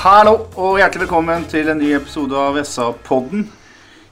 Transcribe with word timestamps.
Hallo 0.00 0.46
og 0.56 0.78
hjertelig 0.80 1.02
velkommen 1.02 1.42
til 1.44 1.66
en 1.68 1.76
ny 1.76 1.90
episode 1.92 2.32
av 2.32 2.54
SA-podden. 2.64 3.42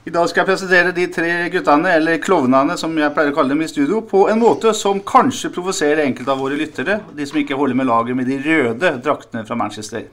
I 0.05 0.11
dag 0.13 0.27
skal 0.29 0.43
jeg 0.43 0.47
presentere 0.51 0.91
de 0.93 1.07
tre 1.09 1.31
guttene, 1.49 1.95
eller 1.97 2.19
klovnene 2.21 2.75
som 2.77 2.93
jeg 2.93 3.09
pleier 3.15 3.31
å 3.31 3.33
kalle 3.33 3.55
dem 3.55 3.63
i 3.65 3.69
studio, 3.71 4.03
på 4.05 4.27
en 4.29 4.37
måte 4.37 4.69
som 4.77 4.99
kanskje 5.01 5.49
provoserer 5.55 6.03
enkelte 6.03 6.29
av 6.29 6.43
våre 6.43 6.59
lyttere, 6.59 6.99
de 7.17 7.25
som 7.25 7.39
ikke 7.41 7.57
holder 7.57 7.79
med 7.79 7.89
laget 7.89 8.19
med 8.19 8.29
de 8.29 8.37
røde 8.43 8.91
draktene 9.01 9.41
fra 9.47 9.57
Manchester. 9.57 10.05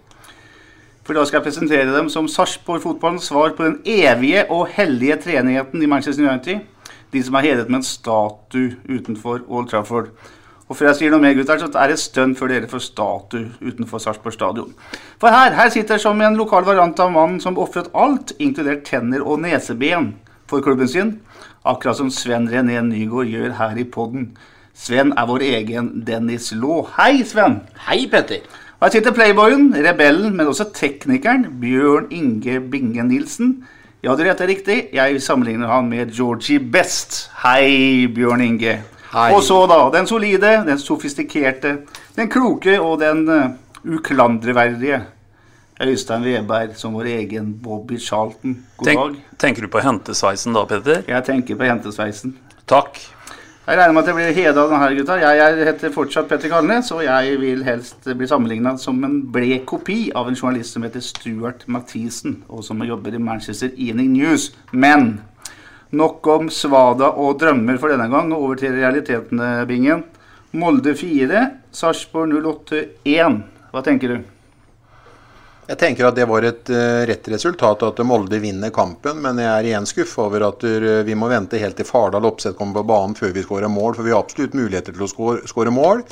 For 1.04 1.12
da 1.12 1.26
skal 1.28 1.42
jeg 1.42 1.48
presentere 1.50 1.92
dem 1.92 2.08
som 2.14 2.24
Sarpsborg 2.24 2.80
fotballens 2.86 3.28
svar 3.28 3.52
på 3.52 3.68
den 3.68 3.76
evige 3.84 4.46
og 4.48 4.72
hellige 4.78 5.20
treenigheten 5.26 5.84
i 5.84 5.90
Manchester 5.92 6.24
United. 6.24 6.64
De 7.12 7.26
som 7.28 7.36
er 7.36 7.50
hedret 7.50 7.68
med 7.68 7.82
en 7.82 7.90
statue 7.90 8.78
utenfor 8.88 9.44
Old 9.44 9.68
Trafford. 9.74 10.08
Og 10.66 10.74
før 10.74 10.88
jeg 10.90 10.98
sier 10.98 11.12
noe 11.14 11.22
mer, 11.22 11.36
gutter, 11.38 11.60
så 11.62 11.68
er 11.78 11.92
det 11.92 11.94
et 11.94 12.02
stund 12.02 12.34
før 12.38 12.50
dere 12.50 12.70
får 12.70 12.82
statue 12.88 13.52
utenfor 13.62 14.02
Sarpsborg 14.02 14.34
stadion. 14.34 14.72
For 15.22 15.30
her, 15.30 15.54
her 15.54 15.70
sitter 15.70 16.00
som 16.02 16.18
en 16.20 16.38
lokal 16.38 16.66
variant 16.66 16.98
av 17.02 17.12
mannen 17.14 17.38
som 17.42 17.58
ofret 17.62 17.92
alt, 17.94 18.34
inkludert 18.42 18.82
tenner 18.88 19.22
og 19.22 19.44
neseben, 19.44 20.16
for 20.50 20.64
klubben 20.64 20.90
sin. 20.90 21.14
Akkurat 21.66 21.98
som 22.00 22.10
Sven 22.10 22.48
René 22.50 22.80
Nygaard 22.82 23.30
gjør 23.30 23.54
her 23.60 23.78
i 23.78 23.86
podden. 23.86 24.32
Sven 24.76 25.14
er 25.16 25.30
vår 25.30 25.46
egen 25.46 25.92
Dennis 26.06 26.50
Law. 26.54 26.82
Hei, 26.98 27.22
Sven! 27.26 27.60
Hei, 27.86 28.02
Petter. 28.10 28.42
Og 28.76 28.88
her 28.88 28.92
sitter 28.98 29.14
playboyen, 29.16 29.70
rebellen, 29.86 30.34
men 30.36 30.50
også 30.50 30.68
teknikeren 30.76 31.46
Bjørn 31.62 32.10
Inge 32.10 32.58
Binge 32.60 33.06
Nilsen. 33.06 33.54
Ja, 34.04 34.18
du 34.18 34.26
gjetter 34.26 34.50
riktig. 34.50 34.82
Jeg 34.94 35.22
sammenligner 35.22 35.70
han 35.72 35.88
med 35.88 36.12
Georgie 36.14 36.60
Best. 36.60 37.30
Hei, 37.40 38.04
Bjørn 38.12 38.44
Inge. 38.44 38.76
Hei. 39.16 39.30
Og 39.32 39.40
så, 39.40 39.62
da, 39.64 39.78
den 39.94 40.04
solide, 40.04 40.50
den 40.66 40.76
sofistikerte, 40.76 41.70
den 42.18 42.28
kloke 42.28 42.74
og 42.76 42.98
den 43.00 43.22
uh, 43.32 43.46
uklandreverdige 43.88 44.98
Øystein 45.80 46.24
Weberg 46.24 46.74
som 46.76 46.92
vår 46.92 47.08
egen 47.14 47.54
Bobby 47.64 47.96
Charlton. 48.00 48.58
God 48.76 48.86
Tenk, 48.86 49.00
dag. 49.00 49.38
tenker 49.40 49.64
du 49.64 49.70
på 49.72 49.80
hentesveisen 49.80 50.52
da, 50.52 50.66
Petter? 50.68 51.00
Jeg 51.08 51.24
tenker 51.24 51.56
på 51.56 51.64
hentesveisen. 51.64 52.34
Takk. 52.68 53.00
Jeg 53.66 53.78
regner 53.78 53.94
med 53.96 54.02
at 54.02 54.10
jeg 54.10 54.18
blir 54.18 54.36
heda 54.36 54.62
av 54.62 54.74
denne 54.74 54.90
gutta. 54.98 55.16
Jeg 55.24 55.64
heter 55.66 55.94
fortsatt 55.94 56.28
Petter 56.28 56.52
Kalnes, 56.52 56.90
og 56.92 57.00
jeg 57.02 57.38
vil 57.40 57.64
helst 57.64 58.04
bli 58.06 58.28
sammenligna 58.28 58.74
som 58.78 59.00
en 59.08 59.16
blek 59.32 59.64
kopi 59.72 60.10
av 60.14 60.28
en 60.28 60.36
journalist 60.36 60.76
som 60.76 60.84
heter 60.84 61.00
Stuart 61.00 61.64
Mathisen, 61.72 62.42
og 62.52 62.68
som 62.68 62.84
jobber 62.84 63.16
i 63.16 63.22
Manchester 63.32 63.72
Evening 63.72 64.12
News. 64.12 64.50
Men 64.76 65.16
nok 65.90 66.26
om 66.26 66.48
svada 66.50 67.12
og 67.14 67.38
drømmer 67.40 67.78
for 67.78 67.92
denne 67.92 68.08
gang, 68.10 68.32
over 68.34 68.58
til 68.60 68.74
realitetene, 68.76 69.66
Bingen. 69.68 70.04
Molde 70.56 70.94
4, 70.96 71.42
Sarpsborg 71.74 72.32
08 72.38 72.82
1. 73.04 73.38
Hva 73.72 73.82
tenker 73.84 74.14
du? 74.14 74.24
Jeg 75.66 75.78
tenker 75.80 76.06
at 76.06 76.14
det 76.14 76.28
var 76.30 76.44
et 76.46 76.70
eh, 76.70 77.02
rett 77.10 77.28
resultat 77.32 77.80
at 77.82 78.02
Molde 78.06 78.38
vinner 78.38 78.70
kampen, 78.70 79.18
men 79.24 79.40
jeg 79.42 79.50
er 79.50 79.66
igjen 79.66 79.88
skuffa 79.90 80.28
over 80.28 80.44
at 80.52 80.62
eh, 80.66 81.02
vi 81.06 81.16
må 81.18 81.26
vente 81.30 81.58
helt 81.58 81.74
til 81.78 81.88
Fardal 81.88 82.28
Oppsett 82.28 82.54
kommer 82.58 82.80
på 82.80 82.86
banen 82.92 83.16
før 83.18 83.34
vi 83.34 83.42
skårer 83.42 83.72
mål, 83.72 83.96
for 83.96 84.06
vi 84.06 84.14
har 84.14 84.22
absolutt 84.22 84.54
muligheter 84.54 84.94
til 84.94 85.08
å 85.08 85.10
skåre 85.42 85.74
mål. 85.74 86.04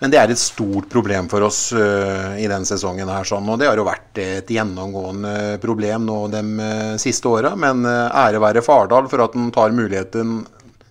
Men 0.00 0.10
det 0.10 0.18
er 0.20 0.32
et 0.32 0.40
stort 0.40 0.88
problem 0.90 1.28
for 1.30 1.46
oss 1.46 1.68
uh, 1.76 2.34
i 2.36 2.48
denne 2.50 2.66
sesongen. 2.68 3.08
her, 3.08 3.24
sånn, 3.28 3.46
og 3.48 3.60
Det 3.60 3.68
har 3.70 3.78
jo 3.78 3.86
vært 3.86 4.18
et 4.20 4.50
gjennomgående 4.50 5.60
problem 5.62 6.08
nå 6.08 6.18
de 6.32 6.42
uh, 6.58 6.96
siste 7.00 7.30
åra. 7.30 7.54
Men 7.56 7.86
uh, 7.86 8.10
ære 8.24 8.42
være 8.42 8.64
Fardal 8.64 9.08
for 9.12 9.24
at 9.24 9.38
han 9.38 9.52
tar 9.54 9.76
muligheten 9.76 10.42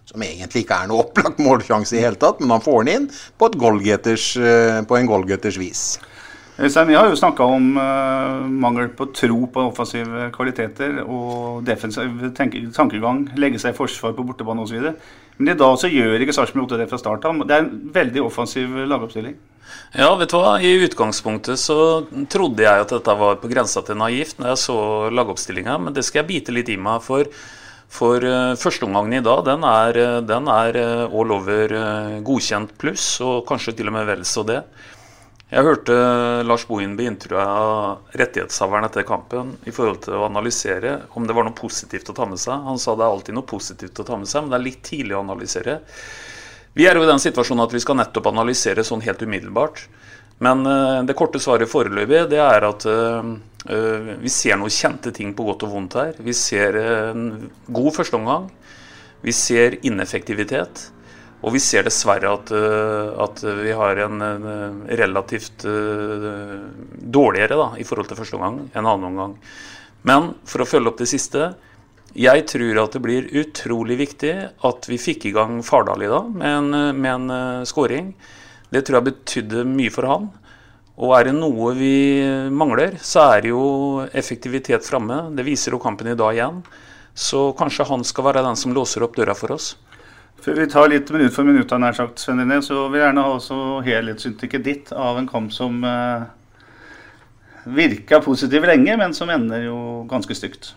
som 0.08 0.24
egentlig 0.24 0.64
ikke 0.64 0.80
er 0.84 0.90
noe 0.91 1.03
opplagt 1.06 1.44
målsjanse 1.44 1.97
i 1.97 2.03
hele 2.03 2.19
tatt, 2.22 2.41
men 2.41 2.56
han 2.56 2.64
får 2.64 2.88
den 2.88 2.96
inn 2.96 3.12
på, 3.12 3.52
på 3.53 5.00
en 5.00 5.12
goalgetters 5.12 5.59
vis. 5.62 5.85
Øystein, 6.59 6.88
Vi 6.88 6.94
har 6.94 7.09
jo 7.09 7.16
snakka 7.18 7.44
om 7.44 7.78
uh, 7.78 8.46
mangel 8.46 8.91
på 8.94 9.08
tro 9.09 9.47
på 9.50 9.62
offensive 9.72 10.30
kvaliteter 10.35 11.00
og 11.02 11.64
defensiv 11.66 12.28
tankegang, 12.38 13.24
legge 13.41 13.59
seg 13.59 13.74
i 13.74 13.78
forsvar 13.78 14.14
på 14.14 14.25
bortebane 14.28 14.62
osv. 14.62 14.91
Men 15.38 15.54
i 15.54 15.58
dag 15.58 15.80
så 15.82 15.90
gjør 15.90 16.22
ikke 16.22 16.36
Sarpsborg 16.36 16.68
8 16.68 16.80
det 16.84 16.90
fra 16.92 17.00
start 17.02 17.26
av. 17.26 17.42
Det 17.48 17.56
er 17.56 17.66
en 17.66 17.74
veldig 17.96 18.22
offensiv 18.28 18.76
lagoppstilling. 18.90 19.36
Ja, 19.94 20.12
vet 20.18 20.32
du 20.34 20.38
hva? 20.38 20.54
I 20.62 20.74
utgangspunktet 20.86 21.62
så 21.62 21.78
trodde 22.32 22.66
jeg 22.66 22.86
at 22.86 22.94
dette 22.94 23.18
var 23.18 23.40
på 23.42 23.50
grensa 23.52 23.84
til 23.86 23.98
naivt 24.00 24.40
når 24.40 24.54
jeg 24.54 24.62
så 24.64 24.78
lagoppstillinga, 25.14 25.78
men 25.86 25.96
det 25.96 26.06
skal 26.06 26.24
jeg 26.24 26.30
bite 26.32 26.56
litt 26.56 26.72
i 26.74 26.80
meg. 26.82 27.02
For, 27.06 27.30
for 27.94 28.26
uh, 28.26 28.54
førsteomgangen 28.60 29.20
i 29.20 29.24
dag, 29.26 29.44
den 29.48 29.66
er, 29.70 30.00
eh, 30.02 30.20
den 30.26 30.50
er 30.50 30.80
eh, 30.82 31.04
all 31.06 31.36
over 31.36 31.78
eh, 31.78 32.18
godkjent 32.26 32.74
pluss, 32.82 33.08
og 33.26 33.46
kanskje 33.50 33.76
til 33.78 33.92
og 33.92 33.98
med 33.98 34.10
vel 34.10 34.26
så 34.28 34.46
det. 34.48 34.64
Jeg 35.53 35.68
hørte 35.68 35.96
Lars 36.50 36.64
Bohin 36.66 36.96
bli 36.97 37.06
intervjua 37.06 37.44
av 37.46 38.16
rettighetshaveren 38.18 38.88
etter 38.88 39.03
kampen 39.06 39.52
i 39.69 39.74
forhold 39.75 40.00
til 40.02 40.16
å 40.18 40.25
analysere 40.25 40.96
om 41.14 41.28
det 41.30 41.36
var 41.38 41.46
noe 41.46 41.53
positivt 41.53 42.09
å 42.09 42.16
ta 42.18 42.25
med 42.25 42.41
seg. 42.41 42.64
Han 42.66 42.80
sa 42.81 42.96
det 42.97 43.06
er 43.06 43.14
alltid 43.14 43.38
noe 43.38 43.46
positivt 43.46 44.02
å 44.02 44.06
ta 44.08 44.18
med 44.18 44.31
seg, 44.31 44.41
men 44.41 44.50
det 44.50 44.58
er 44.58 44.66
litt 44.66 44.80
tidlig 44.88 45.14
å 45.14 45.22
analysere. 45.22 45.75
Vi 46.74 46.88
er 46.90 46.97
jo 46.97 47.03
i 47.06 47.09
den 47.12 47.22
situasjonen 47.22 47.68
at 47.68 47.75
vi 47.75 47.84
skal 47.84 48.00
nettopp 48.00 48.31
analysere 48.31 48.86
sånn 48.88 49.06
helt 49.06 49.22
umiddelbart. 49.22 49.84
Men 50.41 50.66
eh, 50.66 51.03
det 51.06 51.18
korte 51.19 51.38
svaret 51.44 51.70
foreløpig 51.70 52.24
det 52.34 52.41
er 52.41 52.66
at 52.66 52.88
eh, 52.90 53.30
eh, 53.78 54.09
vi 54.24 54.34
ser 54.34 54.58
noen 54.58 54.74
kjente 54.74 55.14
ting 55.14 55.35
på 55.38 55.46
godt 55.52 55.68
og 55.68 55.75
vondt 55.75 56.00
her. 56.02 56.18
Vi 56.18 56.34
ser 56.34 56.80
en 56.81 57.28
god 57.70 57.94
førsteomgang. 58.00 58.50
Vi 59.22 59.38
ser 59.38 59.78
ineffektivitet. 59.85 60.88
Og 61.44 61.52
vi 61.52 61.59
ser 61.59 61.84
dessverre 61.84 62.31
at, 62.31 62.52
eh, 62.56 63.09
at 63.26 63.44
vi 63.59 63.76
har 63.76 64.00
en, 64.06 64.22
en 64.24 64.84
relativt 64.88 65.66
eh, 65.68 66.56
dårligere 67.18 67.59
da, 67.59 67.70
i 67.80 67.88
forhold 67.88 68.08
til 68.09 68.20
første 68.22 68.40
omgang 68.40 68.62
enn 68.72 68.88
annen 68.88 69.09
omgang. 69.09 69.36
Men 70.08 70.32
for 70.48 70.64
å 70.64 70.68
følge 70.68 70.94
opp 70.94 71.02
det 71.03 71.12
siste. 71.12 71.53
Jeg 72.14 72.44
tror 72.46 72.78
at 72.84 72.94
det 72.94 73.02
blir 73.02 73.30
utrolig 73.42 73.96
viktig 73.98 74.34
at 74.70 74.86
vi 74.86 75.00
fikk 75.02 75.24
i 75.26 75.34
gang 75.34 75.64
Fardal 75.66 76.03
i 76.06 76.12
dag 76.12 76.28
med 76.30 76.58
en, 76.59 76.96
med 77.00 77.12
en 77.12 77.36
eh, 77.36 77.68
scoring. 77.68 78.14
Det 78.74 78.86
tror 78.86 79.00
jeg 79.00 79.09
betydde 79.09 79.68
mye 79.68 79.92
for 79.94 80.08
han. 80.08 80.32
Og 80.94 81.16
er 81.18 81.28
det 81.28 81.34
noe 81.36 81.72
vi 81.74 81.96
mangler, 82.53 83.00
så 83.02 83.26
er 83.34 83.44
det 83.44 83.50
jo 83.50 84.06
effektivitet 84.14 84.86
framme. 84.86 85.34
Det 85.34 85.46
viser 85.46 85.74
jo 85.74 85.82
kampen 85.82 86.12
i 86.12 86.17
dag 86.17 86.38
igjen. 86.38 86.59
Så 87.17 87.47
kanskje 87.58 87.88
han 87.90 88.06
skal 88.06 88.28
være 88.29 88.46
den 88.46 88.58
som 88.58 88.76
låser 88.78 89.06
opp 89.06 89.17
døra 89.17 89.34
for 89.38 89.56
oss. 89.58 89.73
Før 90.43 90.57
vi 90.59 90.67
tar 90.67 90.90
litt 90.91 91.07
minutt 91.16 91.31
for 91.31 91.47
minutt, 91.47 91.72
nær 91.79 91.95
sagt, 91.95 92.19
Sven 92.19 92.41
René, 92.43 92.57
så 92.59 92.90
vil 92.91 92.99
jeg 92.99 93.07
gjerne 93.07 93.23
ha 93.23 93.35
også 93.37 93.57
helhetsinntrykket 93.85 94.66
ditt 94.66 94.90
av 94.91 95.16
en 95.16 95.29
kamp 95.29 95.53
som 95.55 95.78
eh, 95.87 96.25
virka 97.78 98.19
positiv 98.25 98.67
lenge, 98.67 98.97
men 98.99 99.16
som 99.16 99.31
ender 99.31 99.63
jo 99.69 99.78
ganske 100.11 100.35
stygt. 100.35 100.73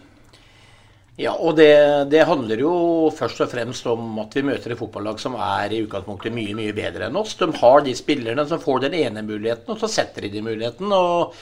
Ja, 1.19 1.33
og 1.33 1.57
det, 1.59 1.73
det 2.13 2.27
handler 2.29 2.63
jo 2.63 2.73
først 3.17 3.43
og 3.43 3.51
fremst 3.51 3.87
om 3.91 4.21
at 4.23 4.39
vi 4.39 4.45
møter 4.47 4.75
et 4.75 4.79
fotballag 4.79 5.19
som 5.19 5.35
er 5.35 5.75
i 5.75 5.83
utgangspunktet 5.83 6.35
mye 6.37 6.55
mye 6.55 6.75
bedre 6.77 7.09
enn 7.09 7.19
oss. 7.19 7.35
De 7.41 7.49
har 7.59 7.83
de 7.83 7.95
spillerne 7.97 8.47
som 8.47 8.63
får 8.63 8.85
den 8.87 8.99
ene 9.01 9.27
muligheten, 9.27 9.73
og 9.73 9.81
så 9.83 9.91
setter 9.91 10.29
de 10.29 10.35
de 10.37 10.47
muligheten. 10.47 10.93
og 10.93 11.35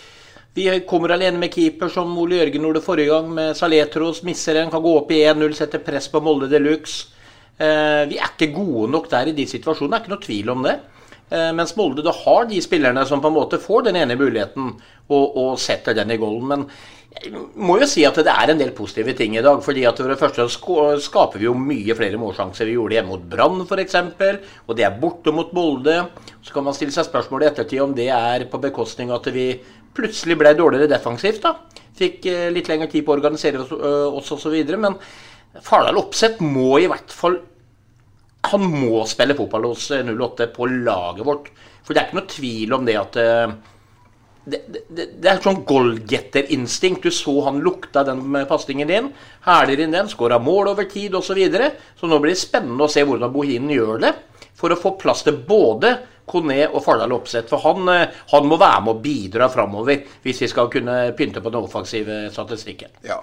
Vi 0.56 0.70
kommer 0.88 1.12
alene 1.12 1.42
med 1.42 1.52
keeper, 1.52 1.92
som 1.92 2.16
Ole 2.22 2.40
Jørgen 2.40 2.64
gjorde 2.70 2.86
forrige 2.86 3.12
gang, 3.12 3.34
med 3.36 3.58
Saletros. 3.58 4.24
Misser 4.24 4.62
en, 4.62 4.72
kan 4.72 4.80
gå 4.80 4.96
opp 5.02 5.12
i 5.12 5.26
1-0, 5.26 5.58
sette 5.58 5.82
press 5.84 6.08
på 6.08 6.24
Molde 6.24 6.48
de 6.48 6.62
Luxe. 6.62 7.10
Eh, 7.54 8.02
vi 8.10 8.18
er 8.18 8.32
ikke 8.32 8.54
gode 8.56 8.90
nok 8.90 9.06
der 9.12 9.30
i 9.30 9.36
de 9.36 9.46
situasjonene, 9.46 9.94
det 9.94 10.00
er 10.00 10.04
ikke 10.04 10.14
noe 10.14 10.26
tvil 10.26 10.52
om 10.54 10.66
det. 10.66 10.74
Eh, 11.30 11.52
mens 11.56 11.76
Molde 11.78 12.04
da 12.04 12.12
har 12.14 12.48
de 12.50 12.58
spillerne 12.62 13.06
som 13.08 13.22
på 13.22 13.30
en 13.30 13.38
måte 13.38 13.62
får 13.62 13.86
den 13.86 14.00
ene 14.02 14.18
muligheten 14.18 14.74
og, 14.74 15.24
og 15.38 15.54
setter 15.62 15.96
den 15.96 16.12
i 16.12 16.18
golden. 16.20 16.50
Men 16.50 16.66
jeg 17.14 17.30
må 17.54 17.76
jo 17.78 17.86
si 17.88 18.02
at 18.04 18.18
det 18.26 18.32
er 18.32 18.50
en 18.50 18.58
del 18.58 18.72
positive 18.74 19.14
ting 19.16 19.36
i 19.38 19.42
dag. 19.44 19.62
fordi 19.62 19.84
at 19.86 20.00
For 20.02 20.10
det 20.10 20.18
første 20.18 20.48
skaper 21.00 21.38
vi 21.38 21.46
jo 21.46 21.54
mye 21.54 21.94
flere 21.94 22.18
målsjanser. 22.20 22.66
Vi 22.66 22.74
gjorde 22.74 22.90
det 22.90 22.98
hjemme 22.98 23.14
mot 23.14 23.28
Brann 23.30 23.62
f.eks. 23.62 23.96
Og 24.66 24.76
det 24.76 24.84
er 24.84 24.98
borte 25.00 25.32
mot 25.32 25.52
Molde. 25.54 26.00
Så 26.42 26.52
kan 26.52 26.66
man 26.66 26.74
stille 26.74 26.92
seg 26.92 27.06
spørsmål 27.06 27.46
i 27.46 27.50
ettertid 27.52 27.84
om 27.84 27.94
det 27.94 28.10
er 28.10 28.48
på 28.50 28.60
bekostning 28.60 29.14
av 29.14 29.22
at 29.22 29.30
vi 29.34 29.52
plutselig 29.94 30.36
ble 30.40 30.56
dårligere 30.58 30.90
defensivt. 30.90 31.46
da. 31.46 31.54
Fikk 31.94 32.26
eh, 32.26 32.48
litt 32.50 32.68
lengre 32.68 32.90
tid 32.90 33.06
på 33.06 33.14
å 33.14 33.16
organisere 33.20 33.62
oss, 33.62 34.32
osv. 34.34 34.56
Men 34.74 34.98
Fardal 35.62 36.00
Opseth 36.00 36.42
må 36.42 36.80
i 36.82 36.88
hvert 36.90 37.12
fall 37.14 37.36
Han 38.50 38.64
må 38.72 39.04
spille 39.08 39.36
fotball 39.38 39.68
hos 39.70 39.86
08 39.94 40.48
på 40.54 40.66
laget 40.72 41.26
vårt. 41.26 41.46
For 41.84 41.94
det 41.94 42.00
er 42.00 42.08
ikke 42.08 42.18
noe 42.18 42.32
tvil 42.32 42.74
om 42.76 42.88
det 42.88 42.96
at 43.00 43.16
det, 44.44 44.58
det, 44.68 45.06
det, 45.16 45.28
er 45.28 45.40
sånn 45.40 45.62
goalgetter-instinkt. 45.64 47.06
Du 47.06 47.14
så 47.14 47.38
han 47.46 47.62
lukta 47.64 48.04
den 48.04 48.20
pasningen 48.48 48.90
din. 48.90 49.10
Hæler 49.46 49.80
inn 49.80 49.94
den, 49.96 50.10
skåra 50.12 50.36
mål 50.42 50.74
over 50.74 50.88
tid 50.90 51.16
osv. 51.16 51.30
Så, 51.30 51.38
videre. 51.38 51.70
så 51.96 52.10
nå 52.10 52.18
blir 52.20 52.34
det 52.34 52.42
spennende 52.42 52.84
å 52.84 52.92
se 52.92 53.04
hvordan 53.06 53.32
Bohinen 53.32 53.72
gjør 53.72 54.02
det. 54.04 54.12
For 54.54 54.72
å 54.72 54.78
få 54.78 54.94
plass 55.00 55.24
til 55.24 55.40
både 55.48 55.96
Kone 56.28 56.58
og 56.70 56.80
Fardal 56.84 57.12
Opseth. 57.16 57.48
For 57.50 57.62
han, 57.64 57.88
eh, 57.92 58.20
han, 58.32 58.48
må 58.48 58.58
være 58.60 58.84
med 58.84 58.94
å 58.94 59.02
bidra 59.04 59.48
framover 59.52 60.04
hvis 60.24 60.42
vi 60.44 60.50
skal 60.50 60.70
kunne 60.72 60.96
pynte 61.18 61.42
på 61.44 61.52
den 61.52 61.66
offensive 61.66 62.20
statistikken. 62.34 62.92
Ja, 63.06 63.20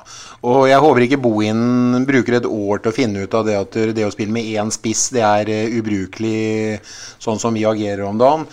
og 0.47 0.67
jeg 0.69 0.81
håper 0.83 1.07
ikke 1.07 1.21
Bohin 1.21 2.05
bruker 2.07 2.39
et 2.39 2.49
år 2.49 2.81
til 2.81 2.91
å 2.91 2.95
finne 2.95 3.25
ut 3.25 3.37
av 3.37 3.47
det 3.47 3.57
at 3.57 3.79
det 3.95 4.05
å 4.07 4.13
spille 4.13 4.33
med 4.33 4.49
én 4.53 4.71
spiss, 4.73 5.09
det 5.15 5.25
er 5.25 5.51
eh, 5.51 5.79
ubrukelig 5.79 6.79
sånn 7.21 7.41
som 7.41 7.57
vi 7.57 7.67
agerer 7.67 8.05
om 8.07 8.21
dagen. 8.21 8.47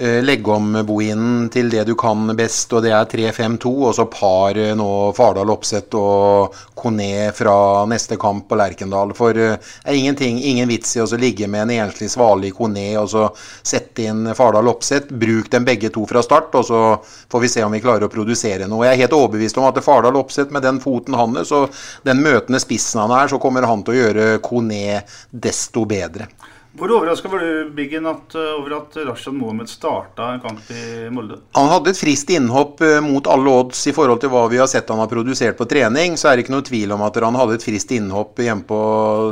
Eh, 0.00 0.22
legge 0.22 0.52
om 0.54 0.76
bohinen 0.86 1.48
til 1.50 1.72
det 1.72 1.80
du 1.88 1.96
kan 1.98 2.30
best, 2.38 2.70
og 2.70 2.84
det 2.84 2.92
er 2.94 3.08
3-5-2. 3.10 3.70
Og 3.88 3.94
så 3.96 4.04
par 4.06 4.54
eh, 4.54 4.70
nå 4.78 4.86
Fardal 5.16 5.50
Opseth 5.50 5.98
og 5.98 6.54
Kone 6.78 7.32
fra 7.34 7.82
neste 7.90 8.14
kamp 8.14 8.46
på 8.46 8.58
Lerkendal. 8.60 9.10
For 9.18 9.34
det 9.34 9.48
eh, 9.56 9.72
er 9.90 9.96
ingenting, 9.98 10.38
ingen 10.38 10.70
vits 10.70 10.94
i 10.94 11.02
å 11.02 11.08
ligge 11.18 11.48
med 11.50 11.64
en 11.64 11.88
enslig 11.88 12.12
svalig 12.12 12.52
Kone 12.54 12.92
og 13.00 13.08
så 13.10 13.24
sette 13.42 14.06
inn 14.06 14.30
Fardal 14.38 14.70
Opseth. 14.70 15.10
Bruk 15.10 15.50
dem 15.50 15.66
begge 15.66 15.90
to 15.90 16.04
fra 16.06 16.22
start, 16.22 16.54
og 16.54 16.68
så 16.68 16.82
får 17.02 17.42
vi 17.42 17.50
se 17.56 17.64
om 17.66 17.74
vi 17.74 17.82
klarer 17.82 18.06
å 18.06 18.12
produsere 18.12 18.70
noe. 18.70 18.84
Jeg 18.86 19.00
er 19.00 19.02
helt 19.02 19.16
overbevist 19.18 19.58
om 19.58 19.66
at 19.66 19.82
Fardal 19.82 20.20
Opseth 20.20 20.54
med 20.54 20.62
den 20.62 20.78
foten 20.84 21.18
hans 21.18 21.50
og 21.50 21.74
den 22.06 22.22
møtende 22.22 22.62
spissen 22.62 23.02
han 23.02 23.16
er, 23.18 23.26
så 23.34 23.42
kommer 23.42 23.66
han 23.66 23.82
til 23.82 23.96
å 23.96 23.98
gjøre 23.98 24.30
Kone 24.46 25.02
desto 25.34 25.82
bedre. 25.90 26.30
Hvor 26.78 26.92
overraska 26.94 27.28
var 27.28 27.38
du 27.38 27.70
Biggen, 27.74 28.06
at, 28.06 28.34
eh, 28.34 28.40
over 28.40 28.76
at 28.76 28.96
Rashad 28.96 29.34
Mohammed 29.34 29.68
starta 29.68 30.32
en 30.32 30.40
kamp 30.40 30.70
i 30.70 31.08
Molde? 31.10 31.40
Han 31.52 31.68
hadde 31.72 31.90
et 31.90 31.98
friskt 31.98 32.30
innhopp 32.30 32.82
eh, 32.86 33.00
mot 33.02 33.26
alle 33.26 33.50
odds 33.50 33.80
i 33.90 33.94
forhold 33.96 34.20
til 34.22 34.30
hva 34.30 34.44
vi 34.52 34.60
har 34.62 34.70
sett 34.70 34.92
han 34.92 35.02
har 35.02 35.10
produsert 35.10 35.58
på 35.58 35.66
trening. 35.66 36.14
Så 36.14 36.30
er 36.30 36.36
det 36.36 36.46
ikke 36.46 36.54
noe 36.54 36.66
tvil 36.68 36.94
om 36.94 37.02
at 37.02 37.18
han 37.18 37.38
hadde 37.40 37.58
et 37.58 37.66
friskt 37.66 37.96
innhopp 37.96 38.38
hjemme 38.44 38.62
på 38.68 38.78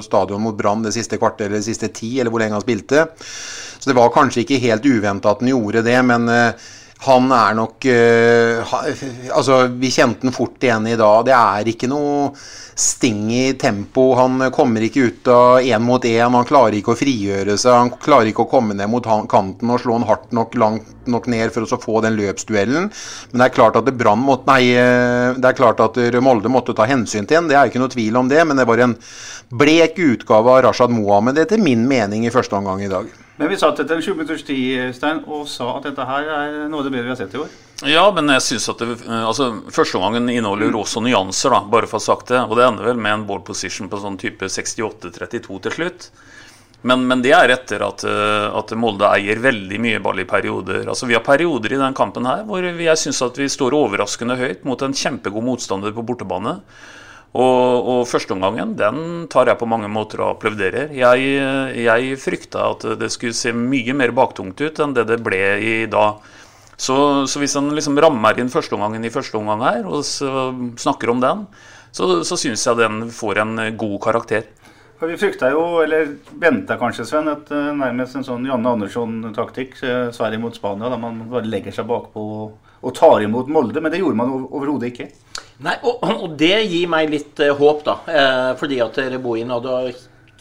stadion 0.02 0.42
mot 0.42 0.58
Brann 0.58 0.82
det 0.82 0.96
siste 0.96 1.20
kvarter 1.22 1.46
eller 1.46 1.62
det 1.62 1.68
siste 1.68 1.92
ti, 1.94 2.16
eller 2.18 2.34
hvor 2.34 2.42
lenge 2.42 2.58
han 2.58 2.66
spilte. 2.66 3.06
Så 3.78 3.92
det 3.92 3.98
var 4.00 4.10
kanskje 4.10 4.42
ikke 4.42 4.58
helt 4.66 4.90
uventa 4.90 5.30
at 5.30 5.44
han 5.44 5.52
gjorde 5.52 5.84
det, 5.86 5.96
men 6.08 6.26
uh, 6.26 6.66
han 7.04 7.32
er 7.32 7.56
nok 7.56 7.84
uh, 7.84 8.62
ha, 8.70 8.78
Altså, 9.36 9.66
vi 9.68 9.90
kjente 9.92 10.26
han 10.26 10.34
fort 10.34 10.62
igjen 10.64 10.86
i 10.88 10.96
dag. 10.96 11.26
Det 11.26 11.34
er 11.36 11.68
ikke 11.68 11.90
noe 11.92 12.30
sting 12.76 13.28
i 13.32 13.44
tempo. 13.60 14.10
Han 14.16 14.48
kommer 14.52 14.84
ikke 14.84 15.04
ut 15.10 15.28
av 15.32 15.60
én 15.60 15.84
mot 15.84 16.04
én. 16.04 16.32
Han 16.32 16.48
klarer 16.48 16.78
ikke 16.78 16.94
å 16.94 16.98
frigjøre 16.98 17.56
seg. 17.60 17.72
Han 17.72 17.92
klarer 18.00 18.30
ikke 18.30 18.46
å 18.46 18.50
komme 18.50 18.76
ned 18.76 18.88
mot 18.92 19.04
kanten 19.04 19.72
og 19.72 19.80
slå 19.82 19.98
han 19.98 20.08
hardt 20.08 20.32
nok 20.36 20.56
langt 20.60 20.92
nok 21.06 21.28
ned 21.30 21.52
for 21.54 21.62
å 21.62 21.80
få 21.80 22.00
den 22.04 22.16
løpsduellen. 22.18 22.88
Men 23.30 23.42
det 23.42 23.46
er 23.46 23.54
klart 23.54 23.78
at 23.78 23.92
Brann 23.94 24.24
måtte 24.24 24.48
Nei, 24.50 24.72
eh, 24.74 25.36
det 25.36 25.50
er 25.52 25.58
klart 25.58 25.80
at 25.84 26.00
Molde 26.22 26.50
måtte 26.52 26.74
ta 26.76 26.88
hensyn 26.88 27.28
til 27.28 27.42
en. 27.42 27.48
Det 27.52 27.56
er 27.58 27.70
ikke 27.70 27.82
noe 27.82 27.92
tvil 27.92 28.16
om 28.18 28.32
det. 28.32 28.40
Men 28.44 28.58
det 28.58 28.66
var 28.68 28.82
en 28.82 28.96
blek 29.52 30.00
utgave 30.00 30.56
av 30.56 30.64
Rashad 30.68 30.92
Mohammed 30.96 31.38
etter 31.44 31.62
min 31.62 31.86
mening 31.88 32.26
i 32.26 32.34
første 32.34 32.56
omgang 32.58 32.82
i 32.84 32.92
dag. 32.92 33.25
Men 33.36 33.50
vi 33.52 33.58
satt 33.60 33.80
etter 33.82 33.98
en 33.98 34.02
20 34.02 34.16
minutters 34.16 34.44
tid 34.48 34.94
Stein, 34.96 35.20
og 35.28 35.44
sa 35.50 35.74
at 35.76 35.90
dette 35.90 36.04
her 36.08 36.28
er 36.38 36.54
noe 36.70 36.80
av 36.80 36.86
det 36.86 36.92
bedre 36.94 37.08
vi 37.08 37.12
har 37.12 37.18
sett 37.20 37.34
i 37.36 37.40
år. 37.42 37.50
Ja, 37.84 38.06
men 38.16 38.32
jeg 38.32 38.44
synes 38.46 38.70
at 38.72 38.80
det, 38.80 38.94
altså, 39.12 39.50
Førsteomgangen 39.68 40.30
inneholder 40.32 40.72
mm. 40.72 40.78
også 40.80 41.02
nyanser, 41.04 41.52
da, 41.52 41.60
bare 41.68 41.90
for 41.90 41.98
å 41.98 42.00
ha 42.00 42.06
sagt 42.06 42.32
det. 42.32 42.40
Og 42.46 42.56
det 42.56 42.64
ender 42.64 42.88
vel 42.88 43.02
med 43.02 43.12
en 43.12 43.26
ball 43.28 43.42
position 43.44 43.90
på 43.92 44.00
sånn 44.00 44.16
type 44.20 44.48
68-32 44.48 45.60
til 45.66 45.76
slutt. 45.76 46.08
Men, 46.86 47.04
men, 47.08 47.22
det 47.24 47.32
er 47.34 47.50
etter 47.50 47.82
at, 47.82 48.04
eh, 48.06 48.46
at, 48.56 48.72
Molde 48.78 49.08
eier 49.10 49.40
veldig 49.42 49.78
mye 49.82 50.00
ball 50.00 50.20
i 50.22 50.28
perioder. 50.28 50.84
Altså 50.86 51.08
Vi 51.08 51.16
har 51.16 51.24
perioder 51.26 51.74
i 51.74 51.80
den 51.80 51.96
kampen 51.96 52.28
her 52.28 52.44
hvor 52.46 52.64
jeg 52.64 53.00
syns 53.00 53.22
at 53.26 53.40
vi 53.40 53.48
står 53.50 53.76
overraskende 53.76 54.36
høyt 54.38 54.64
mot 54.68 54.80
en 54.84 54.94
kjempegod 54.96 55.44
motstander 55.44 55.92
på 55.96 56.04
bortebane. 56.06 56.60
Og, 57.36 57.88
og 57.92 58.00
førsteomgangen 58.08 58.76
den 58.78 59.00
tar 59.32 59.50
jeg 59.50 59.60
på 59.60 59.68
mange 59.68 59.90
måter 59.92 60.22
og 60.22 60.36
applauderer. 60.36 60.92
Jeg, 60.96 61.26
jeg 61.82 62.18
frykta 62.22 62.70
at 62.72 62.86
det 63.00 63.10
skulle 63.12 63.36
se 63.36 63.52
mye 63.52 63.96
mer 63.96 64.14
baktungt 64.16 64.60
ut 64.62 64.80
enn 64.80 64.94
det 64.96 65.08
det 65.10 65.20
ble 65.24 65.40
i 65.60 65.74
dag. 65.90 66.22
Så, 66.76 66.96
så 67.28 67.40
hvis 67.40 67.56
han 67.56 67.72
liksom 67.76 67.96
rammer 68.00 68.38
inn 68.40 68.52
førsteomgangen 68.52 69.04
i 69.04 69.12
første 69.12 69.38
omgang 69.40 69.64
her, 69.64 69.88
og 69.88 70.04
snakker 70.80 71.12
om 71.12 71.22
den, 71.24 71.46
så, 71.96 72.20
så 72.28 72.36
syns 72.40 72.66
jeg 72.68 72.80
den 72.80 73.06
får 73.12 73.40
en 73.44 73.60
god 73.80 73.98
karakter. 74.04 74.48
Vi 75.00 75.16
frykta 75.20 75.50
jo, 75.52 75.82
eller 75.84 76.08
venta 76.40 76.78
kanskje, 76.80 77.04
Sven, 77.04 77.28
et 77.28 77.50
eh, 77.52 77.72
nærmest 77.76 78.16
en 78.16 78.24
sånn 78.24 78.46
Janne 78.48 78.70
Andersson-taktikk. 78.72 79.74
Eh, 79.84 80.06
Sverige 80.16 80.40
mot 80.40 80.56
Spania, 80.56 80.88
da 80.88 80.96
man 81.00 81.18
bare 81.28 81.48
legger 81.52 81.74
seg 81.76 81.88
bakpå 81.88 82.22
og 82.80 82.94
tar 82.96 83.24
imot 83.24 83.50
Molde. 83.52 83.82
Men 83.84 83.92
det 83.92 84.00
gjorde 84.00 84.16
man 84.16 84.32
overhodet 84.46 84.94
ikke. 84.94 85.10
Nei, 85.64 85.76
og, 85.88 86.02
og, 86.04 86.26
det 86.36 86.56
gir 86.68 86.90
meg 86.92 87.08
litt 87.12 87.40
uh, 87.40 87.54
håp, 87.56 87.84
da. 87.86 87.94
Eh, 88.12 88.50
fordi 88.60 88.80
at 88.84 88.98
Reboin 89.08 89.54
hadde 89.54 89.76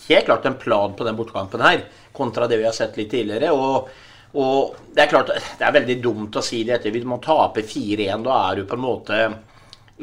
helt 0.10 0.28
klart 0.28 0.48
en 0.50 0.58
plan 0.60 0.96
på 0.98 1.08
den 1.08 1.16
bortkampen 1.16 1.64
her, 1.64 1.86
kontra 2.16 2.50
det 2.52 2.60
vi 2.60 2.68
har 2.68 2.76
sett 2.76 2.98
litt 3.00 3.14
tidligere. 3.14 3.54
og 3.56 3.94
og 4.36 4.76
det 4.92 5.06
er 5.06 5.08
klart, 5.08 5.30
det 5.32 5.64
er 5.64 5.76
veldig 5.78 5.96
dumt 6.04 6.36
å 6.36 6.42
si 6.44 6.66
det 6.68 6.74
etter. 6.76 6.92
Hvis 6.92 7.06
man 7.08 7.22
taper 7.24 7.64
4-1, 7.64 8.26
da 8.26 8.40
er 8.50 8.58
du 8.60 8.66
på 8.68 8.76
en 8.76 8.84
måte 8.84 9.20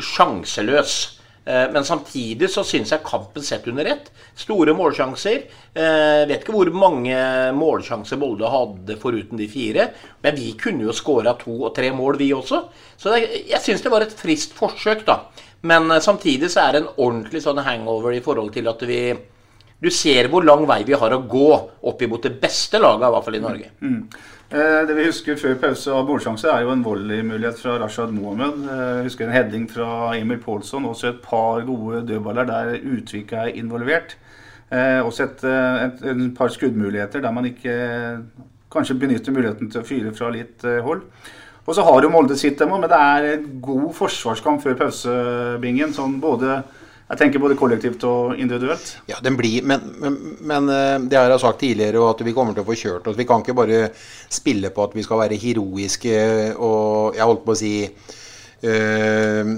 sjanseløs. 0.00 0.94
Eh, 1.44 1.66
men 1.74 1.84
samtidig 1.84 2.48
så 2.48 2.64
syns 2.64 2.94
jeg 2.94 3.04
kampen 3.04 3.44
sett 3.44 3.68
under 3.68 3.90
ett. 3.92 4.08
Store 4.38 4.72
målsjanser. 4.78 5.44
Jeg 5.76 6.30
vet 6.30 6.46
ikke 6.46 6.54
hvor 6.56 6.70
mange 6.72 7.18
målsjanser 7.58 8.20
Molde 8.20 8.48
hadde 8.48 8.96
foruten 9.02 9.36
de 9.36 9.50
fire. 9.52 9.90
Men 10.24 10.38
vi 10.40 10.54
kunne 10.56 10.88
jo 10.88 10.96
skåra 10.96 11.36
to 11.36 11.58
og 11.66 11.74
tre 11.76 11.92
mål, 11.92 12.16
vi 12.22 12.32
også. 12.32 12.64
Så 13.02 13.16
jeg 13.18 13.58
syns 13.62 13.82
det 13.82 13.90
var 13.90 14.04
et 14.04 14.14
friskt 14.14 14.54
forsøk, 14.54 15.02
da. 15.08 15.24
Men 15.66 15.90
eh, 15.90 16.02
samtidig 16.02 16.50
så 16.52 16.66
er 16.66 16.74
det 16.74 16.82
en 16.82 16.92
ordentlig 16.96 17.42
sånn 17.42 17.62
hangover 17.66 18.14
i 18.14 18.22
forhold 18.24 18.52
til 18.54 18.70
at 18.70 18.88
vi 18.88 19.02
Du 19.82 19.88
ser 19.90 20.28
hvor 20.30 20.44
lang 20.46 20.62
vei 20.62 20.84
vi 20.86 20.94
har 20.94 21.10
å 21.10 21.24
gå 21.26 21.48
opp 21.90 22.02
imot 22.06 22.22
det 22.22 22.36
beste 22.38 22.78
laget, 22.78 23.02
i 23.02 23.10
hvert 23.10 23.24
fall 23.26 23.34
i 23.34 23.40
Norge. 23.42 23.70
Mm. 23.82 23.96
Eh, 24.54 24.82
det 24.86 24.94
vi 24.94 25.06
husker 25.08 25.40
før 25.40 25.56
pause 25.58 25.90
av 25.90 26.06
målsjanse, 26.06 26.46
er 26.46 26.62
jo 26.62 26.70
en 26.70 26.84
volleymulighet 26.86 27.58
fra 27.58 27.74
Rashad 27.82 28.14
Mohammed. 28.14 28.62
Eh, 28.62 28.82
jeg 29.00 29.08
husker 29.08 29.26
en 29.26 29.34
heading 29.34 29.66
fra 29.66 29.88
Emil 30.14 30.38
Paulsson. 30.38 30.86
Også 30.86 31.10
et 31.10 31.18
par 31.24 31.66
gode 31.66 32.04
dødballer 32.06 32.46
der 32.52 32.72
Utvik 32.78 33.34
er 33.34 33.50
involvert. 33.58 34.16
Også 34.72 35.26
et, 35.26 35.42
et, 35.44 35.98
et, 36.08 36.20
par 36.32 36.48
skuddmuligheter 36.48 37.20
der 37.20 37.32
man 37.36 37.44
ikke 37.44 37.74
kanskje 38.72 38.94
benytter 39.02 39.34
muligheten 39.34 39.68
til 39.68 39.82
å 39.82 39.84
fyre 39.84 40.14
fra 40.16 40.30
litt 40.32 40.64
hold. 40.86 41.02
Og 41.62 41.76
så 41.76 41.84
har 41.86 42.02
jo 42.02 42.10
Molde 42.10 42.36
sitt, 42.38 42.60
men 42.66 42.86
det 42.90 42.98
er 42.98 43.26
en 43.36 43.50
god 43.62 43.90
forsvarskamp 43.94 44.62
før 44.64 44.78
pausebingen. 44.80 45.92
Sånn 45.94 46.16
både 46.22 46.62
jeg 47.12 47.20
tenker 47.20 47.42
både 47.42 47.58
kollektivt 47.60 48.04
og 48.08 48.38
individuelt. 48.40 48.94
Ja, 49.10 49.18
den 49.20 49.36
blir, 49.36 49.60
men, 49.68 49.82
men, 50.00 50.14
men, 50.40 50.68
eh, 50.72 50.94
det 51.12 51.18
har 51.18 51.28
jeg 51.28 51.42
sagt 51.42 51.60
tidligere, 51.60 52.00
og 52.00 52.14
at 52.14 52.22
vi 52.24 52.32
kommer 52.32 52.56
til 52.56 52.64
å 52.64 52.68
få 52.70 52.76
kjørt 52.78 53.10
oss. 53.10 53.18
Vi 53.18 53.26
kan 53.28 53.44
ikke 53.44 53.56
bare 53.58 53.80
spille 54.32 54.70
på 54.72 54.86
at 54.86 54.96
vi 54.96 55.04
skal 55.04 55.20
være 55.20 55.40
heroiske 55.42 56.14
og 56.56 57.18
Jeg 57.18 57.28
holdt 57.28 57.44
på 57.44 57.52
å 57.52 57.58
si 57.58 57.74
øh, 57.84 59.52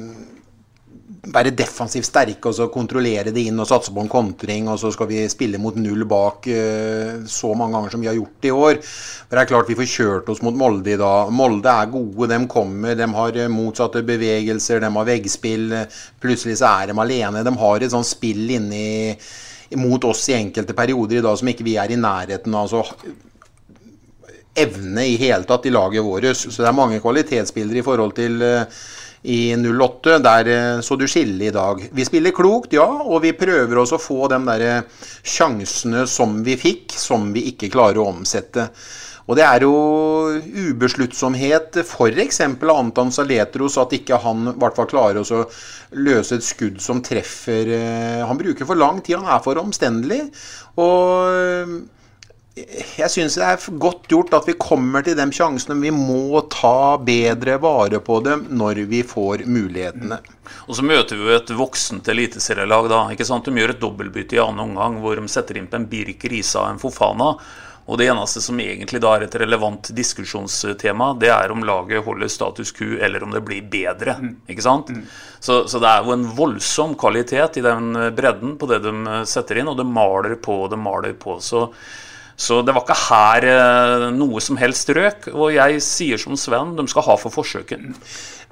være 1.32 1.52
defensivt 1.56 2.06
sterke 2.08 2.50
og 2.50 2.56
så 2.56 2.66
kontrollere 2.72 3.32
det 3.34 3.46
inn 3.48 3.60
og 3.62 3.68
satse 3.68 3.92
på 3.94 4.02
en 4.02 4.10
kontring. 4.10 4.68
Og 4.70 4.78
så 4.80 4.90
skal 4.94 5.08
vi 5.10 5.22
spille 5.32 5.60
mot 5.62 5.76
null 5.78 6.04
bak 6.08 6.48
uh, 6.50 7.24
så 7.30 7.54
mange 7.56 7.76
ganger 7.76 7.94
som 7.94 8.04
vi 8.04 8.10
har 8.10 8.18
gjort 8.18 8.48
i 8.48 8.52
år. 8.54 8.80
For 8.84 9.36
det 9.36 9.44
er 9.44 9.50
klart 9.50 9.70
Vi 9.72 9.78
får 9.78 9.90
kjørt 9.94 10.28
oss 10.34 10.42
mot 10.44 10.56
Molde 10.58 10.94
i 10.94 11.00
dag. 11.00 11.32
Molde 11.32 11.70
er 11.70 11.92
gode, 11.92 12.28
de 12.30 12.40
kommer. 12.50 12.94
De 12.98 13.08
har 13.16 13.40
eh, 13.40 13.50
motsatte 13.50 14.04
bevegelser, 14.06 14.82
de 14.82 14.92
har 14.96 15.08
veggspill. 15.08 15.72
Plutselig 16.22 16.58
så 16.60 16.70
er 16.82 16.92
de 16.92 17.00
alene. 17.00 17.44
De 17.46 17.54
har 17.64 17.82
et 17.82 17.94
sånt 17.94 18.08
spill 18.08 18.50
inni 18.58 18.86
mot 19.80 20.04
oss 20.06 20.28
i 20.30 20.36
enkelte 20.36 20.76
perioder 20.76 21.18
i 21.18 21.24
dag 21.24 21.38
som 21.40 21.48
ikke 21.50 21.66
vi 21.66 21.78
er 21.80 21.90
i 21.90 21.98
nærheten 21.98 22.54
av. 22.54 22.68
Altså, 22.68 22.84
evne 24.54 25.06
i 25.10 25.16
hele 25.18 25.42
tatt 25.48 25.66
i 25.66 25.72
laget 25.74 26.04
vårt. 26.04 26.28
Så 26.36 26.62
det 26.62 26.68
er 26.68 26.76
mange 26.76 27.00
kvalitetsspillere 27.02 27.80
i 27.80 27.86
forhold 27.86 28.14
til 28.18 28.42
uh, 28.42 28.84
i 29.24 29.56
08. 29.56 30.18
Der 30.24 30.50
eh, 30.52 30.80
så 30.84 30.96
du 31.00 31.06
skille 31.08 31.48
i 31.48 31.54
dag. 31.54 31.80
Vi 31.92 32.04
spiller 32.04 32.34
klokt, 32.36 32.76
ja, 32.76 32.84
og 32.84 33.22
vi 33.24 33.32
prøver 33.36 33.80
også 33.80 33.98
å 33.98 34.04
få 34.04 34.28
de 34.32 34.40
der 34.50 34.66
eh, 34.68 35.08
sjansene 35.24 36.04
som 36.10 36.42
vi 36.44 36.58
fikk, 36.60 36.92
som 36.98 37.30
vi 37.34 37.48
ikke 37.52 37.72
klarer 37.72 38.02
å 38.02 38.10
omsette. 38.12 38.68
Og 39.24 39.38
det 39.38 39.44
er 39.46 39.64
jo 39.64 39.72
ubesluttsomhet, 40.68 41.78
f.eks. 41.80 42.42
av 42.44 42.72
Anton 42.74 43.12
Saletros, 43.14 43.78
at 43.80 43.94
ikke 43.96 44.20
han 44.20 44.50
i 44.50 44.56
hvert 44.60 44.76
fall 44.76 44.90
klarer 44.90 45.24
å 45.24 45.40
løse 45.96 46.36
et 46.36 46.44
skudd 46.44 46.82
som 46.84 47.00
treffer 47.04 47.70
eh, 47.72 48.20
Han 48.28 48.40
bruker 48.40 48.68
for 48.68 48.76
lang 48.76 49.00
tid, 49.00 49.16
han 49.22 49.32
er 49.32 49.40
for 49.44 49.60
omstendelig. 49.62 50.26
Og 50.76 51.80
jeg 52.54 53.10
syns 53.10 53.34
det 53.34 53.46
er 53.48 53.78
godt 53.82 54.04
gjort 54.10 54.34
at 54.36 54.46
vi 54.46 54.54
kommer 54.54 55.02
til 55.02 55.16
de 55.18 55.26
sjansene. 55.34 55.74
Vi 55.82 55.90
må 55.90 56.38
ta 56.52 56.94
bedre 57.02 57.56
vare 57.62 57.98
på 58.04 58.20
dem 58.22 58.46
når 58.54 58.84
vi 58.90 59.02
får 59.02 59.42
mulighetene. 59.50 60.20
Og 60.68 60.78
så 60.78 60.84
møter 60.86 61.18
vi 61.18 61.26
jo 61.26 61.34
et 61.34 61.50
voksent 61.58 62.08
eliteserielag 62.12 62.86
da. 62.92 63.02
ikke 63.10 63.26
sant? 63.26 63.48
De 63.48 63.58
gjør 63.58 63.74
et 63.74 63.82
dobbeltbytte 63.82 64.38
i 64.38 64.42
annen 64.44 64.68
omgang 64.68 65.00
hvor 65.02 65.18
de 65.18 65.26
setter 65.30 65.58
inn 65.58 65.66
på 65.70 65.80
en 65.80 65.88
Birk 65.90 66.26
Risa 66.30 66.62
og 66.62 66.76
en 66.76 66.82
Fofana. 66.82 67.32
Og 67.84 67.98
det 68.00 68.06
eneste 68.08 68.40
som 68.40 68.60
egentlig 68.62 69.02
da 69.02 69.10
er 69.12 69.26
et 69.26 69.34
relevant 69.42 69.90
diskusjonstema, 69.92 71.10
det 71.20 71.28
er 71.34 71.52
om 71.52 71.66
laget 71.66 72.06
holder 72.06 72.30
status 72.32 72.72
quo, 72.72 72.94
eller 72.96 73.26
om 73.26 73.34
det 73.34 73.42
blir 73.44 73.66
bedre. 73.68 74.14
ikke 74.48 74.64
sant? 74.64 74.94
Så, 75.36 75.66
så, 75.68 75.82
det 75.82 75.90
er 75.90 76.06
jo 76.06 76.14
en 76.14 76.24
voldsom 76.38 76.94
kvalitet 76.96 77.58
i 77.60 77.66
den 77.66 77.92
bredden 78.16 78.54
på 78.56 78.70
det 78.70 78.80
de 78.86 78.94
setter 79.28 79.60
inn, 79.60 79.68
og 79.68 79.76
det 79.82 79.90
maler 79.90 80.38
på 80.40 80.62
og 80.62 80.72
det 80.72 80.80
maler 80.80 81.18
på. 81.18 81.36
Så 81.44 81.66
så 82.36 82.62
det 82.66 82.74
var 82.74 82.82
ikke 82.82 83.00
her 83.06 83.46
eh, 83.46 84.06
noe 84.14 84.42
som 84.42 84.58
helst 84.58 84.90
røk. 84.96 85.28
Og 85.34 85.54
jeg 85.54 85.82
sier 85.84 86.20
som 86.20 86.38
Sven, 86.38 86.74
de 86.78 86.86
skal 86.90 87.06
ha 87.06 87.18
for 87.20 87.34
forsøket. 87.34 87.84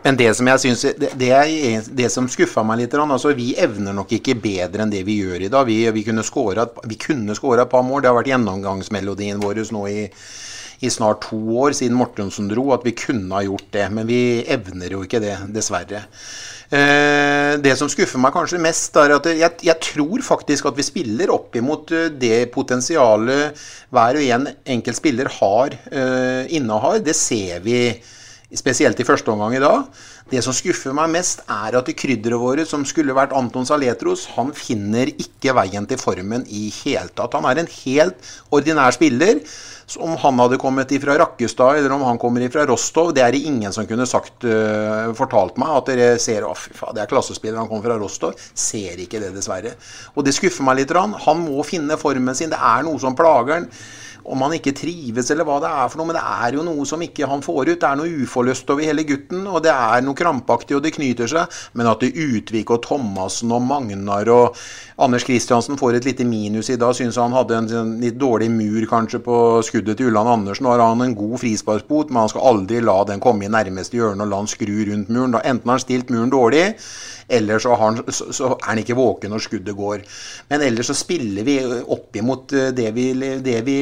Men 0.02 0.18
det 0.18 0.32
som 0.34 0.48
synes, 0.58 0.82
det, 0.98 1.30
er, 1.30 1.82
det 1.94 2.08
som 2.10 2.26
skuffa 2.30 2.64
meg 2.66 2.80
litt 2.80 2.94
altså 2.98 3.34
Vi 3.38 3.52
evner 3.54 3.94
nok 3.94 4.10
ikke 4.16 4.34
bedre 4.34 4.82
enn 4.82 4.90
det 4.90 5.04
vi 5.06 5.20
gjør 5.20 5.46
i 5.46 5.50
dag. 5.50 5.66
Vi, 5.66 5.78
vi 5.94 6.02
kunne 6.02 6.24
skåra 6.26 6.66
et 6.66 7.70
par 7.70 7.84
mål. 7.86 8.02
Det 8.02 8.10
har 8.10 8.18
vært 8.18 8.32
gjennomgangsmelodien 8.32 9.42
vår 9.42 9.62
nå 9.74 9.84
i, 9.90 10.08
i 10.82 10.90
snart 10.90 11.22
to 11.28 11.38
år 11.62 11.76
siden 11.78 11.98
Mortensen 11.98 12.50
dro, 12.50 12.72
at 12.74 12.86
vi 12.86 12.96
kunne 12.98 13.34
ha 13.34 13.44
gjort 13.46 13.70
det. 13.74 13.86
Men 13.94 14.10
vi 14.10 14.42
evner 14.42 14.98
jo 14.98 15.04
ikke 15.06 15.22
det, 15.22 15.36
dessverre. 15.54 16.06
Eh, 16.72 17.58
det 17.60 17.74
som 17.76 17.90
skuffer 17.92 18.20
meg 18.22 18.32
kanskje 18.32 18.60
mest, 18.62 18.94
er 18.96 19.12
at 19.18 19.26
jeg, 19.28 19.58
jeg 19.66 19.80
tror 19.84 20.22
faktisk 20.24 20.70
at 20.70 20.78
vi 20.78 20.86
spiller 20.86 21.32
opp 21.34 21.52
imot 21.60 21.92
eh, 21.92 22.08
det 22.16 22.46
potensialet 22.54 23.60
hver 23.92 24.16
og 24.16 24.30
en 24.38 24.46
enkelt 24.76 24.96
spiller 24.96 25.28
har, 25.36 25.76
uh, 25.92 26.48
innehar. 26.48 27.02
Det 27.04 27.12
ser 27.18 27.60
vi 27.60 27.76
spesielt 28.56 29.00
i 29.00 29.04
første 29.04 29.28
omgang 29.34 29.58
i 29.58 29.60
dag. 29.60 29.84
Det 30.32 30.40
som 30.44 30.56
skuffer 30.56 30.96
meg 30.96 31.10
mest, 31.12 31.42
er 31.44 31.76
at 31.76 31.90
krydderet 31.92 32.40
våre, 32.40 32.64
som 32.68 32.86
skulle 32.88 33.16
vært 33.16 33.34
Anton 33.36 33.68
Saletros, 33.68 34.24
han 34.38 34.54
finner 34.56 35.12
ikke 35.12 35.52
veien 35.58 35.84
til 35.88 36.00
formen 36.00 36.46
i 36.48 36.70
hele 36.78 37.12
tatt. 37.12 37.36
Han 37.36 37.50
er 37.50 37.60
en 37.60 37.72
helt 37.82 38.32
ordinær 38.48 38.96
spiller 38.96 39.42
om 39.98 40.16
han 40.22 40.38
hadde 40.40 40.58
kommet 40.60 40.92
ifra 40.94 41.16
Rakkestad 41.20 41.78
eller 41.78 41.94
om 41.94 42.04
han 42.06 42.20
kommer 42.20 42.44
ifra 42.44 42.66
Rostov, 42.68 43.12
det 43.14 43.24
er 43.24 43.34
det 43.34 43.42
ingen 43.48 43.74
som 43.74 43.86
kunne 43.88 44.06
sagt, 44.08 44.44
uh, 44.46 45.10
fortalt 45.18 45.58
meg. 45.60 45.74
At 45.80 45.90
dere 45.90 46.20
ser 46.22 46.46
at 46.48 46.94
det 46.96 47.04
er 47.04 47.10
klassespiller, 47.10 47.58
han 47.60 47.70
kommer 47.70 47.90
fra 47.90 47.98
Rostov. 48.00 48.38
Ser 48.54 49.00
ikke 49.02 49.20
det, 49.22 49.32
dessverre. 49.36 49.74
Og 50.16 50.26
det 50.26 50.36
skuffer 50.36 50.66
meg 50.66 50.82
litt. 50.82 50.94
Han 51.26 51.44
må 51.46 51.64
finne 51.66 51.98
formen 52.00 52.36
sin. 52.38 52.52
Det 52.52 52.60
er 52.60 52.86
noe 52.86 53.00
som 53.02 53.16
plager 53.18 53.60
han 53.60 53.68
om 54.24 54.42
han 54.44 54.54
ikke 54.56 54.74
trives 54.76 55.30
eller 55.32 55.46
hva 55.46 55.58
det 55.62 55.70
er 55.70 55.90
for 55.90 56.00
noe, 56.00 56.08
men 56.10 56.18
det 56.18 56.22
er 56.22 56.56
jo 56.56 56.64
noe 56.66 56.86
som 56.88 57.02
ikke 57.02 57.28
han 57.28 57.42
får 57.44 57.72
ut. 57.72 57.80
Det 57.80 57.88
er 57.88 57.98
noe 57.98 58.22
uforløst 58.22 58.70
over 58.72 58.86
hele 58.86 59.04
gutten, 59.08 59.44
og 59.48 59.62
det 59.64 59.72
er 59.74 60.04
noe 60.04 60.18
krampaktig, 60.18 60.76
og 60.76 60.84
det 60.84 60.94
knyter 60.96 61.30
seg. 61.30 61.60
Men 61.78 61.90
at 61.90 62.04
det 62.04 62.12
Utvik 62.14 62.70
og 62.74 62.82
Thomassen 62.86 63.52
og 63.54 63.64
Magnar 63.66 64.30
og 64.32 64.58
Anders 65.02 65.26
Kristiansen 65.26 65.78
får 65.80 65.98
et 65.98 66.08
lite 66.10 66.26
minus 66.28 66.70
i 66.70 66.78
dag, 66.80 66.94
syns 66.96 67.18
han 67.20 67.34
hadde 67.34 67.58
en, 67.58 67.70
en, 67.80 67.94
litt 68.02 68.18
dårlig 68.20 68.50
mur 68.52 68.86
kanskje 68.90 69.22
på 69.24 69.36
skuddet 69.66 69.98
til 69.98 70.12
Ulland 70.12 70.30
Andersen. 70.36 70.66
Nå 70.66 70.74
har 70.74 70.84
han 70.84 71.02
en 71.02 71.16
god 71.18 71.40
frisparksbot, 71.42 72.12
men 72.12 72.22
han 72.24 72.32
skal 72.32 72.46
aldri 72.52 72.82
la 72.84 73.00
den 73.08 73.22
komme 73.22 73.48
i 73.48 73.52
nærmeste 73.52 73.98
hjørne 73.98 74.26
og 74.26 74.30
la 74.30 74.42
han 74.42 74.50
skru 74.50 74.76
rundt 74.90 75.10
muren. 75.10 75.34
Da, 75.34 75.42
enten 75.42 75.72
har 75.72 75.80
han 75.80 75.86
stilt 75.86 76.12
muren 76.12 76.32
dårlig, 76.32 76.68
eller 77.32 77.58
så, 77.58 77.74
han, 77.80 78.00
så, 78.08 78.32
så, 78.32 78.50
er 78.52 78.66
han 78.66 78.80
ikke 78.82 78.96
våken 78.98 79.32
når 79.32 79.44
skuddet 79.46 79.76
går. 79.76 80.04
Men 80.50 80.64
ellers 80.66 80.90
så 80.90 80.96
spiller 80.96 81.46
vi 81.46 81.56
opp 81.64 82.16
imot 82.20 82.52
eh, 82.58 82.70
det 82.76 82.90
vi, 82.96 83.06
det 83.44 83.58
vi 83.66 83.76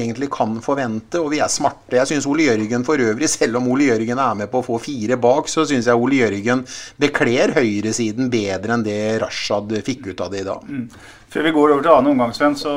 egentlig 0.00 0.30
kan 0.32 0.58
forvente, 0.64 1.20
og 1.20 1.30
vi 1.34 1.42
er 1.44 1.52
smarte. 1.52 1.98
Jeg 1.98 2.08
syns 2.12 2.28
Ole 2.30 2.48
Jørgen 2.48 2.86
for 2.88 3.00
øvrig, 3.04 3.28
selv 3.38 3.60
om 3.60 3.70
Ole 3.72 3.90
Jørgen 3.90 4.20
er 4.24 4.42
med 4.42 4.52
på 4.52 4.62
å 4.62 4.68
få 4.72 4.80
fire 4.82 5.20
bak, 5.20 5.50
så 5.52 5.66
syns 5.68 5.90
jeg 5.90 6.00
Ole 6.00 6.22
Jørgen 6.22 6.64
bekler 7.00 7.54
høyresiden 7.56 8.32
bedre 8.32 8.76
enn 8.76 8.86
det 8.86 9.00
Rashad 9.22 9.72
fikk 9.84 10.12
ut 10.12 10.24
av 10.24 10.32
det 10.32 10.44
i 10.44 10.48
dag. 10.48 10.68
Mm. 10.68 10.86
Før 11.30 11.44
vi 11.46 11.54
går 11.54 11.72
over 11.76 11.84
til 11.84 11.92
annen 11.94 12.10
omgang, 12.10 12.32
Sven, 12.34 12.56
så 12.58 12.70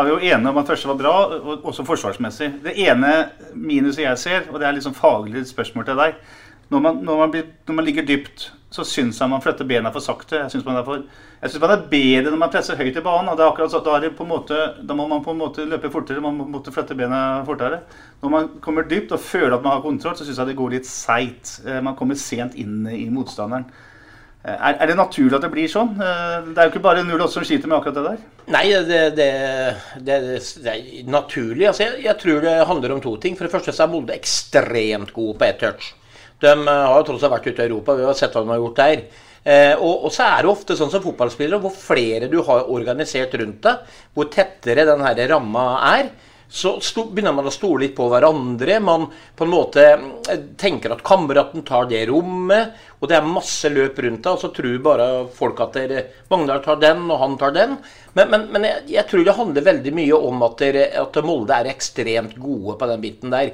er 0.00 0.06
vi 0.06 0.14
jo 0.14 0.20
enige 0.30 0.48
om 0.48 0.60
at 0.62 0.70
første 0.70 0.88
var 0.88 1.00
bra, 1.02 1.16
også 1.58 1.84
forsvarsmessig. 1.84 2.54
Det 2.64 2.72
ene 2.86 3.10
minuset 3.52 4.06
jeg 4.06 4.20
ser, 4.22 4.46
og 4.48 4.62
det 4.62 4.68
er 4.68 4.78
liksom 4.78 4.96
faglig 4.96 5.44
spørsmål 5.50 5.90
til 5.90 6.06
deg 6.06 6.22
når 6.68 6.80
man, 6.84 7.02
når 7.04 7.20
man, 7.22 7.30
blir, 7.32 7.44
når 7.68 7.76
man 7.78 7.86
ligger 7.86 8.06
dypt, 8.08 8.50
så 8.70 8.84
syns 8.84 9.16
jeg 9.20 9.32
man 9.32 9.40
flytter 9.40 9.64
bena 9.68 9.90
for 9.94 10.04
sakte. 10.04 10.42
Jeg 10.42 10.52
syns 10.52 10.66
man, 10.66 10.76
man, 10.84 11.04
er 11.72 11.86
bedre 11.88 12.28
når 12.28 12.40
man 12.42 12.52
presser 12.52 12.76
høyt 12.76 12.98
i 13.00 13.04
banen. 13.04 13.30
og 13.32 13.38
det 13.38 13.44
er 13.44 13.48
akkurat 13.48 13.72
så, 13.72 13.80
da, 13.84 13.96
er 13.96 14.26
måte, 14.28 14.58
da 14.84 14.96
må 14.96 15.08
man 15.08 15.24
på 15.24 15.32
en 15.32 15.40
måte 15.40 15.64
løpe 15.64 15.90
fortere, 15.92 16.20
man 16.20 16.36
må 16.36 16.62
flytte 16.66 16.96
bena 16.98 17.42
fortere. 17.48 17.80
Når 18.20 18.34
man 18.34 18.48
kommer 18.60 18.88
dypt 18.88 19.14
og 19.16 19.24
føler 19.24 19.56
at 19.56 19.64
man 19.64 19.78
har 19.78 19.84
kontroll, 19.84 20.16
så 20.18 20.26
syns 20.26 20.40
jeg 20.42 20.50
det 20.50 20.58
går 20.58 20.74
litt 20.76 20.88
seigt. 20.88 21.60
Eh, 21.64 21.80
man 21.80 21.96
kommer 21.96 22.18
sent 22.20 22.58
inn 22.60 22.82
i 22.92 23.06
motstanderen. 23.12 23.70
Eh, 24.44 24.52
er, 24.54 24.76
er, 24.76 24.90
det 24.90 24.96
naturlig 24.98 25.38
at 25.38 25.46
det 25.46 25.52
blir 25.54 25.70
sånn? 25.70 25.94
Eh, 25.96 26.50
det 26.52 26.60
er 26.60 26.68
jo 26.68 26.74
ikke 26.74 26.84
bare 26.84 27.06
08 27.08 27.30
som 27.32 27.46
sliter 27.48 27.70
med 27.70 27.78
akkurat 27.78 27.96
det 27.96 28.04
der. 28.10 28.26
Nei, 28.52 28.64
det, 28.86 29.00
det, 29.16 29.30
det, 30.04 30.18
det 30.60 30.74
er 30.74 31.08
naturlig. 31.08 31.70
Altså, 31.70 31.86
jeg, 31.86 32.02
jeg, 32.04 32.20
tror 32.20 32.44
det 32.44 32.58
handler 32.68 32.94
om 32.94 33.02
to 33.04 33.16
ting. 33.22 33.38
For 33.38 33.48
det 33.48 33.54
første 33.54 33.72
så 33.72 33.86
er 33.86 33.94
Molde 33.96 34.16
ekstremt 34.16 35.16
gode 35.16 35.38
på 35.40 35.48
ett 35.48 35.64
touch. 35.64 35.94
De 36.42 36.52
eh, 36.52 36.84
har 36.90 37.00
jo 37.00 37.08
tross 37.08 37.26
alt 37.26 37.36
vært 37.38 37.50
ute 37.50 37.64
i 37.64 37.70
Europa, 37.70 37.96
vi 37.98 38.06
har 38.08 38.18
sett 38.18 38.36
hva 38.36 38.44
de 38.44 38.54
har 38.54 38.62
gjort 38.62 38.80
der. 38.82 39.04
Eh, 39.48 39.74
og, 39.74 40.06
og, 40.06 40.10
så 40.12 40.26
er 40.28 40.44
det 40.44 40.52
ofte 40.52 40.76
sånn 40.78 40.92
som 40.92 41.02
fotballspillere, 41.04 41.60
hvor 41.62 41.74
flere 41.74 42.30
du 42.30 42.40
har 42.46 42.70
organisert 42.70 43.36
rundt 43.40 43.62
deg, 43.64 44.00
hvor 44.14 44.32
tettere 44.32 44.86
den 44.88 45.04
her 45.06 45.22
ramma 45.30 45.68
er, 45.94 46.10
så 46.48 46.78
sto, 46.80 47.04
begynner 47.12 47.34
man 47.36 47.48
å 47.48 47.52
stole 47.52 47.82
litt 47.82 47.94
på 47.96 48.06
hverandre. 48.08 48.78
Man 48.80 49.04
på 49.36 49.44
en 49.44 49.52
måte 49.52 49.84
eh, 49.84 50.44
tenker 50.56 50.94
at 50.94 51.04
kameraten 51.04 51.64
tar 51.68 51.90
det 51.90 52.06
rommet, 52.08 52.78
og 52.98 53.10
det 53.10 53.18
er 53.18 53.28
masse 53.28 53.68
løp 53.68 54.00
rundt 54.04 54.22
deg, 54.24 54.32
og 54.32 54.40
så 54.40 54.50
tror 54.56 54.78
bare 54.84 55.08
folk 55.36 55.60
at 55.64 55.76
dere, 55.76 56.04
Magnar 56.32 56.62
tar 56.64 56.80
den, 56.80 57.04
og 57.12 57.20
han 57.20 57.36
tar 57.40 57.52
den. 57.56 57.76
Men, 58.16 58.32
men, 58.32 58.46
men 58.54 58.68
jeg, 58.68 58.86
jeg, 58.96 59.06
tror 59.10 59.26
det 59.26 59.36
handler 59.36 59.68
veldig 59.68 59.96
mye 60.00 60.22
om 60.30 60.46
at, 60.48 60.56
dere, 60.62 60.86
at 61.04 61.20
Molde 61.24 61.60
er 61.60 61.72
ekstremt 61.74 62.38
gode 62.40 62.78
på 62.80 62.88
den 62.90 63.04
biten 63.04 63.36
der. 63.36 63.52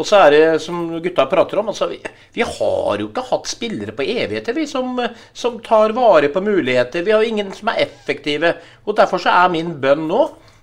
Og 0.00 0.08
så 0.08 0.22
er 0.24 0.32
det, 0.32 0.44
som 0.64 0.86
gutta 1.04 1.26
prater 1.28 1.60
om, 1.60 1.68
altså, 1.68 1.90
vi, 1.90 1.98
vi, 2.32 2.44
har 2.46 3.00
jo 3.00 3.10
ikke 3.10 3.26
hatt 3.28 3.50
spillere 3.50 3.92
på 3.96 4.06
evigheter 4.08 4.56
vi 4.56 4.64
som, 4.68 4.96
som, 5.36 5.58
tar 5.64 5.92
vare 5.96 6.30
på 6.32 6.40
muligheter. 6.44 7.04
Vi 7.04 7.12
har 7.12 7.20
jo 7.20 7.28
ingen 7.28 7.52
som 7.52 7.68
er 7.72 7.82
effektive. 7.84 8.54
Og 8.86 8.96
Derfor 8.96 9.20
så 9.20 9.34
er 9.36 9.52
min 9.52 9.74
bønn 9.82 10.06
nå 10.08 10.22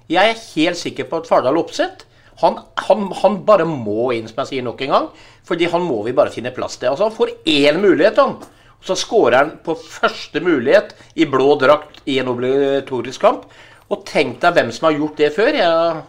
Jeg 0.09 0.31
er 0.31 0.45
helt 0.55 0.79
sikker 0.79 1.05
på 1.05 1.19
at 1.21 1.27
Fardal 1.29 1.59
Opseth 1.61 2.07
han, 2.39 2.55
han, 2.87 3.09
han, 3.21 3.41
bare 3.45 3.65
må 3.67 4.13
inn, 4.15 4.29
som 4.29 4.41
jeg 4.41 4.49
sier 4.53 4.65
nok 4.65 4.81
en 4.85 4.93
gang. 4.93 5.07
Fordi 5.47 5.67
han 5.69 5.83
må 5.83 5.99
vi 6.05 6.15
bare 6.15 6.31
finne 6.33 6.53
plass 6.55 6.77
til. 6.79 6.89
Altså 6.93 7.09
Han 7.09 7.15
får 7.17 7.33
én 7.51 7.81
mulighet, 7.83 8.21
han. 8.21 8.37
Så 8.81 8.95
skårer 8.95 9.37
han 9.41 9.51
på 9.63 9.75
første 9.75 10.39
mulighet 10.39 10.93
i 11.19 11.27
blå 11.27 11.57
drakt 11.59 11.99
i 12.07 12.15
en 12.21 12.31
obligatorisk 12.31 13.25
kamp. 13.25 13.49
Og 13.91 14.05
tenk 14.07 14.39
deg 14.43 14.55
hvem 14.55 14.71
som 14.71 14.87
har 14.87 14.95
gjort 14.95 15.19
det 15.19 15.33
før. 15.35 15.51
Jeg 15.59 15.99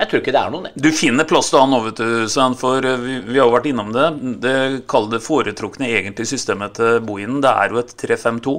jeg 0.00 0.08
tror 0.08 0.22
ikke 0.22 0.32
det 0.32 0.40
er 0.40 0.52
noen. 0.52 0.68
Du 0.80 0.88
finner 0.96 1.26
plass 1.28 1.50
til 1.52 1.60
han 1.60 1.74
òg, 1.76 1.90
vet 1.90 1.98
du, 2.00 2.28
Svein, 2.32 2.54
for 2.56 2.86
eh, 2.88 3.02
vi, 3.02 3.18
vi, 3.26 3.36
har 3.36 3.50
jo 3.50 3.52
vært 3.52 3.66
innom 3.68 3.90
det. 3.92 4.06
Det 4.40 4.54
Kall 4.88 5.12
foretrukne 5.20 5.90
egentlig 5.90 6.24
systemet 6.30 6.78
til 6.78 7.02
Bohinen. 7.04 7.42
Det 7.44 7.50
er 7.52 7.74
jo 7.74 7.82
et 7.82 7.92
3-5-2. 8.00 8.54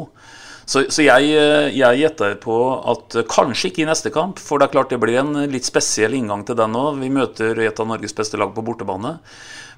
Så, 0.69 0.83
så, 0.93 1.01
jeg, 1.01 1.31
eh, 1.33 1.71
jeg 1.73 2.03
gjetter 2.03 2.35
på 2.43 2.57
at 2.93 3.17
kanskje 3.31 3.71
ikke 3.71 3.81
i 3.81 3.87
neste 3.89 4.11
kamp, 4.13 4.37
for 4.37 4.61
det 4.61 4.67
er 4.67 4.75
klart 4.75 4.93
det 4.93 4.99
blir 5.01 5.17
en 5.23 5.47
litt 5.49 5.65
spesiell 5.65 6.13
inngang 6.19 6.43
til 6.45 6.59
den 6.59 6.77
òg. 6.77 7.01
Vi 7.01 7.09
møter 7.09 7.63
et 7.65 7.81
av 7.81 7.89
Norges 7.89 8.13
beste 8.21 8.37
lag 8.37 8.53
på 8.53 8.65
bortebane. 8.67 9.15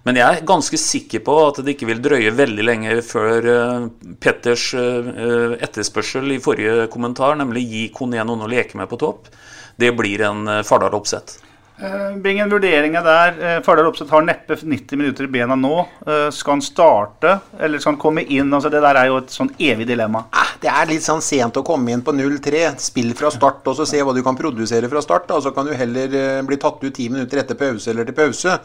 Men 0.03 0.20
jeg 0.20 0.27
er 0.41 0.43
ganske 0.43 0.82
sikker 0.84 1.24
på 1.24 1.38
at 1.46 1.62
det 1.63 1.77
ikke 1.77 1.88
vil 1.93 2.03
drøye 2.03 2.36
veldig 2.36 2.65
lenge 2.67 2.98
før 3.08 3.48
uh, 3.48 3.86
Petters 4.20 4.65
etterspørsel 4.75 6.36
i 6.36 6.41
forrige 6.43 6.89
kommentar, 6.91 7.39
nemlig 7.39 7.63
gi 7.72 7.86
Kone 7.96 8.27
noen 8.27 8.43
å 8.43 8.51
leke 8.51 8.75
med 8.75 8.91
på 8.91 9.00
topp, 9.00 9.32
det 9.79 9.93
blir 9.96 10.27
en 10.27 10.43
Fardal 10.67 11.00
Opseth. 11.00 11.39
Eh, 11.77 12.15
Bingen, 12.22 12.50
vurderinga 12.50 13.01
der. 13.01 13.39
Eh, 13.42 13.62
Fardal 13.65 13.88
Opseth 13.89 14.12
har 14.13 14.22
neppe 14.22 14.56
90 14.56 14.98
minutter 15.00 15.25
i 15.25 15.32
bena 15.34 15.56
nå. 15.58 15.80
Eh, 16.06 16.30
skal 16.32 16.58
han 16.58 16.62
starte, 16.62 17.39
eller 17.60 17.82
skal 17.82 17.96
han 17.96 18.01
komme 18.01 18.24
inn? 18.24 18.53
Altså, 18.53 18.70
det 18.70 18.84
der 18.84 19.00
er 19.00 19.10
jo 19.10 19.18
et 19.18 19.34
sånn 19.34 19.50
evig 19.58 19.88
dilemma. 19.89 20.25
Det 20.63 20.72
er 20.72 20.88
litt 20.88 21.03
sånn 21.03 21.20
sent 21.20 21.58
å 21.60 21.63
komme 21.65 21.92
inn 21.92 22.03
på 22.06 22.13
0-3. 22.15 22.62
Spill 22.80 23.12
fra 23.20 23.32
start 23.34 23.65
og 23.68 23.75
så 23.75 23.88
se 23.89 24.00
hva 24.00 24.13
du 24.15 24.22
kan 24.24 24.38
produsere 24.38 24.88
fra 24.92 25.01
start. 25.03 25.27
Da. 25.27 25.42
Så 25.44 25.51
kan 25.56 25.68
du 25.68 25.74
heller 25.75 26.44
bli 26.48 26.60
tatt 26.62 26.84
ut 26.84 26.94
ti 26.96 27.10
minutter 27.12 27.42
etter 27.42 27.60
pause 27.60 27.92
eller 27.92 28.08
til 28.08 28.15
pause. 28.15 28.60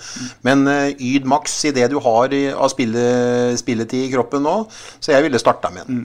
Men 0.46 0.62
yd 0.68 1.26
maks 1.26 1.56
i 1.66 1.74
det 1.74 1.88
du 1.90 1.98
har 2.04 2.36
av 2.54 2.70
spilletid 2.70 4.04
i 4.04 4.12
kroppen 4.12 4.46
nå. 4.46 4.60
Så 5.00 5.16
jeg 5.16 5.26
ville 5.26 5.42
starta 5.42 5.72
med 5.74 5.88
den. 5.88 6.04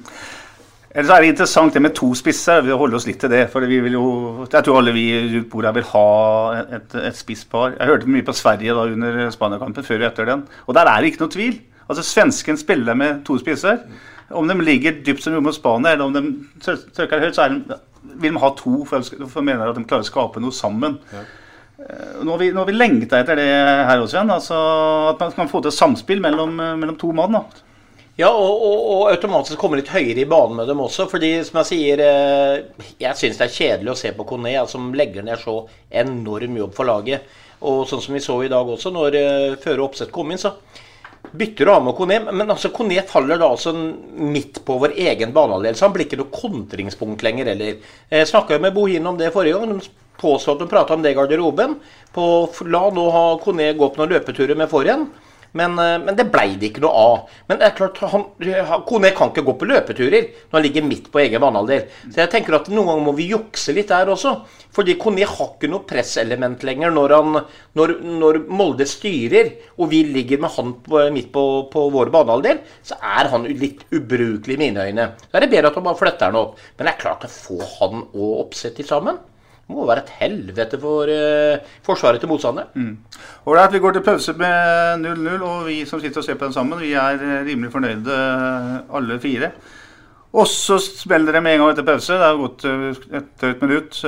Ellers 0.94 1.10
er 1.10 1.24
det 1.24 1.30
interessant 1.32 1.74
det 1.74 1.82
med 1.82 1.96
to 1.98 2.12
spisser. 2.14 2.62
Vi 2.62 2.76
holder 2.78 3.00
oss 3.00 3.08
litt 3.08 3.18
til 3.24 3.32
det. 3.34 3.48
for 3.50 3.66
vi 3.66 3.80
vil 3.82 3.96
jo, 3.98 4.46
Jeg 4.52 4.64
tror 4.64 4.78
alle 4.78 4.94
vi 4.94 5.08
rundt 5.34 5.50
bordet 5.50 5.74
vil 5.76 5.88
ha 5.90 6.08
et, 6.70 6.96
et 7.10 7.18
spisspar. 7.18 7.74
Jeg 7.80 7.90
hørte 7.90 8.10
mye 8.14 8.26
på 8.26 8.36
Sverige 8.38 8.76
da 8.78 8.86
under 8.86 9.32
Spania-kampen, 9.34 9.84
før 9.84 10.04
og 10.04 10.08
etter 10.12 10.30
den. 10.30 10.44
Og 10.68 10.76
der 10.78 10.86
er 10.86 11.02
det 11.02 11.10
ikke 11.10 11.24
noe 11.26 11.34
tvil. 11.34 11.58
Altså 11.90 12.04
Svensken 12.06 12.62
spiller 12.62 12.94
med 12.94 13.26
to 13.26 13.40
spisser. 13.42 13.82
Om 14.30 14.48
de 14.48 14.60
ligger 14.62 15.02
dypt 15.06 15.26
som 15.26 15.34
mot 15.42 15.56
Spania, 15.56 15.96
eller 15.96 16.06
om 16.06 16.14
de 16.14 16.70
søker 16.94 17.26
høyt, 17.26 17.36
så 17.36 17.50
de, 17.50 17.80
vil 18.22 18.38
de 18.38 18.46
ha 18.46 18.54
to 18.62 18.86
for, 18.86 19.02
for 19.02 19.42
de 19.42 19.48
mener 19.50 19.66
at 19.66 19.76
de 19.76 19.90
klarer 19.90 20.06
å 20.06 20.12
skape 20.14 20.46
noe 20.46 20.54
sammen. 20.54 21.02
Ja. 21.10 21.26
Eh, 21.90 22.22
nå 22.22 22.38
har 22.38 22.40
vi, 22.40 22.54
vi 22.54 22.78
lengta 22.78 23.24
etter 23.24 23.42
det 23.42 23.50
her 23.50 23.98
også 23.98 24.20
igjen. 24.20 24.38
Altså 24.38 24.62
at 25.10 25.26
man 25.26 25.38
kan 25.42 25.50
få 25.50 25.66
til 25.66 25.74
samspill 25.74 26.22
mellom, 26.22 26.54
mellom 26.54 27.02
to 27.02 27.10
mann. 27.18 27.42
da. 27.42 27.73
Ja, 28.16 28.28
og, 28.30 28.62
og, 28.62 28.82
og, 28.94 29.04
automatisk 29.10 29.58
komme 29.58 29.80
litt 29.80 29.90
høyere 29.90 30.22
i 30.22 30.30
banen 30.30 30.60
med 30.60 30.68
dem 30.70 30.84
også. 30.84 31.08
fordi 31.10 31.32
som 31.48 31.64
jeg 31.64 31.70
sier, 31.72 32.04
eh, 32.06 32.92
jeg 33.02 33.18
syns 33.18 33.40
det 33.40 33.48
er 33.48 33.56
kjedelig 33.56 33.94
å 33.94 33.98
se 33.98 34.12
på 34.14 34.26
Kone, 34.30 34.54
som 34.70 34.92
legger 34.94 35.26
ned 35.26 35.42
så 35.42 35.64
enorm 35.90 36.60
jobb 36.60 36.76
for 36.78 36.90
laget. 36.92 37.26
Og 37.66 37.88
sånn 37.90 38.04
som 38.04 38.14
vi 38.14 38.22
så 38.22 38.36
i 38.44 38.52
dag 38.52 38.70
også, 38.70 38.92
når 38.94 39.18
uh, 39.18 39.56
Føre 39.64 39.86
Oppsett 39.86 40.12
kom 40.14 40.30
inn, 40.30 40.42
så 40.42 40.52
bytter 41.32 41.66
du 41.66 41.72
av 41.72 41.82
med 41.86 41.96
Kone. 41.98 42.20
Men 42.28 42.52
altså, 42.52 42.70
Kone 42.76 43.02
faller 43.08 43.40
da 43.40 43.50
altså 43.56 43.74
midt 43.74 44.62
på 44.68 44.78
vår 44.84 44.98
egen 45.00 45.34
banehalvdel, 45.34 45.78
så 45.80 45.88
han 45.88 45.96
blir 45.96 46.06
ikke 46.06 46.20
noe 46.20 46.34
kontringspunkt 46.36 47.24
lenger 47.26 47.54
heller. 47.54 47.80
Jeg 48.12 48.30
snakka 48.30 48.60
med 48.62 48.76
Bohin 48.76 49.08
om 49.10 49.18
det 49.18 49.32
forrige 49.34 49.58
gang. 49.58 49.80
De 49.80 50.20
påstod 50.22 50.60
at 50.60 50.66
de 50.66 50.72
prata 50.76 50.98
om 50.98 51.02
det 51.02 51.16
i 51.16 51.18
garderoben. 51.18 51.80
På, 52.14 52.28
la 52.68 52.84
nå 52.94 53.10
ha 53.16 53.28
Kone 53.42 53.72
gå 53.80 53.90
på 53.90 54.04
noen 54.04 54.18
løpeturer 54.18 54.60
med 54.60 54.70
forhen. 54.70 55.08
Men, 55.54 55.78
eh, 55.80 56.00
men, 56.02 56.16
det 56.18 56.26
blei 56.34 56.56
det 56.58 56.72
ikke 56.72 56.84
noe 56.84 56.94
av. 56.98 57.34
Men 57.50 57.60
det 57.62 57.68
er 57.68 57.76
klart, 57.78 58.00
han, 58.10 58.26
Kone 58.90 59.12
kan 59.16 59.32
ikke 59.32 59.46
gå 59.46 59.56
på 59.62 59.70
løpeturer 59.70 60.28
når 60.28 60.58
han 60.58 60.66
ligger 60.66 60.88
midt 60.88 61.10
på 61.14 61.22
egen 61.24 61.44
vannalder. 61.44 61.86
Så 62.10 62.24
jeg 62.24 62.32
tenker 62.34 62.58
at 62.58 62.70
noen 62.74 62.90
ganger 62.90 63.06
må 63.06 63.14
vi 63.18 63.30
jukse 63.30 63.76
litt 63.76 63.92
der 63.94 64.12
også. 64.14 64.36
Fordi 64.74 64.96
Kone 65.02 65.28
har 65.30 65.52
ikke 65.52 65.70
noe 65.70 65.86
presselement 65.90 66.66
lenger 66.66 66.94
når, 66.94 67.16
han, 67.18 67.42
når, 67.78 67.96
når, 68.22 68.40
Molde 68.54 68.88
styrer, 68.90 69.52
og 69.78 69.92
vi 69.94 70.02
ligger 70.10 70.42
med 70.42 70.56
han 70.56 70.74
på, 70.86 71.04
midt 71.14 71.30
på, 71.36 71.44
på 71.74 71.86
vår 71.94 72.10
banehalvdel, 72.14 72.64
så 72.86 72.98
er 72.98 73.30
han 73.34 73.46
litt 73.50 73.86
ubrukelig 73.94 74.58
i 74.58 74.64
mine 74.66 74.88
øyne. 74.90 75.12
Da 75.30 75.38
er 75.38 75.46
det 75.46 75.54
bedre 75.54 75.70
at 75.70 75.78
han 75.78 75.86
bare 75.86 76.02
flytter 76.02 76.34
han 76.34 76.42
opp. 76.42 76.58
Men 76.78 76.90
det 76.90 76.96
er 76.96 77.06
klart 77.06 77.28
å 77.28 77.32
få 77.32 77.60
han 77.78 78.08
og 78.10 78.42
Oppsett 78.44 78.82
sammen 78.88 79.22
det 79.64 79.76
må 79.78 79.86
være 79.88 80.04
et 80.04 80.12
helvete 80.20 80.78
for 80.80 81.08
uh, 81.08 81.76
forsvaret 81.86 82.20
til 82.20 82.30
motstanderen. 82.30 82.68
Mm. 82.76 83.22
Ålreit, 83.48 83.72
vi 83.74 83.80
går 83.80 83.96
til 83.96 84.04
pause 84.04 84.34
med 84.38 85.06
0-0, 85.06 85.46
og 85.48 85.64
vi 85.70 85.78
som 85.88 86.02
sitter 86.04 86.20
og 86.20 86.28
ser 86.28 86.36
på 86.36 86.50
den 86.50 86.56
sammen, 86.56 86.82
vi 86.82 86.92
er 87.00 87.16
eh, 87.16 87.46
rimelig 87.48 87.72
fornøyde 87.72 88.18
eh, 88.18 88.76
alle 88.98 89.20
fire. 89.24 89.52
Og 90.34 90.48
så 90.52 90.78
spiller 90.84 91.32
det 91.32 91.44
med 91.46 91.56
en 91.56 91.64
gang 91.64 91.72
etter 91.72 91.88
pause. 91.88 92.14
Det 92.14 92.28
har 92.28 92.42
gått 92.42 92.66
et 92.66 93.28
drøyt 93.42 93.62
minutt. 93.62 94.00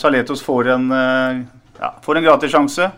Saletos 0.00 0.42
får 0.42 0.72
en, 0.74 0.88
ja, 0.90 1.90
får 2.02 2.18
en 2.18 2.26
gratis 2.26 2.50
sjanse. 2.50 2.88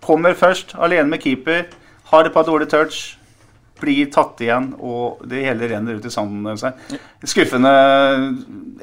Kommer 0.00 0.32
først, 0.34 0.72
alene 0.80 1.12
med 1.12 1.20
keeper. 1.20 1.66
Har 2.08 2.24
et 2.24 2.32
par 2.32 2.48
dårlige 2.48 2.72
touch 2.72 3.02
blir 3.82 4.08
tatt 4.14 4.40
igjen, 4.44 4.70
og 4.78 5.20
det 5.28 5.42
hele 5.44 5.68
renner 5.74 5.98
ut 5.98 6.06
i 6.08 6.12
sanden. 6.12 6.58
Skuffende 7.28 7.74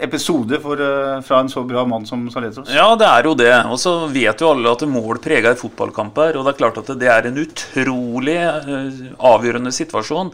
episode 0.04 0.60
for, 0.64 0.80
uh, 0.80 1.20
fra 1.26 1.42
en 1.44 1.52
så 1.52 1.64
bra 1.68 1.86
mann 1.88 2.08
som 2.10 2.28
Saletros. 2.32 2.70
Ja, 2.76 2.92
det 3.00 3.08
er 3.10 3.32
jo 3.32 3.36
det. 3.40 3.54
Og 3.72 3.80
så 3.82 3.96
vet 4.12 4.44
jo 4.44 4.54
alle 4.54 4.76
at 4.76 4.86
mål 4.88 5.20
preger 5.24 5.56
fotballkamper. 5.60 6.34
fotballkamp. 6.34 6.40
Og 6.40 6.46
det 6.46 6.54
er 6.54 6.62
klart 6.62 6.82
at 6.84 6.96
det 7.00 7.12
er 7.12 7.30
en 7.30 7.44
utrolig 7.44 8.40
uh, 8.40 9.04
avgjørende 9.34 9.76
situasjon. 9.76 10.34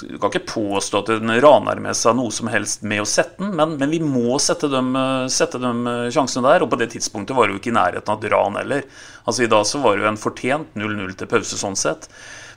Du 0.00 0.16
kan 0.18 0.30
ikke 0.32 0.48
påstå 0.48 1.02
at 1.02 1.10
den 1.20 1.32
raner 1.44 1.80
med 1.82 1.96
seg 1.96 2.16
noe 2.16 2.32
som 2.32 2.48
helst 2.52 2.84
med 2.88 3.02
å 3.02 3.08
sette 3.08 3.42
den, 3.42 3.52
men, 3.58 3.74
men 3.80 3.90
vi 3.92 4.00
må 4.00 4.38
sette 4.40 4.70
de, 4.72 4.80
eh, 4.80 5.26
sette 5.32 5.60
de 5.60 5.72
sjansene 6.14 6.48
der. 6.48 6.64
Og 6.64 6.70
på 6.72 6.78
det 6.80 6.92
tidspunktet 6.94 7.36
var 7.36 7.48
det 7.48 7.56
jo 7.56 7.60
ikke 7.60 7.72
i 7.74 7.76
nærheten 7.76 8.14
av 8.14 8.22
et 8.22 8.32
ran 8.32 8.56
heller. 8.56 8.86
Altså 9.26 9.44
I 9.44 9.50
dag 9.52 9.66
så 9.68 9.82
var 9.84 9.98
det 9.98 10.06
jo 10.06 10.12
en 10.14 10.22
fortjent 10.22 10.78
0-0 10.80 11.12
til 11.18 11.30
pause 11.30 11.60
sånn 11.60 11.76
sett. 11.78 12.08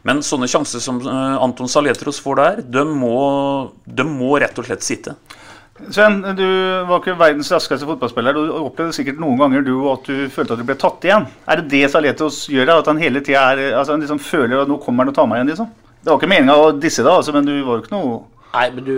Men 0.05 0.21
sånne 0.25 0.49
sjanser 0.49 0.83
som 0.83 0.99
eh, 1.01 1.37
Anton 1.41 1.69
Saletros 1.71 2.21
får 2.21 2.41
der, 2.41 2.61
de 2.77 2.83
må, 2.85 3.15
de 3.85 4.05
må 4.05 4.35
rett 4.41 4.57
og 4.61 4.67
slett 4.67 4.85
sitte. 4.85 5.15
Sven, 5.91 6.21
du 6.37 6.45
var 6.87 7.01
ikke 7.01 7.17
verdens 7.19 7.49
raskeste 7.51 7.87
fotballspiller. 7.89 8.37
Du 8.37 8.53
opplevde 8.61 8.95
sikkert 8.95 9.17
noen 9.19 9.41
ganger 9.41 9.65
du 9.65 9.73
at 9.91 10.05
du 10.07 10.29
følte 10.31 10.55
at 10.55 10.61
du 10.61 10.67
ble 10.67 10.77
tatt 10.79 11.03
igjen. 11.03 11.25
Er 11.51 11.59
det 11.59 11.67
det 11.73 11.89
Saletros 11.91 12.45
gjør? 12.47 12.77
At 12.77 12.87
han 12.87 13.01
hele 13.01 13.19
tida 13.25 13.49
altså, 13.73 13.97
liksom 13.99 14.21
føler 14.23 14.61
at 14.61 14.71
nå 14.71 14.77
kommer 14.83 15.03
han 15.03 15.11
og 15.11 15.17
tar 15.17 15.27
meg 15.27 15.41
igjen? 15.41 15.51
liksom? 15.51 15.73
Det 15.99 16.13
var 16.13 16.21
ikke 16.21 16.31
meninga 16.31 16.55
å 16.61 16.71
disse 16.77 17.03
deg, 17.03 17.11
altså, 17.11 17.33
men 17.35 17.49
du 17.49 17.55
var 17.65 17.79
jo 17.79 17.83
ikke 17.83 17.95
noe 17.97 18.17
Nei, 18.55 18.65
men 18.71 18.85
du, 18.85 18.97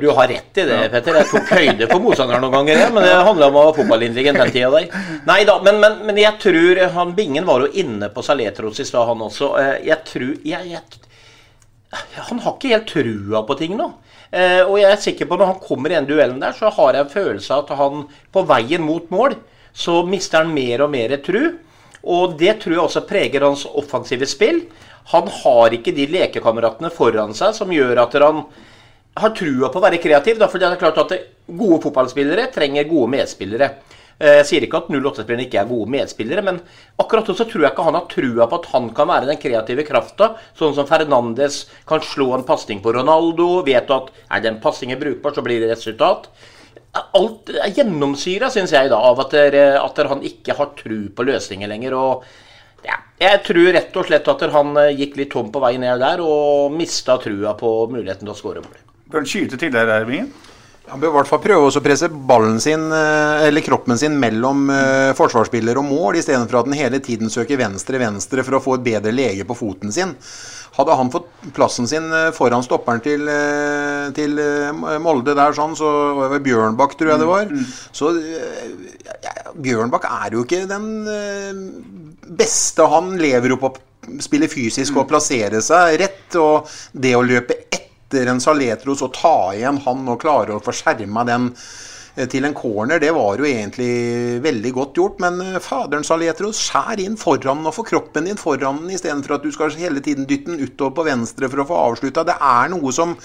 du, 0.00 0.06
har 0.16 0.28
rett 0.30 0.60
i 0.60 0.64
det. 0.64 0.76
Petter. 0.92 1.18
Jeg 1.20 1.28
tok 1.28 1.50
høyde 1.52 1.88
for 1.90 2.00
motstanderen 2.00 2.44
noen 2.46 2.54
ganger, 2.54 2.78
ja, 2.80 2.90
men 2.94 3.04
det 3.04 3.10
handla 3.26 3.48
om 3.50 3.58
å 3.58 3.64
være 3.66 3.74
fotballintelligent 3.80 4.40
den 4.40 4.52
tida 4.54 4.70
der. 4.72 4.86
Nei 5.28 5.40
da, 5.48 5.58
men, 5.66 5.80
men, 5.82 5.98
men, 6.08 6.20
jeg 6.22 6.40
tror 6.40 6.80
han 6.94 7.12
Bingen 7.18 7.44
var 7.48 7.66
jo 7.66 7.82
inne 7.84 8.08
på 8.14 8.24
Saletros 8.24 8.80
i 8.80 8.86
stad, 8.88 9.04
han 9.10 9.24
også. 9.26 9.50
Eh, 9.60 9.74
jeg 9.90 10.00
tror 10.08 10.30
jeg, 10.48 10.70
jeg, 10.72 11.02
Han 12.30 12.40
har 12.46 12.56
ikke 12.56 12.72
helt 12.72 12.88
trua 12.90 13.44
på 13.44 13.58
ting 13.60 13.76
nå. 13.78 13.90
Eh, 14.34 14.62
og 14.64 14.78
jeg 14.80 14.88
er 14.90 15.02
sikker 15.02 15.28
på 15.30 15.38
når 15.38 15.52
han 15.52 15.60
kommer 15.62 15.92
i 15.92 15.98
den 15.98 16.08
duellen 16.08 16.40
der, 16.42 16.56
så 16.56 16.72
har 16.72 16.96
jeg 16.96 17.06
en 17.06 17.12
følelse 17.12 17.54
av 17.54 17.66
at 17.66 17.76
han 17.78 18.06
på 18.34 18.46
veien 18.48 18.82
mot 18.82 19.12
mål, 19.14 19.36
så 19.76 20.00
mister 20.08 20.42
han 20.42 20.56
mer 20.56 20.86
og 20.86 20.90
mer 20.94 21.18
tru. 21.22 21.42
Og 22.04 22.34
det 22.40 22.58
tror 22.62 22.74
jeg 22.74 22.84
også 22.84 23.04
preger 23.08 23.46
hans 23.46 23.64
offensive 23.68 24.26
spill. 24.28 24.64
Han 25.12 25.28
har 25.42 25.74
ikke 25.76 25.92
de 25.96 26.06
lekekameratene 26.08 26.90
foran 26.94 27.34
seg 27.36 27.56
som 27.56 27.72
gjør 27.72 28.00
at 28.06 28.16
han 28.22 28.44
har 29.20 29.34
trua 29.36 29.68
på 29.70 29.78
å 29.78 29.84
være 29.84 30.00
kreativ. 30.02 30.38
Da, 30.40 30.48
for 30.50 30.62
det 30.62 30.70
er 30.70 30.80
klart 30.80 31.02
at 31.04 31.16
Gode 31.44 31.82
fotballspillere 31.84 32.46
trenger 32.54 32.86
gode 32.88 33.10
medspillere. 33.12 33.66
Eh, 34.16 34.38
jeg 34.38 34.46
sier 34.48 34.64
ikke 34.64 34.78
at 34.80 34.86
08-spillerne 34.88 35.44
ikke 35.44 35.58
er 35.60 35.68
gode 35.68 35.90
medspillere, 35.92 36.44
men 36.46 36.60
akkurat 37.02 37.28
så 37.28 37.44
tror 37.44 37.66
jeg 37.66 37.74
ikke 37.74 37.84
han 37.84 37.98
har 37.98 38.06
trua 38.08 38.46
på 38.48 38.60
at 38.62 38.68
han 38.72 38.86
kan 38.96 39.10
være 39.10 39.28
den 39.28 39.40
kreative 39.42 39.84
krafta. 39.84 40.30
Sånn 40.56 40.72
som 40.76 40.88
Fernandes 40.88 41.64
kan 41.88 42.00
slå 42.04 42.30
en 42.36 42.46
pasning 42.48 42.80
på 42.84 42.94
Ronaldo, 42.96 43.58
vet 43.66 43.92
at 43.92 44.08
er 44.30 44.44
den 44.46 44.56
pasningen 44.64 45.00
brukbar, 45.02 45.36
så 45.36 45.44
blir 45.44 45.60
det 45.60 45.74
resultat. 45.74 46.30
Alt 46.94 47.52
er 47.52 47.74
gjennomsyra, 47.74 48.48
syns 48.54 48.72
jeg, 48.72 48.88
da, 48.92 49.02
av 49.02 49.20
at, 49.26 49.34
der, 49.34 49.76
at 49.82 50.00
der 50.00 50.12
han 50.14 50.24
ikke 50.24 50.56
har 50.56 50.72
tru 50.78 51.10
på 51.12 51.28
løsninger 51.28 51.68
lenger. 51.68 51.98
og 51.98 52.24
ja, 52.84 52.98
jeg 53.20 53.42
tror 53.46 53.70
rett 53.76 53.94
og 53.96 54.08
slett 54.08 54.26
at 54.28 54.42
han 54.54 54.74
eh, 54.80 54.94
gikk 54.98 55.16
litt 55.20 55.32
tom 55.32 55.52
på 55.52 55.62
vei 55.62 55.76
ned 55.80 56.02
der 56.02 56.22
og 56.24 56.74
mista 56.74 57.16
trua 57.22 57.54
på 57.58 57.76
muligheten 57.92 58.26
til 58.26 58.34
å 58.34 58.38
skåre 58.38 58.64
mål. 58.64 58.82
Bør 59.08 59.22
han 59.22 59.30
skyte 59.30 59.60
til 59.60 59.72
der, 59.72 59.90
Ervingen? 60.00 60.32
Han 60.90 61.00
bør 61.00 61.14
i 61.14 61.16
hvert 61.16 61.28
fall 61.30 61.40
prøve 61.40 61.68
å 61.70 61.80
presse 61.80 62.10
ballen 62.12 62.58
sin, 62.60 62.90
eh, 62.92 63.46
eller 63.46 63.64
kroppen 63.64 63.96
sin 63.96 64.18
mellom 64.20 64.66
uh, 64.68 65.14
forsvarsspiller 65.16 65.80
og 65.80 65.86
mål, 65.88 66.18
istedenfor 66.20 66.60
at 66.60 66.68
han 66.68 66.76
hele 66.76 67.00
tiden 67.00 67.32
søker 67.32 67.56
venstre-venstre 67.56 68.44
for 68.44 68.58
å 68.58 68.60
få 68.60 68.76
et 68.76 68.84
bedre 68.90 69.14
lege 69.14 69.46
på 69.48 69.56
foten 69.56 69.94
sin. 69.94 70.12
Hadde 70.74 70.96
han 70.98 71.12
fått 71.14 71.28
plassen 71.54 71.86
sin 71.86 72.08
foran 72.34 72.64
stopperen 72.66 73.02
til, 73.04 73.28
til 74.16 74.40
Molde 75.04 75.36
der, 75.38 75.54
sånn, 75.54 75.76
så 75.78 75.90
var 76.18 76.34
det 76.34 76.42
Bjørnbakk, 76.48 76.96
tror 76.98 77.12
jeg 77.12 77.22
det 77.22 77.28
var. 77.30 77.46
Mm, 77.46 77.60
mm. 77.62 77.72
Så 77.94 78.10
ja, 78.18 79.34
Bjørnbakk 79.54 80.08
er 80.10 80.34
jo 80.34 80.42
ikke 80.42 80.64
den 80.66 80.88
beste 82.26 82.88
han 82.90 83.14
lever 83.20 83.54
jo 83.54 83.60
på 83.62 83.70
å 83.70 84.20
spille 84.24 84.50
fysisk 84.50 84.98
og 85.00 85.08
plassere 85.10 85.62
seg 85.64 85.98
rett. 86.02 86.36
Og 86.40 86.68
det 86.92 87.14
å 87.16 87.24
løpe 87.24 87.58
etter 87.70 88.30
en 88.30 88.42
Saletros 88.42 89.02
og 89.04 89.14
ta 89.16 89.36
igjen 89.56 89.80
han 89.86 90.06
og 90.10 90.20
klare 90.22 90.56
å 90.56 90.62
få 90.62 90.74
skjerma 90.76 91.24
den 91.28 91.50
eh, 91.50 91.83
til 92.30 92.46
en 92.46 92.54
corner, 92.54 93.00
det 93.02 93.10
var 93.14 93.40
jo 93.40 93.46
egentlig 93.48 94.40
veldig 94.44 94.72
godt 94.76 95.00
gjort. 95.00 95.20
Men 95.24 95.40
eh, 95.42 95.60
faderen 95.62 96.06
Saletros, 96.06 96.62
skjær 96.68 97.02
inn 97.02 97.18
foran 97.20 97.66
og 97.66 97.74
få 97.74 97.86
kroppen 97.88 98.30
din 98.30 98.40
foran 98.40 98.84
den 98.84 98.94
istedenfor 98.94 99.38
at 99.38 99.46
du 99.46 99.50
skal 99.54 99.74
hele 99.78 100.02
tiden 100.04 100.28
dytte 100.30 100.52
den 100.52 100.62
utover 100.62 100.94
på 101.00 101.08
venstre 101.10 101.50
for 101.50 101.64
å 101.64 101.68
få 101.72 101.82
avslutta. 101.90 102.26
Det 102.28 102.38
er 102.38 102.72
noe 102.74 102.94
som 102.94 103.16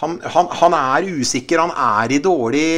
han, 0.00 0.20
han, 0.24 0.52
han 0.62 0.76
er 0.78 1.10
usikker, 1.20 1.60
han 1.60 1.74
er 1.76 2.16
i 2.16 2.22
dårlig 2.24 2.70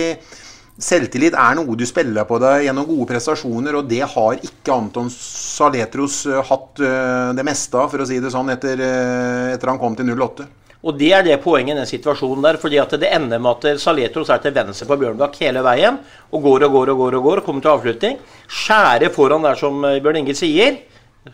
Selvtillit 0.82 1.34
er 1.36 1.56
noe 1.58 1.76
du 1.76 1.84
spiller 1.86 2.24
på 2.26 2.38
deg 2.40 2.64
gjennom 2.64 2.86
gode 2.88 3.10
prestasjoner, 3.10 3.76
og 3.76 3.90
det 3.90 4.00
har 4.08 4.38
ikke 4.40 4.72
Anton 4.72 5.10
Saletros 5.12 6.22
eh, 6.26 6.40
hatt 6.48 6.80
eh, 6.82 7.28
det 7.36 7.44
meste 7.46 7.76
av, 7.78 7.90
for 7.92 8.02
å 8.02 8.06
si 8.08 8.16
det 8.22 8.32
sånn, 8.32 8.50
etter, 8.54 8.80
eh, 8.80 9.52
etter 9.52 9.70
han 9.70 9.80
kom 9.82 9.94
til 9.98 10.08
08. 10.16 10.48
Og 10.82 10.96
det 10.98 11.12
er 11.14 11.22
det 11.22 11.36
poenget 11.44 11.76
i 11.76 11.78
den 11.78 11.86
situasjonen 11.86 12.42
der. 12.42 12.56
fordi 12.58 12.78
at 12.78 12.90
det 12.90 13.12
ender 13.14 13.38
med 13.38 13.64
at 13.64 13.80
Saletros 13.80 14.30
er 14.30 14.38
til 14.42 14.54
venstre 14.54 14.86
på 14.86 14.96
Bjørnbakk 14.98 15.36
hele 15.40 15.62
veien. 15.62 15.98
Og 16.32 16.42
går 16.42 16.64
og 16.66 16.72
går 16.72 16.90
og 16.90 16.98
går 16.98 17.14
og 17.18 17.22
går 17.22 17.38
og 17.38 17.44
kommer 17.44 17.62
til 17.62 17.70
avslutning. 17.70 18.18
Skjærer 18.48 19.12
foran 19.14 19.42
der 19.46 19.54
som 19.54 19.80
Bjørn 19.82 20.16
Inge 20.16 20.34
sier. 20.34 20.80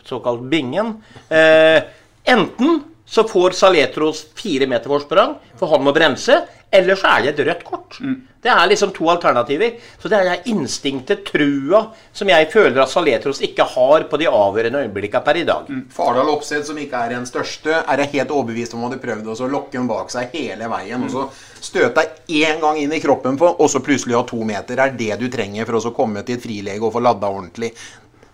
Såkalt 0.05 0.45
bingen. 0.49 0.99
Eh, 1.29 1.81
enten 2.29 2.83
så 3.09 3.25
får 3.25 3.57
Saletros 3.57 4.27
fire 4.37 4.67
meter 4.69 4.91
forsprang, 4.91 5.33
for 5.57 5.71
han 5.73 5.81
må 5.81 5.93
bremse. 5.95 6.43
Eller 6.71 6.95
så 6.95 7.07
er 7.15 7.23
det 7.23 7.31
et 7.33 7.47
rødt 7.47 7.63
kort. 7.65 7.97
Det 8.39 8.49
er 8.53 8.67
liksom 8.69 8.91
to 8.95 9.07
alternativer. 9.11 9.73
Så 9.99 10.07
det 10.11 10.19
er 10.19 10.27
det 10.29 10.51
instinktet, 10.51 11.25
trua, 11.27 11.81
som 12.13 12.29
jeg 12.29 12.47
føler 12.53 12.79
at 12.83 12.91
Saletros 12.91 13.41
ikke 13.43 13.65
har 13.73 14.05
på 14.11 14.19
de 14.21 14.29
avgjørende 14.29 14.83
øyeblikkene 14.85 15.25
per 15.25 15.39
i 15.41 15.45
dag. 15.47 15.71
Fardal 15.91 16.29
Opseth, 16.31 16.67
som 16.69 16.77
ikke 16.79 17.01
er 17.03 17.15
den 17.17 17.25
største, 17.27 17.81
er 17.81 18.03
jeg 18.03 18.13
helt 18.13 18.35
overbevist 18.35 18.75
om 18.77 18.85
hadde 18.85 19.01
prøvd 19.01 19.31
å 19.33 19.49
lokke 19.49 19.75
den 19.75 19.89
bak 19.89 20.13
seg 20.13 20.35
hele 20.37 20.69
veien. 20.71 21.07
Og 21.07 21.15
så 21.15 21.25
støte 21.59 22.03
deg 22.03 22.43
én 22.45 22.61
gang 22.61 22.77
inn 22.79 22.93
i 22.93 23.01
kroppen 23.03 23.39
på, 23.39 23.49
og 23.59 23.71
så 23.71 23.81
plutselig 23.83 24.15
ha 24.15 24.23
to 24.29 24.43
meter. 24.45 24.79
er 24.79 24.95
det 24.95 25.19
du 25.19 25.27
trenger 25.27 25.65
for 25.65 25.81
å 25.81 25.95
komme 25.95 26.23
til 26.23 26.37
et 26.37 26.45
frilege 26.45 26.85
og 26.85 26.93
få 26.93 27.03
ladda 27.03 27.27
ordentlig. 27.27 27.73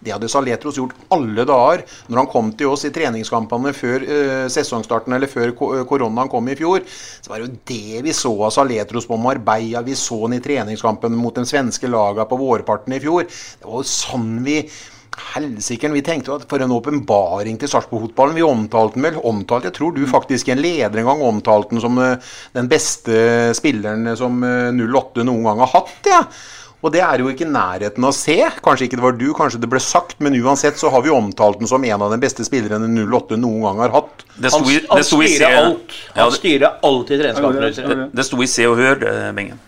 Det 0.05 0.13
hadde 0.13 0.29
Saletros 0.29 0.77
gjort 0.77 0.95
alle 1.15 1.45
dager 1.47 1.85
når 2.07 2.21
han 2.21 2.31
kom 2.31 2.51
til 2.57 2.71
oss 2.71 2.85
i 2.85 2.93
treningskampene 2.93 3.73
før 3.75 4.05
eh, 4.05 4.45
sesongstarten 4.53 5.15
eller 5.17 5.31
før 5.31 5.51
eh, 5.51 5.85
koronaen 5.89 6.31
kom 6.31 6.49
i 6.51 6.57
fjor. 6.59 6.85
Så 6.85 7.31
var 7.31 7.41
det 7.41 7.47
jo 7.47 7.61
det 7.73 8.03
vi 8.05 8.13
så 8.15 8.33
av 8.47 8.53
Saletros 8.53 9.09
på 9.09 9.17
Marbella. 9.21 9.83
Vi 9.85 9.97
så 9.97 10.21
han 10.25 10.37
i 10.37 10.43
treningskampen 10.45 11.15
mot 11.17 11.35
de 11.35 11.45
svenske 11.49 11.89
lagene 11.89 12.27
på 12.29 12.39
vårparten 12.41 12.93
i 12.93 13.01
fjor. 13.01 13.25
Det 13.25 13.65
var 13.65 13.81
jo 13.81 13.95
sånn 13.95 14.35
vi 14.45 14.61
Helsikeren, 15.15 15.93
vi 15.95 16.03
tenkte 16.03 16.27
jo 16.27 16.35
at 16.35 16.45
for 16.49 16.59
en 16.59 16.73
åpenbaring 16.75 17.55
til 17.59 17.69
Sarpsborg-fotballen. 17.71 18.35
Vi 18.35 18.43
omtalte 18.43 18.97
den 18.97 19.05
vel 19.07 19.21
omtalte, 19.23 19.69
Jeg 19.69 19.77
tror 19.77 19.93
du 19.95 20.03
faktisk 20.07 20.49
en 20.51 20.59
leder 20.59 20.99
en 20.99 21.07
gang 21.07 21.23
omtalte 21.23 21.71
den 21.71 21.83
som 21.83 21.97
eh, 22.03 22.19
den 22.51 22.67
beste 22.67 23.53
spilleren 23.55 24.11
som 24.19 24.43
eh, 24.43 24.75
08 24.75 25.23
noen 25.23 25.47
gang 25.47 25.63
har 25.63 25.71
hatt. 25.71 26.11
Ja. 26.11 26.21
Og 26.85 26.91
det 26.93 27.01
er 27.01 27.21
jo 27.23 27.31
ikke 27.31 27.47
nærheten 27.49 28.03
av 28.05 28.11
å 28.11 28.15
se. 28.15 28.37
Kanskje 28.65 28.85
ikke 28.85 28.99
det 28.99 29.05
var 29.07 29.15
du, 29.17 29.25
kanskje 29.33 29.59
det 29.63 29.69
ble 29.71 29.81
sagt, 29.81 30.19
men 30.21 30.35
uansett 30.37 30.77
så 30.77 30.91
har 30.93 31.01
vi 31.01 31.13
omtalt 31.13 31.57
den 31.57 31.69
som 31.69 31.83
en 31.87 32.03
av 32.05 32.13
de 32.13 32.19
beste 32.21 32.45
spillerne 32.45 32.85
08 32.85 33.39
noen 33.41 33.63
gang 33.65 33.81
har 33.87 33.95
hatt. 33.95 34.25
Det 34.37 34.51
sto 34.53 34.61
i, 34.69 34.77
Han 34.85 35.01
det 35.01 35.07
sto 35.07 35.21
i 35.25 35.31
se, 35.33 35.49
alt. 35.49 35.95
Han 36.13 36.29
det, 36.29 36.37
styrer 36.37 36.83
alt 36.85 37.09
i 37.09 37.17
treningskampene. 37.23 37.71
det, 37.73 38.11
det 38.13 38.27
sto 38.27 38.37
i 38.43 38.49
Se 38.51 38.67
og 38.69 38.77
Hør, 38.77 39.01
eh, 39.01 39.31
Bengen. 39.33 39.63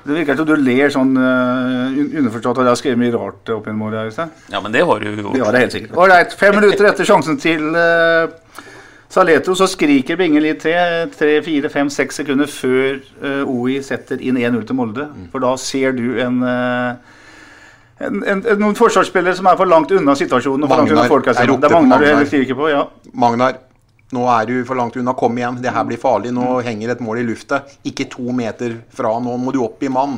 Det 0.00 0.16
virker 0.16 0.38
som 0.40 0.46
du 0.48 0.54
ler 0.56 0.90
sånn 0.90 1.10
uh, 1.12 1.92
underforstått 1.92 2.58
at 2.62 2.66
jeg 2.66 2.72
har 2.72 2.78
skrevet 2.80 3.00
mye 3.02 3.12
rart 3.14 3.50
opp 3.52 3.66
gjennom 3.68 3.86
året. 3.86 4.08
Øystein. 4.08 4.30
Ja, 4.50 4.62
men 4.64 4.72
det 4.74 4.82
har 4.88 4.98
du 4.98 5.06
jo 5.06 5.12
gjort. 5.20 5.34
Det 5.36 5.42
var 5.44 5.54
det 5.54 5.60
helt 5.66 5.76
sikkert. 5.76 5.98
Ålreit. 6.02 6.34
Fem 6.40 6.56
minutter 6.56 6.88
etter 6.88 7.06
sjansen 7.06 7.38
til 7.38 7.66
uh, 7.76 8.32
Saletro, 9.10 9.56
så 9.58 9.66
skriker 9.66 10.18
Binge 10.20 10.38
litt 10.42 10.60
til. 10.62 11.08
Tre, 11.18 11.32
fire, 11.42 11.70
fem, 11.72 11.88
seks 11.90 12.20
sekunder 12.22 12.50
før 12.50 13.00
uh, 13.24 13.48
OI 13.50 13.80
setter 13.82 14.22
inn 14.22 14.38
1-0 14.38 14.62
til 14.68 14.78
Molde. 14.78 15.08
For 15.32 15.42
da 15.42 15.56
ser 15.58 15.96
du 15.98 16.20
en 16.22 16.38
uh, 16.46 17.16
en, 18.00 18.22
en, 18.24 18.38
en, 18.46 18.60
noen 18.60 18.76
forsvarsspillere 18.78 19.36
som 19.36 19.48
er 19.50 19.58
for 19.60 19.68
langt 19.68 19.90
unna 19.92 20.14
situasjonen. 20.16 20.64
og 20.64 20.70
for 20.70 20.80
langt 20.80 20.94
unna 20.94 21.08
folka 21.10 21.34
sine. 21.36 21.58
Det 21.60 21.68
er 21.68 21.74
Magnar, 21.74 22.00
Magnar 22.00 22.22
du 22.22 22.30
skriker 22.30 22.56
på. 22.56 22.70
ja. 22.72 22.86
Magnar, 23.12 23.58
nå 24.16 24.24
er 24.32 24.46
du 24.48 24.54
for 24.68 24.78
langt 24.78 24.96
unna. 24.96 25.14
Kom 25.18 25.36
igjen. 25.36 25.58
Det 25.60 25.74
her 25.74 25.84
blir 25.88 26.00
farlig. 26.00 26.32
Nå 26.34 26.60
henger 26.64 26.94
et 26.94 27.02
mål 27.04 27.20
i 27.20 27.26
lufta. 27.28 27.60
Ikke 27.90 28.08
to 28.10 28.32
meter 28.36 28.78
fra. 28.96 29.12
Nå 29.20 29.36
må 29.42 29.52
du 29.52 29.60
opp 29.66 29.84
i 29.84 29.92
mann. 29.92 30.16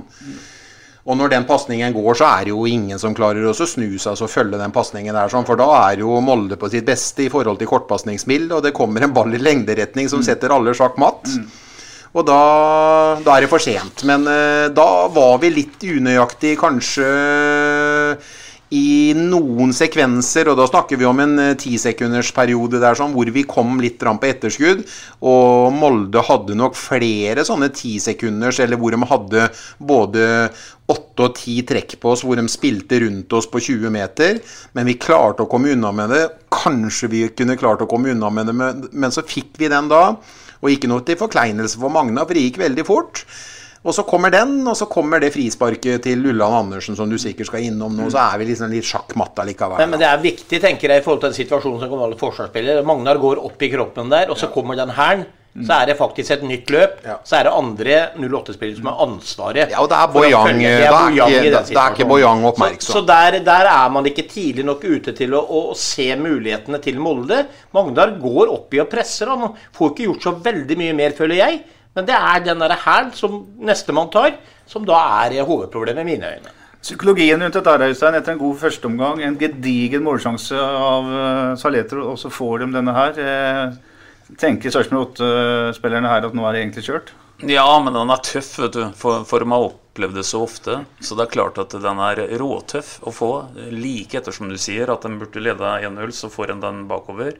Og 1.03 1.19
når 1.19 1.33
den 1.33 1.47
pasningen 1.49 1.95
går, 1.97 2.15
så 2.15 2.29
er 2.29 2.47
det 2.47 2.53
jo 2.53 2.63
ingen 2.71 3.01
som 3.03 3.15
klarer 3.17 3.49
å 3.51 3.55
snu 3.57 3.99
seg 3.99 4.21
og 4.23 4.31
følge 4.31 4.61
den 4.61 4.75
pasningen 4.75 5.17
der. 5.17 5.33
Sånn, 5.33 5.47
for 5.49 5.59
da 5.59 5.67
er 5.89 6.05
jo 6.05 6.21
Molde 6.23 6.59
på 6.61 6.71
sitt 6.71 6.87
beste 6.87 7.25
i 7.25 7.33
forhold 7.33 7.59
til 7.59 7.71
kortpasningsmild, 7.71 8.53
og 8.55 8.63
det 8.63 8.75
kommer 8.77 9.03
en 9.03 9.15
ball 9.15 9.35
i 9.35 9.43
lengderetning 9.43 10.11
som 10.13 10.23
setter 10.23 10.55
alle 10.55 10.77
sjakk 10.79 11.01
matt. 11.03 11.27
Og 12.13 12.27
da, 12.29 12.39
da 13.25 13.35
er 13.35 13.45
det 13.45 13.51
for 13.51 13.63
sent. 13.63 14.05
Men 14.07 14.29
eh, 14.31 14.69
da 14.75 14.89
var 15.11 15.41
vi 15.43 15.51
litt 15.57 15.83
unøyaktig 15.83 16.55
kanskje 16.61 17.09
i 18.73 19.13
noen 19.17 19.75
sekvenser, 19.77 20.49
og 20.49 20.57
da 20.57 20.65
snakker 20.69 20.97
vi 21.01 21.05
om 21.09 21.19
en 21.21 21.35
eh, 21.43 21.55
tisekundersperiode 21.61 22.81
der 22.81 22.97
sånn, 22.97 23.13
hvor 23.13 23.29
vi 23.35 23.45
kom 23.49 23.77
litt 23.83 24.01
på 24.01 24.29
etterskudd. 24.29 24.85
Og 25.29 25.75
Molde 25.77 26.23
hadde 26.25 26.57
nok 26.57 26.79
flere 26.79 27.45
sånne 27.45 27.69
tisekunders, 27.77 28.63
eller 28.65 28.81
hvor 28.81 28.97
de 28.97 29.11
hadde 29.11 29.49
både 29.77 30.29
åtte 30.93 31.27
og 31.27 31.37
ti 31.37 31.59
trekk 31.69 31.99
på 32.01 32.13
oss, 32.15 32.25
hvor 32.25 32.41
de 32.41 32.47
spilte 32.51 33.03
rundt 33.05 33.33
oss 33.37 33.49
på 33.51 33.61
20 33.61 33.93
meter. 33.93 34.41
Men 34.77 34.89
vi 34.89 34.99
klarte 35.01 35.45
å 35.45 35.51
komme 35.51 35.75
unna 35.77 35.93
med 35.97 36.13
det. 36.15 36.23
Kanskje 36.53 37.13
vi 37.13 37.25
kunne 37.37 37.59
klart 37.61 37.85
å 37.85 37.91
komme 37.91 38.13
unna 38.15 38.33
med 38.33 38.51
det, 38.51 38.57
men, 38.57 39.13
så 39.15 39.25
fikk 39.27 39.61
vi 39.61 39.71
den 39.73 39.93
da. 39.93 40.05
Og 40.63 40.71
ikke 40.73 40.89
noe 40.91 41.05
til 41.05 41.21
forkleinelse 41.21 41.81
for 41.81 41.93
Magna, 41.93 42.25
for 42.25 42.39
det 42.39 42.47
gikk 42.47 42.63
veldig 42.63 42.89
fort. 42.89 43.27
Og 43.83 43.95
så 43.97 44.05
kommer 44.07 44.31
den, 44.31 44.61
og 44.71 44.77
så 44.79 44.87
kommer 44.87 45.19
det 45.19 45.33
frisparket 45.35 46.05
til 46.05 46.21
Ulland 46.31 46.55
Andersen, 46.55 46.95
som 46.95 47.11
du 47.11 47.17
sikkert 47.19 47.49
skal 47.51 47.65
innom 47.67 47.97
nå. 47.99 48.07
Så 48.15 48.21
er 48.23 48.39
vi 48.39 48.47
liksom 48.53 48.71
litt 48.71 48.87
sjakkmatta 48.87 49.43
likevel. 49.49 49.81
Men, 49.83 49.91
men 49.91 50.03
det 50.05 50.07
er 50.07 50.23
viktig, 50.23 50.61
tenker 50.63 50.95
jeg, 50.95 51.03
i 51.03 51.05
forhold 51.05 51.25
til 51.25 51.33
den 51.33 51.39
situasjonen 51.41 51.81
som 51.83 51.91
kommer 51.91 52.07
alle 52.07 52.19
forsvarsspillere. 52.21 52.85
Magnar 52.87 53.19
går 53.19 53.43
opp 53.43 53.63
i 53.67 53.73
kroppen 53.73 54.13
der, 54.13 54.31
og 54.31 54.39
så 54.39 54.53
kommer 54.55 54.79
den 54.79 54.95
hælen. 54.95 55.27
Så 55.53 55.69
er 55.77 55.91
det 55.91 55.99
faktisk 55.99 56.31
et 56.33 56.45
nytt 56.49 56.71
løp. 56.73 56.95
Ja. 57.05 57.19
Så 57.29 57.37
er 57.37 57.45
det 57.45 57.51
andre 57.53 57.97
08-spillere 58.17 58.79
som 58.79 58.87
har 58.89 59.03
ansvaret. 59.05 59.75
Ja, 59.75 59.83
og 59.83 59.91
det 59.91 59.99
er 59.99 60.07
Bojang 60.15 60.47
Boyang, 60.47 60.63
det 60.63 60.71
er 60.71 60.87
er 60.87 60.95
Boyang 60.95 61.35
ikke- 61.35 61.51
det 61.51 61.77
er 61.77 61.93
ikke. 61.93 62.07
Boyang 62.09 62.45
oppmerksom. 62.49 62.87
Så, 62.87 62.95
så 63.03 63.03
der, 63.11 63.37
der 63.45 63.69
er 63.69 63.91
man 63.93 64.07
ikke 64.09 64.25
tidlig 64.31 64.65
nok 64.65 64.81
ute 64.89 65.13
til 65.13 65.35
å, 65.37 65.43
å 65.45 65.75
se 65.77 66.09
mulighetene 66.17 66.81
til 66.81 66.97
Molde. 67.05 67.43
Magnar 67.77 68.15
går 68.23 68.49
opp 68.55 68.73
i 68.73 68.81
og 68.81 68.89
presser. 68.95 69.29
Han 69.29 69.53
får 69.77 69.93
ikke 69.93 70.07
gjort 70.09 70.23
så 70.31 70.33
veldig 70.49 70.79
mye 70.81 70.97
mer, 70.97 71.13
føler 71.21 71.43
jeg. 71.43 71.61
Men 71.97 72.09
det 72.09 72.17
er 72.17 72.43
den 72.45 72.63
der 72.63 72.75
hælen 72.85 73.13
som 73.17 73.43
nestemann 73.61 74.11
tar, 74.13 74.37
som 74.67 74.85
da 74.89 74.99
er 75.27 75.45
hovedproblemet 75.45 76.05
i 76.05 76.11
mine 76.15 76.35
øyne. 76.37 76.59
Psykologien 76.83 77.39
rundt 77.39 77.55
dette, 77.55 77.89
Øystein, 77.93 78.17
etter 78.19 78.35
en 78.35 78.41
god 78.41 78.57
førsteomgang, 78.59 79.21
en 79.23 79.39
gedigen 79.39 80.03
målsjanse 80.03 80.59
av 80.59 81.07
uh, 81.07 81.53
Saletro, 81.61 82.09
og 82.11 82.17
så 82.19 82.31
får 82.33 82.65
de 82.65 82.73
denne 82.75 82.95
her. 82.97 83.21
Eh, 83.23 84.33
tenker 84.41 84.73
Sarpsborg 84.75 85.13
8-spillerne 85.13 86.11
her 86.11 86.27
at 86.27 86.35
nå 86.35 86.49
er 86.49 86.57
det 86.57 86.65
egentlig 86.65 86.85
kjørt? 86.89 87.13
Ja, 87.47 87.69
men 87.83 87.95
den 87.95 88.11
er 88.11 88.25
tøff, 88.27 88.51
vet 88.65 88.75
du. 88.75 88.83
For, 88.99 89.23
for 89.29 89.45
de 89.45 89.51
har 89.53 89.69
opplevd 89.69 90.19
det 90.19 90.27
så 90.27 90.43
ofte. 90.43 90.81
Så 90.99 91.15
det 91.19 91.29
er 91.29 91.35
klart 91.37 91.63
at 91.63 91.75
den 91.85 92.03
er 92.03 92.25
råtøff 92.43 92.97
å 93.07 93.15
få. 93.15 93.31
Like 93.71 94.19
etter 94.19 94.35
som 94.35 94.51
du 94.51 94.59
sier, 94.59 94.91
at 94.91 95.07
den 95.07 95.21
burde 95.23 95.43
lede 95.43 95.75
1-0, 95.87 96.15
så 96.19 96.31
får 96.35 96.57
en 96.57 96.67
den 96.67 96.85
bakover. 96.91 97.39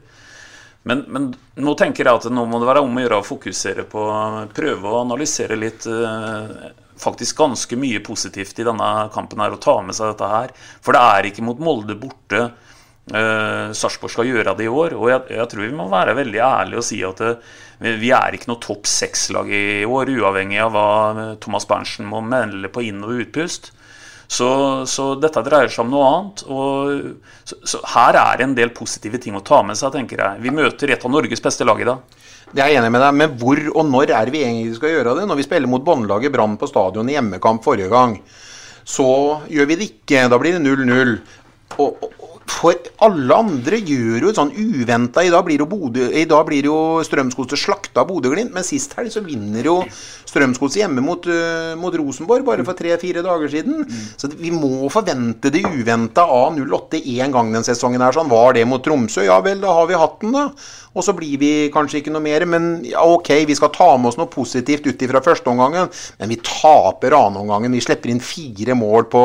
Men, 0.83 1.05
men 1.07 1.29
nå 1.63 1.73
tenker 1.79 2.03
jeg 2.03 2.19
at 2.19 2.31
nå 2.33 2.43
må 2.49 2.59
det 2.59 2.67
være 2.67 2.83
om 2.83 2.97
å 2.97 3.03
gjøre 3.05 3.19
å 3.21 3.27
fokusere 3.27 3.85
på 3.87 4.07
Prøve 4.55 4.89
å 4.89 5.01
analysere 5.05 5.55
litt 5.59 5.87
eh, 5.87 6.71
faktisk 6.99 7.39
ganske 7.39 7.77
mye 7.79 8.01
positivt 8.03 8.59
i 8.59 8.67
denne 8.67 8.89
kampen 9.13 9.41
her 9.43 9.55
og 9.55 9.61
ta 9.63 9.77
med 9.85 9.95
seg 9.95 10.11
dette 10.11 10.31
her. 10.33 10.53
For 10.83 10.95
det 10.95 11.03
er 11.15 11.29
ikke 11.29 11.45
mot 11.47 11.61
Molde 11.63 11.95
borte 11.99 12.41
eh, 12.43 13.71
Sarpsborg 13.71 14.11
skal 14.11 14.27
gjøre 14.27 14.55
det 14.59 14.67
i 14.67 14.73
år. 14.73 14.97
Og 14.99 15.07
jeg, 15.11 15.23
jeg 15.37 15.51
tror 15.53 15.63
vi 15.65 15.77
må 15.77 15.87
være 15.91 16.17
veldig 16.19 16.43
ærlige 16.49 16.83
og 16.83 16.87
si 16.89 16.99
at 17.07 17.23
det, 17.23 17.33
vi 18.03 18.11
er 18.15 18.35
ikke 18.35 18.51
noe 18.51 18.63
topp 18.63 18.87
seks-lag 18.87 19.49
i 19.51 19.83
år, 19.83 20.11
uavhengig 20.19 20.59
av 20.63 20.75
hva 20.75 20.89
Thomas 21.43 21.65
Berntsen 21.67 22.07
må 22.07 22.21
melde 22.23 22.71
på 22.71 22.83
inn- 22.85 23.03
og 23.03 23.23
utpust. 23.23 23.73
Så, 24.33 24.49
så 24.89 25.11
dette 25.21 25.43
dreier 25.45 25.69
seg 25.69 25.83
om 25.83 25.91
noe 25.93 26.09
annet. 26.09 26.43
Og, 26.49 27.33
så, 27.45 27.59
så 27.69 27.81
her 27.93 28.17
er 28.17 28.39
det 28.39 28.47
en 28.47 28.55
del 28.57 28.73
positive 28.73 29.19
ting 29.21 29.37
å 29.37 29.43
ta 29.45 29.61
med 29.65 29.77
seg, 29.77 29.93
tenker 29.93 30.23
jeg. 30.23 30.41
Vi 30.45 30.53
møter 30.55 30.93
et 30.93 31.05
av 31.05 31.13
Norges 31.13 31.43
beste 31.43 31.67
lag 31.67 31.81
i 31.83 31.87
dag. 31.89 32.19
Det 32.53 32.61
er 32.61 32.69
jeg 32.69 32.81
enig 32.81 32.91
med 32.93 33.01
deg, 33.01 33.13
men 33.17 33.37
hvor 33.41 33.59
og 33.73 33.87
når 33.89 34.11
er 34.13 34.29
vi 34.33 34.43
egentlig 34.45 34.77
skal 34.77 34.91
gjøre 34.93 35.15
det? 35.17 35.27
Når 35.29 35.39
vi 35.39 35.45
spiller 35.45 35.69
mot 35.69 35.85
båndlaget 35.85 36.33
Brann 36.33 36.57
på 36.61 36.69
stadion 36.69 37.09
i 37.09 37.15
hjemmekamp 37.15 37.63
forrige 37.65 37.89
gang, 37.93 38.17
så 38.85 39.07
gjør 39.49 39.69
vi 39.69 39.77
det 39.79 39.87
ikke. 39.89 40.27
Da 40.29 40.37
blir 40.41 40.57
det 40.57 40.65
0-0. 40.65 41.15
Og, 41.81 42.03
og, 42.05 42.32
for 42.49 42.75
alle 43.03 43.35
andre 43.35 43.79
gjør 43.79 44.25
jo 44.25 44.31
et 44.31 44.39
sånn 44.39 44.51
uventa 44.51 45.23
I 45.23 45.31
dag 45.31 45.45
blir 45.47 45.63
jo, 45.63 45.67
Bodø, 45.69 46.09
i 46.11 46.25
jo 46.27 46.77
Strømsgodset 47.05 47.59
slakta 47.59 48.03
av 48.03 48.09
Bodø-Glimt, 48.09 48.53
men 48.55 48.67
sist 48.67 48.95
helg 48.97 49.11
så 49.13 49.23
vinner 49.23 49.63
jo 49.63 49.77
Strømsgodset 50.33 50.81
hjemme 50.81 51.03
mot, 51.05 51.27
uh, 51.29 51.73
mot 51.79 51.93
Rosenborg 51.93 52.45
bare 52.47 52.65
for 52.65 52.77
tre-fire 52.77 53.23
dager 53.25 53.51
siden. 53.51 53.83
Så 54.17 54.31
vi 54.33 54.51
må 54.53 54.89
forvente 54.93 55.51
det 55.53 55.61
uventa 55.67 56.25
av 56.25 56.57
08 56.57 56.99
én 56.99 57.33
gang 57.33 57.51
den 57.53 57.65
sesongen 57.67 58.01
her. 58.01 58.15
Sånn 58.15 58.31
var 58.31 58.55
det 58.57 58.65
mot 58.67 58.83
Tromsø. 58.83 59.23
Ja 59.27 59.39
vel, 59.45 59.61
da 59.61 59.75
har 59.77 59.89
vi 59.91 59.99
hatt 59.99 60.17
den, 60.23 60.33
da. 60.33 60.47
Og 60.93 61.01
så 61.05 61.13
blir 61.17 61.39
vi 61.41 61.51
kanskje 61.73 62.03
ikke 62.03 62.11
noe 62.13 62.21
mer, 62.21 62.45
men 62.45 62.67
ja, 62.85 63.01
ok, 63.01 63.31
vi 63.49 63.55
skal 63.57 63.71
ta 63.73 63.87
med 63.97 64.11
oss 64.11 64.17
noe 64.19 64.29
positivt 64.29 64.85
ut 64.85 65.05
ifra 65.05 65.23
førsteomgangen. 65.25 65.89
Men 66.19 66.29
vi 66.29 66.37
taper 66.45 67.15
annenomgangen. 67.17 67.73
Vi 67.73 67.81
slipper 67.81 68.11
inn 68.13 68.21
fire 68.21 68.75
mål 68.77 69.07
på 69.09 69.23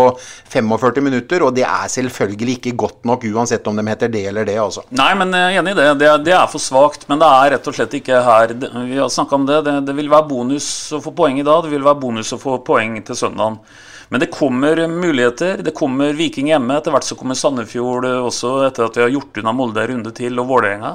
45 0.49 1.05
minutter, 1.05 1.45
og 1.45 1.53
det 1.59 1.67
er 1.69 1.91
selvfølgelig 1.93 2.57
ikke 2.57 2.77
godt 2.85 3.05
nok, 3.09 3.27
uansett 3.29 3.69
om 3.69 3.77
de 3.77 3.85
heter 3.91 4.13
det 4.13 4.25
eller 4.31 4.49
det, 4.49 4.57
altså. 4.63 4.87
Nei, 4.97 5.11
men 5.21 5.37
jeg 5.37 5.59
er 5.59 5.61
enig 5.61 5.77
i 5.77 5.81
det. 5.81 5.91
Det, 6.01 6.13
det 6.31 6.37
er 6.39 6.49
for 6.49 6.63
svakt. 6.63 7.05
Men 7.11 7.21
det 7.21 7.29
er 7.29 7.55
rett 7.57 7.69
og 7.69 7.77
slett 7.77 7.99
ikke 8.01 8.23
her 8.25 8.55
Vi 8.57 8.97
har 8.97 9.13
snakka 9.13 9.37
om 9.37 9.45
det. 9.49 9.61
det. 9.69 9.77
Det 9.91 9.99
vil 9.99 10.09
være 10.13 10.29
bonus 10.31 10.71
å 10.97 11.03
få 11.05 11.13
poeng 11.17 11.37
i 11.43 11.47
dag. 11.47 11.63
Det 11.67 11.75
vil 11.75 11.85
være 11.85 12.01
bonus 12.01 12.33
å 12.33 12.41
få 12.41 12.59
poeng 12.65 12.97
til 13.05 13.19
søndagen. 13.27 13.61
Men 14.09 14.21
det 14.25 14.31
kommer 14.33 14.87
muligheter. 14.89 15.61
Det 15.63 15.77
kommer 15.77 16.17
Viking 16.17 16.49
hjemme. 16.49 16.79
Etter 16.79 16.95
hvert 16.95 17.05
så 17.05 17.17
kommer 17.19 17.37
Sandefjord 17.37 18.09
eh, 18.09 18.23
også, 18.25 18.55
etter 18.69 18.89
at 18.89 18.97
vi 18.97 19.05
har 19.05 19.13
gjort 19.13 19.41
unna 19.43 19.53
Molde 19.53 19.85
en 19.85 19.93
runde 19.93 20.15
til, 20.17 20.39
og 20.41 20.49
Vålerenga. 20.49 20.95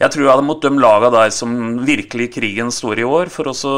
Jeg 0.00 0.10
tror 0.10 0.24
jeg 0.24 0.32
hadde 0.32 0.46
mot 0.48 0.64
de 0.64 0.72
laga 0.82 1.12
der 1.14 1.32
som 1.34 1.54
virkelig 1.86 2.32
krigen 2.34 2.72
står 2.74 3.02
i 3.02 3.06
år, 3.06 3.30
for 3.32 3.50
å 3.50 3.54
så, 3.56 3.74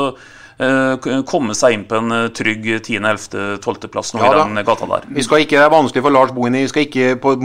eh, 0.58 1.22
komme 1.28 1.54
seg 1.54 1.76
inn 1.76 1.84
på 1.88 2.00
en 2.00 2.16
eh, 2.16 2.28
trygg 2.36 2.64
10., 2.78 3.04
11., 3.04 3.60
12. 3.64 3.90
plass 3.92 4.14
nå 4.14 4.24
Ja 4.24 4.32
i 4.32 4.40
den 4.44 4.64
gata 4.64 4.88
der. 4.90 5.06
Vi 5.08 5.26
skal 5.26 5.44
ikke, 5.44 5.60
Det 5.60 5.66
er 5.66 5.76
vanskelig 5.76 6.06
for 6.06 6.16
Lars 6.16 6.32
Bohini. 6.32 6.64
Vi 6.64 6.72
skal 6.72 6.88
ikke 6.88 7.20
på 7.20 7.36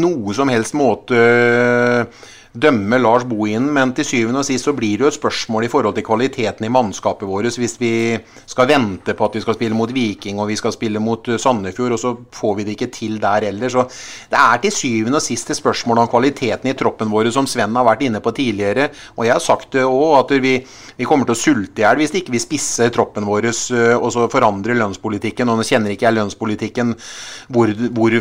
noe 0.00 0.34
som 0.36 0.48
helst 0.52 0.74
måte 0.78 1.24
dømme 2.52 2.98
Lars 2.98 3.22
Bohinen, 3.30 3.68
men 3.70 3.92
til 3.94 4.06
syvende 4.06 4.40
og 4.42 4.46
sist 4.48 4.66
så 4.66 4.72
blir 4.74 4.98
det 4.98 5.04
jo 5.04 5.10
et 5.12 5.16
spørsmål 5.16 5.66
i 5.66 5.70
forhold 5.70 5.94
til 5.94 6.04
kvaliteten 6.06 6.66
i 6.66 6.72
mannskapet 6.72 7.28
vårt 7.28 7.46
hvis 7.60 7.76
vi 7.78 7.92
skal 8.50 8.66
vente 8.66 9.14
på 9.14 9.26
at 9.26 9.36
vi 9.38 9.42
skal 9.44 9.54
spille 9.54 9.76
mot 9.78 9.90
Viking 9.94 10.40
og 10.42 10.48
vi 10.50 10.56
skal 10.58 10.74
spille 10.74 11.02
mot 11.02 11.28
eh, 11.30 11.38
Sandefjord, 11.38 11.94
og 11.94 12.00
så 12.02 12.12
får 12.34 12.56
vi 12.58 12.66
det 12.66 12.74
ikke 12.74 12.90
til 12.94 13.20
der 13.22 13.46
heller. 13.46 13.70
Så 13.70 13.84
det 14.32 14.40
er 14.40 14.62
til 14.64 14.74
syvende 14.74 15.20
og 15.20 15.24
sist 15.24 15.50
et 15.50 15.60
spørsmål 15.60 16.02
om 16.02 16.10
kvaliteten 16.10 16.72
i 16.72 16.74
troppen 16.78 17.12
vår, 17.12 17.30
som 17.34 17.46
Sven 17.50 17.76
har 17.78 17.86
vært 17.86 18.02
inne 18.08 18.22
på 18.24 18.34
tidligere. 18.34 18.88
Og 19.16 19.28
jeg 19.28 19.34
har 19.36 19.44
sagt 19.44 19.78
det 19.78 19.86
òg, 19.86 20.16
at 20.18 20.34
vi, 20.42 20.56
vi, 20.98 21.06
kommer 21.06 21.28
til 21.30 21.36
å 21.36 21.42
sulte 21.42 21.82
i 21.82 21.86
hjel 21.86 22.02
hvis 22.02 22.16
ikke 22.18 22.34
vi 22.34 22.42
spisser 22.42 22.90
troppen 22.94 23.28
vår 23.30 23.50
eh, 23.52 23.94
og 23.94 24.10
så 24.14 24.26
forandrer 24.32 24.78
lønnspolitikken. 24.80 25.54
Og 25.54 25.60
nå 25.60 25.68
kjenner 25.70 25.94
ikke 25.94 26.08
jeg 26.08 26.18
lønnspolitikken 26.18 26.96
hvor, 27.54 27.74
hvor 27.94 28.18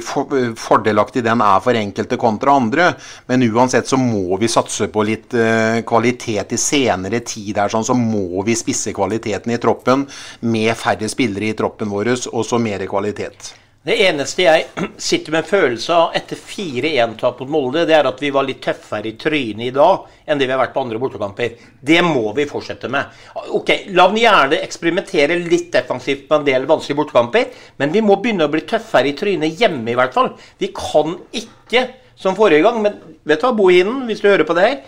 fordelaktig 0.59 1.25
den 1.25 1.41
er 1.41 1.65
for 1.65 1.81
enkelte 1.81 2.21
kontra 2.21 2.59
andre, 2.61 2.91
men 3.29 3.49
uansett 3.49 3.89
så 3.89 3.97
må 3.97 4.18
må 4.19 4.37
vi 4.41 4.49
satse 4.51 4.89
på 4.91 5.05
litt 5.07 5.33
eh, 5.37 5.79
kvalitet 5.87 6.55
i 6.55 6.59
senere 6.59 7.23
tid. 7.23 7.55
Der, 7.57 7.71
sånn, 7.71 7.87
så 7.87 7.95
må 7.97 8.43
vi 8.47 8.57
spisse 8.59 8.93
kvaliteten 8.95 9.55
i 9.55 9.61
troppen 9.61 10.05
med 10.51 10.75
færre 10.77 11.09
spillere 11.11 11.51
i 11.51 11.57
troppen 11.57 11.91
vår, 11.91 12.13
og 12.33 12.45
så 12.45 12.61
mer 12.61 12.85
kvalitet. 12.89 13.53
Det 13.79 13.95
eneste 14.03 14.43
jeg 14.43 14.65
sitter 14.99 15.31
med 15.31 15.45
en 15.45 15.47
følelse 15.47 15.95
av 15.95 16.15
etter 16.19 16.35
4-1-tap 16.35 17.39
mot 17.39 17.51
Molde, 17.53 17.85
det 17.87 17.95
er 17.95 18.09
at 18.09 18.19
vi 18.19 18.31
var 18.35 18.43
litt 18.47 18.59
tøffere 18.65 19.07
i 19.07 19.15
trynet 19.17 19.69
i 19.69 19.75
dag 19.75 20.03
enn 20.27 20.41
det 20.41 20.49
vi 20.49 20.53
har 20.53 20.59
vært 20.59 20.73
på 20.75 20.83
andre 20.83 20.99
bortekamper. 20.99 21.55
Det 21.79 22.01
må 22.03 22.33
vi 22.35 22.47
fortsette 22.49 22.91
med. 22.91 23.15
Ok, 23.55 23.71
La 23.95 24.09
oss 24.09 24.19
gjerne 24.19 24.59
eksperimentere 24.65 25.39
litt 25.45 25.71
defensivt 25.73 26.27
på 26.27 26.37
en 26.37 26.45
del 26.49 26.67
vanskelige 26.69 26.99
bortekamper, 26.99 27.47
men 27.79 27.95
vi 27.95 28.03
må 28.03 28.19
begynne 28.19 28.49
å 28.49 28.51
bli 28.51 28.65
tøffere 28.67 29.13
i 29.13 29.15
trynet 29.17 29.63
hjemme, 29.63 29.87
i 29.93 29.97
hvert 29.97 30.13
fall. 30.17 30.33
Vi 30.59 30.73
kan 30.75 31.15
ikke 31.39 31.87
som 32.19 32.37
forrige 32.37 32.65
gang. 32.65 32.81
Men 32.83 32.99
vet 33.27 33.41
du 33.41 33.47
hva, 33.47 33.55
Bohinen, 33.55 34.03
hvis 34.09 34.21
du 34.23 34.29
hører 34.29 34.47
på 34.47 34.57
det 34.57 34.67
her 34.67 34.79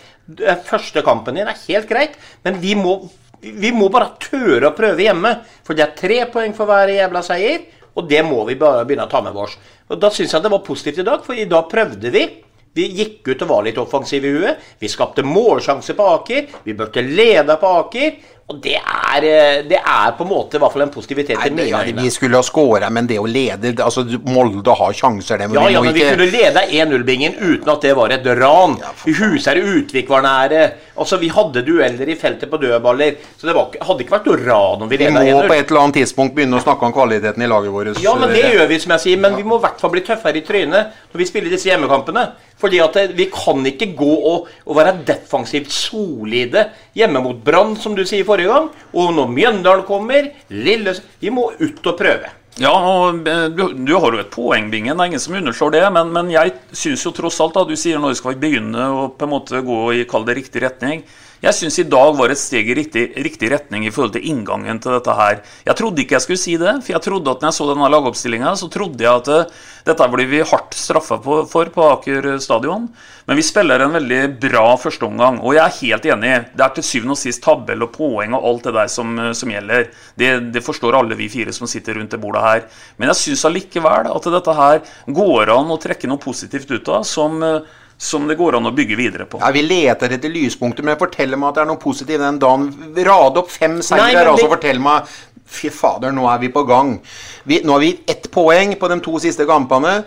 Første 0.68 1.02
kampen 1.02 1.34
din 1.34 1.48
er 1.50 1.58
helt 1.66 1.88
greit, 1.90 2.12
men 2.44 2.60
vi 2.62 2.76
må, 2.78 2.94
vi 3.42 3.72
må 3.74 3.88
bare 3.90 4.12
tørre 4.22 4.70
å 4.70 4.76
prøve 4.76 5.02
hjemme. 5.02 5.32
For 5.66 5.74
det 5.74 5.84
er 5.86 5.96
tre 5.98 6.18
poeng 6.30 6.54
for 6.54 6.70
hver 6.70 6.92
jævla 6.94 7.24
seier, 7.26 7.64
og 7.98 8.06
det 8.08 8.22
må 8.24 8.44
vi 8.48 8.54
bare 8.60 8.86
begynne 8.86 9.08
å 9.08 9.10
ta 9.10 9.20
med 9.24 9.36
oss. 9.36 9.58
Og 9.90 9.98
Da 10.00 10.12
syns 10.14 10.32
jeg 10.32 10.44
det 10.44 10.52
var 10.52 10.62
positivt 10.64 11.02
i 11.02 11.08
dag, 11.08 11.24
for 11.26 11.34
i 11.34 11.48
dag 11.50 11.66
prøvde 11.68 12.12
vi. 12.14 12.22
Vi 12.72 12.86
gikk 12.96 13.26
ut 13.28 13.42
og 13.44 13.50
var 13.50 13.66
litt 13.66 13.80
offensive 13.82 14.30
i 14.30 14.38
huet. 14.38 14.62
Vi 14.80 14.88
skapte 14.88 15.26
målsjanse 15.26 15.92
på 15.98 16.06
Aker. 16.14 16.46
Vi 16.64 16.76
burde 16.78 17.02
lede 17.04 17.58
på 17.60 17.72
Aker. 17.82 18.14
Og 18.50 18.58
det 18.60 18.74
er, 18.74 19.24
eh, 19.24 19.60
det 19.68 19.78
er, 19.78 20.12
på 20.18 20.24
en 20.24 20.30
måte 20.32 20.58
i 20.58 20.60
hvert 20.60 20.74
fall 20.74 20.82
en 20.84 20.90
positivitet 20.92 21.38
Nei, 21.54 21.68
øyne. 21.70 22.02
Vi 22.02 22.10
skulle 22.10 22.40
ha 22.40 22.44
skåra, 22.44 22.90
men 22.92 23.06
det 23.06 23.20
å 23.22 23.26
lede 23.30 23.70
altså 23.80 24.02
Molde 24.26 24.74
har 24.76 24.96
sjanser, 24.98 25.38
det. 25.38 25.48
Men 25.48 25.60
ja, 25.60 25.68
ja, 25.76 25.82
men 25.84 25.94
ikke... 25.94 26.10
vi 26.10 26.16
kunne 26.16 26.28
lede 26.32 26.64
1-0-bingen 26.66 27.38
uten 27.38 27.72
at 27.72 27.86
det 27.86 27.94
var 27.96 28.14
et 28.16 28.26
ran. 28.40 28.76
Ja, 28.82 28.92
Huset 29.06 29.52
er 29.54 29.62
Utvik 29.62 30.10
var 30.10 30.26
nære. 30.26 30.64
Altså, 30.98 31.20
Vi 31.22 31.30
hadde 31.32 31.62
dueller 31.64 32.10
i 32.10 32.18
feltet 32.18 32.50
på 32.50 32.60
dødballer. 32.60 33.16
Så 33.38 33.48
det 33.48 33.56
var, 33.56 33.72
hadde 33.88 34.04
ikke 34.04 34.16
vært 34.18 34.30
noe 34.32 34.42
ran 34.42 34.84
om 34.84 34.90
vi 34.90 35.00
leda 35.00 35.22
1-0. 35.22 35.28
Vi 35.30 35.36
må 35.38 35.46
på 35.46 35.56
et 35.56 35.70
eller 35.70 35.84
annet 35.86 36.00
tidspunkt 36.02 36.36
begynne 36.36 36.58
å 36.58 36.64
snakke 36.66 36.88
om 36.88 36.96
kvaliteten 36.98 37.46
i 37.46 37.50
laget 37.50 37.76
vårt. 37.76 38.02
Ja, 38.02 38.16
men 38.18 38.34
det 38.34 38.42
gjør 38.56 38.68
vi, 38.74 38.80
som 38.82 38.96
jeg 38.96 39.06
sier. 39.06 39.22
Men 39.22 39.38
vi 39.38 39.46
må 39.46 39.62
i 39.62 39.64
hvert 39.64 39.80
fall 39.80 39.94
bli 39.94 40.04
tøffere 40.06 40.42
i 40.42 40.46
trynet 40.46 41.04
når 41.12 41.22
vi 41.22 41.30
spiller 41.30 41.54
disse 41.54 41.70
hjemmekampene. 41.70 42.26
Fordi 42.62 42.78
at 42.82 42.98
eh, 43.00 43.14
vi 43.16 43.26
kan 43.32 43.64
ikke 43.66 43.90
gå 43.98 44.12
og, 44.32 44.50
og 44.66 44.78
være 44.78 44.98
defensivt 45.06 45.72
solide 45.74 46.68
hjemme 46.96 47.22
mot 47.24 47.38
Brann, 47.44 47.74
som 47.80 47.96
du 47.96 48.04
sier 48.08 48.26
forrige 48.32 48.52
gang. 48.52 48.70
Og 48.92 49.16
når 49.16 49.34
Mjøndalen 49.38 49.88
kommer, 49.88 50.30
Lille 50.50 50.96
Vi 51.20 51.30
må 51.30 51.50
ut 51.60 51.86
og 51.86 51.98
prøve. 51.98 52.38
Ja, 52.60 52.72
og 52.72 53.28
eh, 53.28 53.46
du, 53.48 53.94
har 53.96 54.12
jo 54.12 54.20
et 54.20 54.32
poeng, 54.32 54.68
Bingen. 54.72 54.96
Det 54.98 55.04
er 55.04 55.12
ingen 55.12 55.22
som 55.22 55.36
underslår 55.38 55.72
det. 55.72 55.84
Men, 55.94 56.12
men 56.12 56.32
jeg 56.32 56.52
syns 56.76 57.04
jo 57.06 57.14
tross 57.16 57.40
alt 57.40 57.56
da, 57.56 57.64
du 57.64 57.76
sier 57.78 58.00
når 58.00 58.12
vi 58.12 58.20
skal 58.20 58.40
begynne 58.40 58.88
å 58.92 59.06
på 59.16 59.28
en 59.28 59.32
måte 59.32 59.62
gå 59.64 59.78
i 59.96 60.04
kall 60.08 60.26
det 60.28 60.36
riktig 60.42 60.64
retning. 60.66 61.06
Jeg 61.42 61.56
syns 61.58 61.74
i 61.82 61.84
dag 61.90 62.12
var 62.14 62.30
et 62.30 62.38
steg 62.38 62.68
i 62.70 62.74
riktig, 62.78 63.00
riktig, 63.18 63.48
retning 63.50 63.82
i 63.82 63.90
forhold 63.90 64.12
til 64.14 64.26
inngangen 64.30 64.78
til 64.78 64.94
dette 64.94 65.14
her. 65.18 65.40
Jeg 65.66 65.74
trodde 65.80 65.98
ikke 66.04 66.14
jeg 66.14 66.22
skulle 66.22 66.38
si 66.38 66.52
det, 66.60 66.76
for 66.84 66.94
jeg 66.94 67.02
trodde 67.02 67.32
at 67.32 67.42
når 67.42 67.50
jeg 67.50 67.56
så 67.56 67.66
denne 67.66 67.88
lagoppstillinga, 67.90 68.52
så 68.60 68.68
trodde 68.70 69.02
jeg 69.02 69.10
at 69.10 69.30
uh, 69.32 69.64
dette 69.88 70.08
blir 70.12 70.30
vi 70.30 70.44
hardt 70.46 70.76
straffa 70.78 71.18
for 71.18 71.72
på 71.74 71.88
Aker 71.96 72.28
stadion. 72.44 72.86
Men 73.26 73.40
vi 73.40 73.46
spiller 73.46 73.82
en 73.82 73.98
veldig 73.98 74.20
bra 74.44 74.68
førsteomgang, 74.84 75.42
og 75.42 75.58
jeg 75.58 75.64
er 75.64 75.76
helt 75.80 76.08
enig. 76.14 76.32
Det 76.54 76.68
er 76.68 76.78
til 76.78 76.86
syvende 76.92 77.18
og 77.18 77.22
sist 77.24 77.42
tabell 77.42 77.88
og 77.88 77.92
poeng 77.98 78.38
og 78.38 78.46
alt 78.52 78.70
det 78.70 78.76
der 78.78 78.94
som, 78.94 79.12
eh, 79.18 79.34
som 79.34 79.50
gjelder. 79.50 79.90
Det, 80.14 80.32
det, 80.54 80.62
forstår 80.62 81.00
alle 81.00 81.18
vi 81.18 81.30
fire 81.32 81.50
som 81.54 81.66
sitter 81.66 81.98
rundt 81.98 82.14
det 82.14 82.22
bordet 82.22 82.46
her. 82.46 82.66
Men 83.02 83.10
jeg 83.10 83.24
syns 83.24 83.46
allikevel 83.50 84.14
at 84.14 84.34
dette 84.38 84.58
her 84.62 84.82
går 85.10 85.56
an 85.58 85.74
å 85.74 85.82
trekke 85.90 86.06
noe 86.06 86.22
positivt 86.22 86.70
ut 86.70 86.94
av, 87.00 87.02
som 87.02 87.42
som 88.02 88.24
det 88.26 88.34
går 88.38 88.56
an 88.58 88.66
å 88.66 88.72
bygge 88.74 88.96
videre 88.98 89.26
på. 89.30 89.38
Ja, 89.38 89.52
Vi 89.54 89.62
leter 89.62 90.16
etter 90.16 90.32
lyspunkter, 90.32 90.82
men 90.86 90.98
fortell 90.98 91.36
meg 91.36 91.52
at 91.52 91.60
det 91.60 91.62
er 91.62 91.68
noe 91.70 91.82
positivt 91.82 92.22
den 92.22 92.40
dagen. 92.42 92.66
Rade 92.96 93.44
opp 93.44 93.52
fem 93.52 93.78
seire, 93.84 94.24
altså. 94.26 94.48
Fortell 94.50 94.82
meg 94.82 95.12
Fy 95.52 95.68
fader, 95.68 96.14
nå 96.16 96.24
er 96.32 96.38
vi 96.40 96.48
på 96.48 96.62
gang. 96.64 96.94
Vi, 97.44 97.58
nå 97.60 97.74
har 97.74 97.82
vi 97.82 97.90
ett 98.08 98.30
poeng 98.32 98.72
på 98.80 98.88
de 98.88 98.96
to 99.04 99.18
siste 99.20 99.44
kampene. 99.44 99.98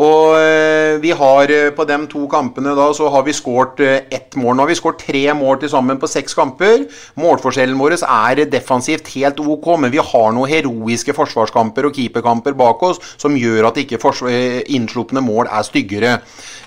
Og 0.00 0.32
eh, 0.38 0.96
vi 1.02 1.10
har 1.12 1.50
eh, 1.52 1.70
på 1.76 1.84
de 1.84 1.96
to 2.08 2.24
kampene 2.30 2.72
da, 2.76 2.86
så 2.96 3.10
har 3.12 3.24
vi 3.26 3.34
skåret 3.36 3.82
eh, 3.84 4.06
ett 4.16 4.36
mål. 4.38 4.54
Nå 4.56 4.64
har 4.64 4.70
vi 4.70 4.78
skåret 4.78 5.02
tre 5.04 5.24
mål 5.36 5.60
til 5.60 5.72
sammen 5.72 6.00
på 6.00 6.08
seks 6.08 6.36
kamper. 6.38 6.86
Målforskjellen 7.20 7.76
vår 7.76 7.98
er 8.00 8.44
defensivt 8.48 9.10
helt 9.12 9.42
ok, 9.44 9.68
men 9.82 9.92
vi 9.92 10.00
har 10.00 10.32
noen 10.32 10.48
heroiske 10.48 11.12
forsvarskamper 11.16 11.90
og 11.90 11.98
keeperkamper 11.98 12.56
bak 12.56 12.86
oss 12.86 13.02
som 13.20 13.36
gjør 13.36 13.68
at 13.68 13.82
ikke 13.82 14.00
innslupne 14.72 15.20
mål 15.24 15.50
er 15.50 15.66
styggere. 15.66 16.14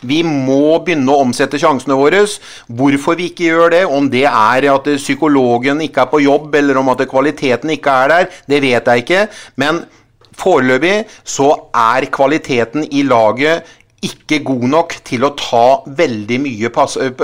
Vi 0.06 0.20
må 0.28 0.78
begynne 0.84 1.10
å 1.10 1.24
omsette 1.24 1.58
sjansene 1.62 1.98
våre. 1.98 2.22
Hvorfor 2.68 3.18
vi 3.18 3.32
ikke 3.32 3.50
gjør 3.50 3.74
det, 3.74 3.84
om 3.88 4.12
det 4.14 4.28
er 4.30 4.70
at 4.70 4.88
psykologen 5.00 5.82
ikke 5.82 6.06
er 6.06 6.12
på 6.12 6.22
jobb, 6.22 6.54
eller 6.60 6.78
om 6.78 6.94
at 6.94 7.02
kvaliteten 7.10 7.74
ikke 7.74 7.98
er 8.04 8.14
der, 8.14 8.32
det 8.52 8.62
vet 8.62 8.94
jeg 8.94 9.06
ikke. 9.06 9.28
men 9.58 9.84
Foreløpig 10.38 11.06
så 11.24 11.50
er 11.74 12.10
kvaliteten 12.12 12.88
i 12.92 13.04
laget 13.08 13.64
ikke 14.04 14.42
god 14.46 14.66
nok 14.74 14.96
til 15.08 15.24
å 15.26 15.32
ta 15.40 15.66
veldig 15.98 16.40
mye 16.44 16.72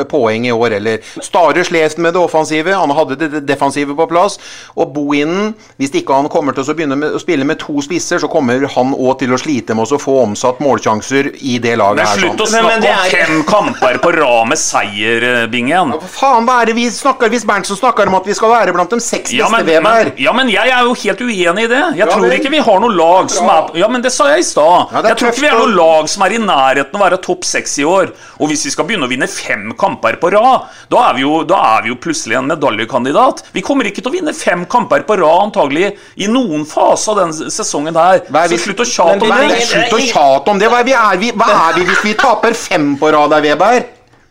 poeng 0.09 0.47
i 0.47 0.53
år 0.53 0.77
heller. 0.77 1.03
Stare 1.23 1.63
slet 1.67 1.97
med 2.01 2.15
det 2.15 2.21
offensive, 2.21 2.75
han 2.75 2.93
hadde 2.95 3.17
det 3.19 3.43
defensive 3.47 3.95
på 3.97 4.07
plass. 4.09 4.37
Og 4.79 4.93
Bohinen, 4.95 5.53
hvis 5.79 5.93
ikke 5.99 6.15
han 6.15 6.29
kommer 6.31 6.55
til 6.55 6.65
å 6.65 6.75
begynne 6.77 6.97
med, 6.99 7.15
å 7.15 7.21
spille 7.21 7.47
med 7.47 7.59
to 7.61 7.81
spisser, 7.85 8.21
så 8.21 8.29
kommer 8.31 8.65
han 8.75 8.93
òg 8.95 9.19
til 9.23 9.35
å 9.35 9.39
slite 9.41 9.75
med 9.77 9.91
å 9.91 9.99
få 10.01 10.19
omsatt 10.23 10.61
målsjanser 10.63 11.31
i 11.39 11.57
det 11.61 11.75
laget. 11.79 12.03
Det 12.03 12.07
er 12.07 12.23
slutt 12.23 12.45
å 12.45 12.49
snakke 12.49 12.79
om 12.79 13.13
fem 13.13 13.43
kamper 13.49 14.01
på 14.03 14.13
rad 14.17 14.51
med 14.51 14.61
seier, 14.61 15.27
Bingen. 15.51 15.93
Ja, 15.95 16.11
faen, 16.13 16.47
hva 16.47 16.61
er 16.61 16.71
det 16.71 16.77
vi 16.77 16.87
snakker 16.93 17.31
hvis 17.31 17.45
Berntsen 17.47 17.79
snakker 17.79 18.09
om 18.09 18.17
at 18.19 18.27
vi 18.27 18.35
skal 18.37 18.53
være 18.53 18.75
blant 18.75 18.91
de 18.93 18.99
seks 19.03 19.33
ja, 19.35 19.49
VM 19.49 19.87
her 19.89 20.11
Ja, 20.19 20.33
men 20.35 20.49
jeg 20.51 20.71
er 20.71 20.87
jo 20.87 20.95
helt 20.97 21.21
uenig 21.23 21.67
i 21.67 21.71
det. 21.71 21.83
Jeg 21.97 22.03
ja, 22.03 22.09
tror 22.09 22.25
men. 22.25 22.35
ikke 22.37 22.53
vi 22.53 22.61
har 22.63 22.81
noe 22.83 22.95
lag 22.95 23.31
som 23.33 23.49
er 23.51 23.79
Ja, 23.79 23.89
men 23.91 24.03
det 24.05 24.13
sa 24.15 24.29
jeg 24.31 24.43
i 24.43 24.47
stad. 24.47 24.93
Ja, 24.93 25.03
jeg 25.11 25.19
tror 25.19 25.33
ikke 25.33 25.45
vi 25.45 25.51
har 25.51 25.61
noe 25.61 25.75
lag 25.75 26.09
som 26.11 26.25
er 26.25 26.35
i 26.35 26.41
nærheten 26.41 26.68
nærheten 26.69 26.97
å 26.97 27.03
være 27.03 27.19
topp 27.23 27.45
seks 27.47 27.77
i 27.81 27.87
år. 27.87 28.13
Og 28.39 28.51
hvis 28.51 28.65
vi 28.67 28.73
skal 28.73 28.87
begynne 28.87 29.07
å 29.07 29.11
vinne 29.11 29.29
fem 29.29 29.73
kamper 29.79 30.19
på 30.21 30.31
rad, 30.35 30.69
da 30.91 31.03
er 31.09 31.17
vi 31.17 31.25
jo, 31.25 31.41
er 31.43 31.85
vi 31.85 31.93
jo 31.93 31.99
plutselig 32.01 32.39
en 32.39 32.49
medaljekandidat. 32.53 33.43
Vi 33.55 33.63
kommer 33.65 33.89
ikke 33.89 34.03
til 34.03 34.11
å 34.11 34.15
vinne 34.15 34.35
fem 34.37 34.65
kamper 34.69 35.05
på 35.07 35.19
rad 35.21 35.45
antagelig 35.49 35.93
i 36.19 36.29
noen 36.31 36.65
fase 36.69 37.13
av 37.13 37.23
den 37.23 37.35
sesongen 37.51 37.97
her. 37.99 38.23
Så 38.51 38.63
slutt 38.65 38.83
å 38.83 38.89
tjate 38.89 39.27
om 39.27 39.35
det. 39.35 39.61
Slutt 39.69 39.95
å 39.95 40.01
tjate 40.03 40.53
om 40.53 40.59
det. 40.61 40.71
Hva 40.71 40.81
er, 40.83 40.89
vi, 40.89 40.97
er 40.97 41.21
vi, 41.21 41.31
hva 41.37 41.53
er 41.69 41.79
vi 41.79 41.87
hvis 41.89 42.03
vi 42.05 42.17
taper 42.19 42.57
fem 42.57 42.93
på 42.99 43.13
rad 43.15 43.33
der, 43.35 43.45
Weber? 43.49 43.87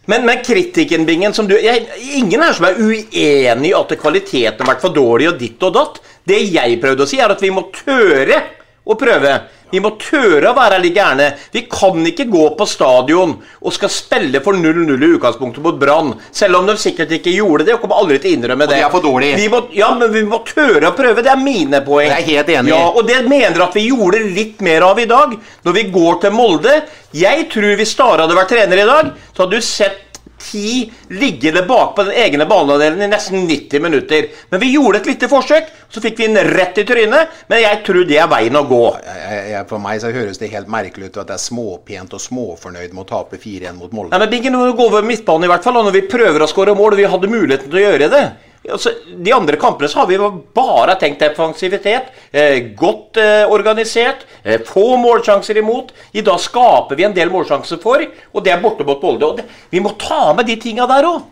Men, 0.08 0.24
men 0.24 0.40
kritikken, 0.44 1.04
Bingen 1.04 1.34
som 1.36 1.48
du, 1.48 1.52
jeg, 1.60 1.84
Ingen 2.16 2.40
her 2.40 2.54
som 2.56 2.64
er 2.64 2.78
uenig 2.80 3.72
i 3.72 3.74
at 3.76 3.90
kvaliteten 4.00 4.64
har 4.64 4.70
vært 4.70 4.86
for 4.86 4.94
dårlig 4.96 5.28
og 5.28 5.40
ditt 5.40 5.66
og 5.68 5.74
datt. 5.76 5.98
Det 6.28 6.38
jeg 6.48 6.78
prøvde 6.80 7.04
å 7.04 7.08
si, 7.08 7.20
er 7.20 7.34
at 7.34 7.44
vi 7.44 7.52
må 7.52 7.66
tøre 7.74 8.40
å 8.88 8.96
prøve. 8.96 9.34
Vi 9.70 9.80
må 9.84 9.90
tørre 10.00 10.50
å 10.50 10.56
være 10.56 10.78
litt 10.80 10.96
gærne. 10.96 11.28
Vi 11.52 11.64
kan 11.70 12.06
ikke 12.08 12.28
gå 12.30 12.44
på 12.56 12.66
stadion 12.68 13.34
og 13.60 13.74
skal 13.76 13.92
spille 13.92 14.40
for 14.44 14.56
0-0 14.56 14.94
i 14.96 15.10
utgangspunktet 15.18 15.64
mot 15.64 15.76
Brann. 15.80 16.14
Selv 16.32 16.60
om 16.60 16.68
de 16.68 16.76
sikkert 16.80 17.12
ikke 17.18 17.34
gjorde 17.36 17.68
det 17.68 17.76
og 17.76 17.82
kommer 17.84 18.00
aldri 18.00 18.20
til 18.22 18.32
å 18.32 18.38
innrømme 18.38 18.68
det. 18.68 18.78
Og 18.78 18.80
de 18.80 18.86
er 18.86 18.94
for 18.94 19.04
dårlige. 19.04 19.50
Må, 19.52 19.62
ja, 19.76 19.90
men 19.98 20.12
vi 20.14 20.24
må 20.28 20.40
tørre 20.48 20.92
å 20.92 20.96
prøve. 20.96 21.24
Det 21.24 21.32
er 21.34 21.42
mine 21.42 21.82
poeng. 21.84 22.08
Jeg 22.08 22.24
er 22.24 22.28
helt 22.32 22.52
enig. 22.56 22.74
Ja, 22.74 22.82
og 22.88 23.08
det 23.08 23.20
mener 23.28 23.66
at 23.68 23.76
vi 23.76 23.88
gjorde 23.90 24.24
litt 24.24 24.64
mer 24.64 24.88
av 24.88 25.00
i 25.02 25.08
dag. 25.10 25.36
Når 25.68 25.78
vi 25.78 25.86
går 25.92 26.20
til 26.24 26.36
Molde 26.36 26.74
Jeg 27.16 27.48
tror 27.52 27.72
hvis 27.78 27.92
Stare 27.96 28.24
hadde 28.24 28.36
vært 28.36 28.52
trener 28.52 28.82
i 28.82 28.88
dag, 28.88 29.12
så 29.32 29.44
hadde 29.44 29.58
du 29.58 29.64
sett 29.64 30.07
ti 30.38 30.90
liggende 31.08 31.64
bakpå 31.68 32.04
den 32.08 32.18
egne 32.24 32.46
banehalvdelen 32.48 33.04
i 33.04 33.10
nesten 33.10 33.46
90 33.48 33.84
minutter. 33.84 34.28
Men 34.50 34.62
vi 34.62 34.72
gjorde 34.72 35.02
et 35.02 35.10
lite 35.10 35.30
forsøk, 35.30 35.70
så 35.90 36.02
fikk 36.04 36.18
vi 36.20 36.28
den 36.30 36.52
rett 36.54 36.78
i 36.78 36.86
trynet. 36.88 37.34
Men 37.50 37.62
jeg 37.62 37.82
tror 37.86 38.08
det 38.08 38.18
er 38.20 38.30
veien 38.30 38.58
å 38.58 38.64
gå. 38.68 38.82
Jeg, 39.04 39.44
jeg, 39.52 39.68
for 39.70 39.82
meg 39.84 40.02
så 40.02 40.12
høres 40.14 40.40
det 40.40 40.52
helt 40.54 40.70
merkelig 40.72 41.10
ut 41.10 41.22
at 41.22 41.30
det 41.30 41.38
er 41.38 41.44
småpent 41.44 42.16
og 42.16 42.24
småfornøyd 42.24 42.94
med 42.94 43.04
å 43.04 43.08
tape 43.08 43.40
4-1 43.40 43.78
mot 43.78 43.94
Molde. 43.94 44.14
Nei, 44.14 44.22
men 44.24 44.32
Bingen, 44.32 44.60
går 44.78 44.94
vi 44.98 45.06
midtbanen 45.12 45.48
i 45.48 45.52
hvert 45.52 45.66
fall, 45.66 45.80
og 45.80 45.88
når 45.88 45.98
vi 45.98 46.06
prøver 46.10 46.44
å 46.44 46.50
skåre 46.50 46.76
mål, 46.78 46.94
og 46.94 47.02
vi 47.02 47.10
hadde 47.14 47.32
muligheten 47.32 47.70
til 47.70 47.80
å 47.80 47.88
gjøre 47.88 48.12
det 48.12 48.26
Altså, 48.66 48.90
de 49.06 49.32
andre 49.32 49.56
kampene 49.60 49.88
så 49.88 50.02
har 50.02 50.08
vi 50.10 50.18
bare 50.54 50.96
tenkt 51.00 51.22
defensivitet. 51.22 52.10
Eh, 52.32 52.74
godt 52.76 53.20
eh, 53.22 53.44
organisert. 53.48 54.26
Eh, 54.42 54.60
få 54.66 54.96
målsjanser 55.00 55.60
imot. 55.62 55.92
I 56.12 56.24
dag 56.26 56.40
skaper 56.42 56.98
vi 56.98 57.06
en 57.06 57.14
del 57.16 57.30
målsjanser 57.32 57.80
for, 57.82 58.02
og 58.32 58.44
det 58.44 58.52
er 58.52 58.62
borte 58.62 58.86
mot 58.88 59.02
Molde. 59.02 59.30
Og 59.30 59.38
det, 59.38 59.46
vi 59.70 59.82
må 59.84 59.94
ta 60.00 60.32
med 60.36 60.50
de 60.50 60.58
tinga 60.60 60.88
der 60.90 61.06
òg. 61.08 61.22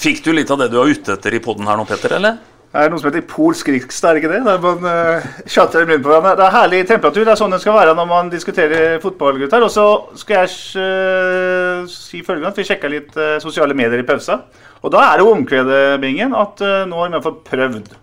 Fikk 0.00 0.24
du 0.24 0.32
litt 0.34 0.50
av 0.50 0.58
det 0.60 0.72
du 0.72 0.80
er 0.82 0.90
ute 0.90 1.14
etter 1.14 1.36
i 1.36 1.40
poden 1.42 1.70
her 1.70 1.78
nå, 1.78 1.86
Petter? 1.88 2.18
eller? 2.18 2.42
Det 2.74 2.82
er 2.82 2.90
noe 2.90 2.98
som 2.98 3.06
heter 3.06 3.22
polsk 3.30 3.68
det 3.70 3.76
er 3.78 4.16
det 4.16 4.18
ikke 4.18 4.30
det? 4.32 4.40
Der 4.42 4.56
man 4.58 4.80
uh, 4.82 5.26
chatter 5.46 5.84
på 5.86 5.98
hverandre. 6.08 6.32
Det 6.34 6.42
er 6.42 6.54
herlig 6.56 6.80
temperatur. 6.88 7.22
Det 7.22 7.30
er 7.30 7.38
sånn 7.38 7.54
det 7.54 7.60
skal 7.62 7.76
være 7.76 7.92
når 7.94 8.08
man 8.10 8.32
diskuterer 8.32 8.96
fotball, 8.98 9.38
gutter. 9.38 9.62
Og 9.62 9.70
så 9.70 9.84
skal 10.18 10.40
jeg 10.40 10.56
uh, 10.82 11.86
si 11.86 12.24
følgende 12.26 12.50
at 12.50 12.58
vi 12.58 12.66
sjekka 12.66 12.90
litt 12.90 13.14
uh, 13.14 13.36
sosiale 13.44 13.78
medier 13.78 14.02
i 14.02 14.08
pausa. 14.08 14.40
Og 14.84 14.92
da 14.92 15.04
er 15.08 15.20
det 15.20 15.28
omkvedebingen 15.28 16.34
at 16.36 16.60
uh, 16.64 16.82
nå 16.88 17.00
har 17.00 17.14
vi 17.14 17.22
fått 17.24 17.40
prøvd 17.48 17.94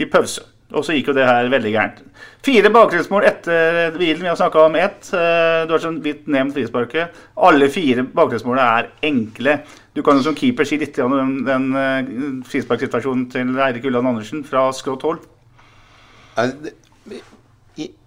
i 0.00 0.08
pause. 0.08 0.46
Og 0.70 0.84
så 0.86 0.94
gikk 0.94 1.10
jo 1.10 1.16
det 1.16 1.26
her 1.26 1.48
veldig 1.50 1.70
gærent. 1.74 2.02
Fire 2.46 2.70
bakgrunnsmål 2.72 3.24
etter 3.26 3.90
hvilen. 3.96 4.22
Vi 4.22 4.30
har 4.30 4.38
snakka 4.38 4.62
om 4.68 4.76
ett. 4.78 5.08
Du 5.10 5.72
har 5.74 5.82
så 5.82 5.90
vidt 6.04 6.28
nevnt 6.30 6.54
frisparket. 6.54 7.16
Alle 7.42 7.66
fire 7.74 8.04
bakgrunnsmålene 8.06 8.68
er 8.78 8.88
enkle. 9.10 9.56
Du 9.98 10.04
kan 10.06 10.16
jo 10.16 10.22
som 10.28 10.36
keeper 10.38 10.68
si 10.68 10.78
litt 10.78 11.00
om 11.02 11.16
den, 11.16 11.34
den 11.48 11.66
uh, 11.74 12.46
frisparksituasjonen 12.46 13.26
til 13.34 13.50
Eirik 13.58 13.90
Ulland 13.90 14.12
Andersen 14.12 14.46
fra 14.46 14.68
skrått 14.76 15.04
hold. 15.08 15.20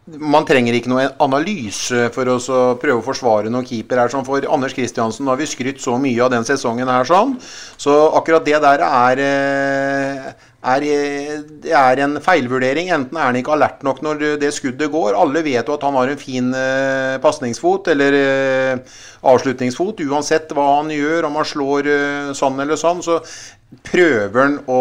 Man 0.04 0.44
trenger 0.44 0.76
ikke 0.76 0.89
noe 0.92 1.06
analyse 1.24 2.10
for 2.12 2.28
å 2.28 2.36
prøve 2.76 2.98
å 3.00 3.06
forsvare 3.06 3.52
noen 3.52 3.63
keeper 3.63 4.02
her. 4.02 4.10
Sånn 4.12 4.26
for 4.28 4.44
Anders 4.52 4.76
Kristiansen 4.76 5.30
har 5.32 5.39
vi 5.39 5.48
skrytt 5.48 5.80
så 5.80 5.96
mye 6.02 6.26
av 6.26 6.34
den 6.34 6.44
sesongen 6.48 6.92
her, 6.92 7.08
sånn. 7.08 7.38
Så 7.80 7.94
akkurat 8.20 8.44
det 8.44 8.60
der 8.66 8.84
er, 8.84 9.22
er, 10.60 10.86
det 11.63 11.72
er 11.72 12.04
en 12.04 12.20
feilvurdering. 12.26 12.92
Enten 12.92 13.16
er 13.16 13.30
han 13.30 13.39
ikke 13.39 13.56
alert 13.56 13.88
nok 13.88 14.04
når 14.04 14.28
det 14.44 14.52
skuddet 14.58 14.92
går. 14.92 15.16
Alle 15.16 15.46
vet 15.48 15.72
jo 15.72 15.80
at 15.80 15.88
han 15.88 15.96
har 15.96 16.12
en 16.12 16.20
fin 16.20 16.52
uh, 16.52 17.16
pasningsfot 17.24 17.88
eller 17.96 18.20
uh, 18.20 19.02
avslutningsfot. 19.32 20.04
Uansett 20.04 20.52
hva 20.52 20.68
han 20.82 20.92
gjør, 20.92 21.30
om 21.30 21.39
han 21.39 21.48
slår 21.48 21.88
uh, 21.88 22.34
sånn 22.36 22.60
eller 22.60 22.76
sånn, 22.76 23.00
så 23.08 23.22
prøver 23.86 24.38
han 24.38 24.56
å, 24.70 24.80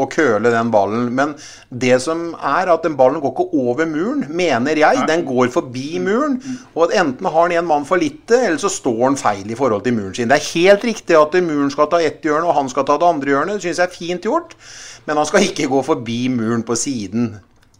å, 0.00 0.06
køle 0.10 0.52
den 0.52 0.70
ballen. 0.74 1.08
Men 1.14 1.34
det 1.68 1.98
som 2.04 2.26
er 2.34 2.70
at 2.72 2.86
den 2.86 2.96
ballen 2.98 3.22
går 3.22 3.34
ikke 3.34 3.62
over 3.64 3.88
muren, 3.90 4.26
mener 4.30 4.80
jeg. 4.80 5.04
Den 5.10 5.24
går 5.28 5.52
forbi 5.54 6.00
muren. 6.02 6.38
Og 6.74 6.88
at 6.88 6.98
enten 7.02 7.30
har 7.30 7.40
han 7.40 7.56
en 7.58 7.70
mann 7.70 7.88
for 7.88 8.00
lite, 8.00 8.40
eller 8.48 8.60
så 8.62 8.72
står 8.72 9.02
han 9.06 9.20
feil 9.20 9.50
i 9.50 9.58
forhold 9.58 9.86
til 9.86 9.96
muren 9.96 10.14
sin. 10.16 10.30
Det 10.30 10.40
er 10.40 10.52
helt 10.54 10.86
riktig 10.90 11.18
at 11.18 11.38
muren 11.44 11.72
skal 11.74 11.90
ta 11.92 12.02
ett 12.02 12.24
hjørne, 12.24 12.48
og 12.48 12.58
han 12.58 12.70
skal 12.72 12.88
ta 12.88 12.98
det 13.00 13.10
andre 13.10 13.34
hjørnet. 13.34 13.58
Det 13.58 13.68
syns 13.68 13.82
jeg 13.82 13.90
er 13.90 13.98
fint 13.98 14.30
gjort. 14.30 14.56
Men 15.04 15.20
han 15.20 15.28
skal 15.28 15.44
ikke 15.44 15.68
gå 15.68 15.82
forbi 15.84 16.20
muren 16.32 16.64
på 16.64 16.76
siden. 16.80 17.34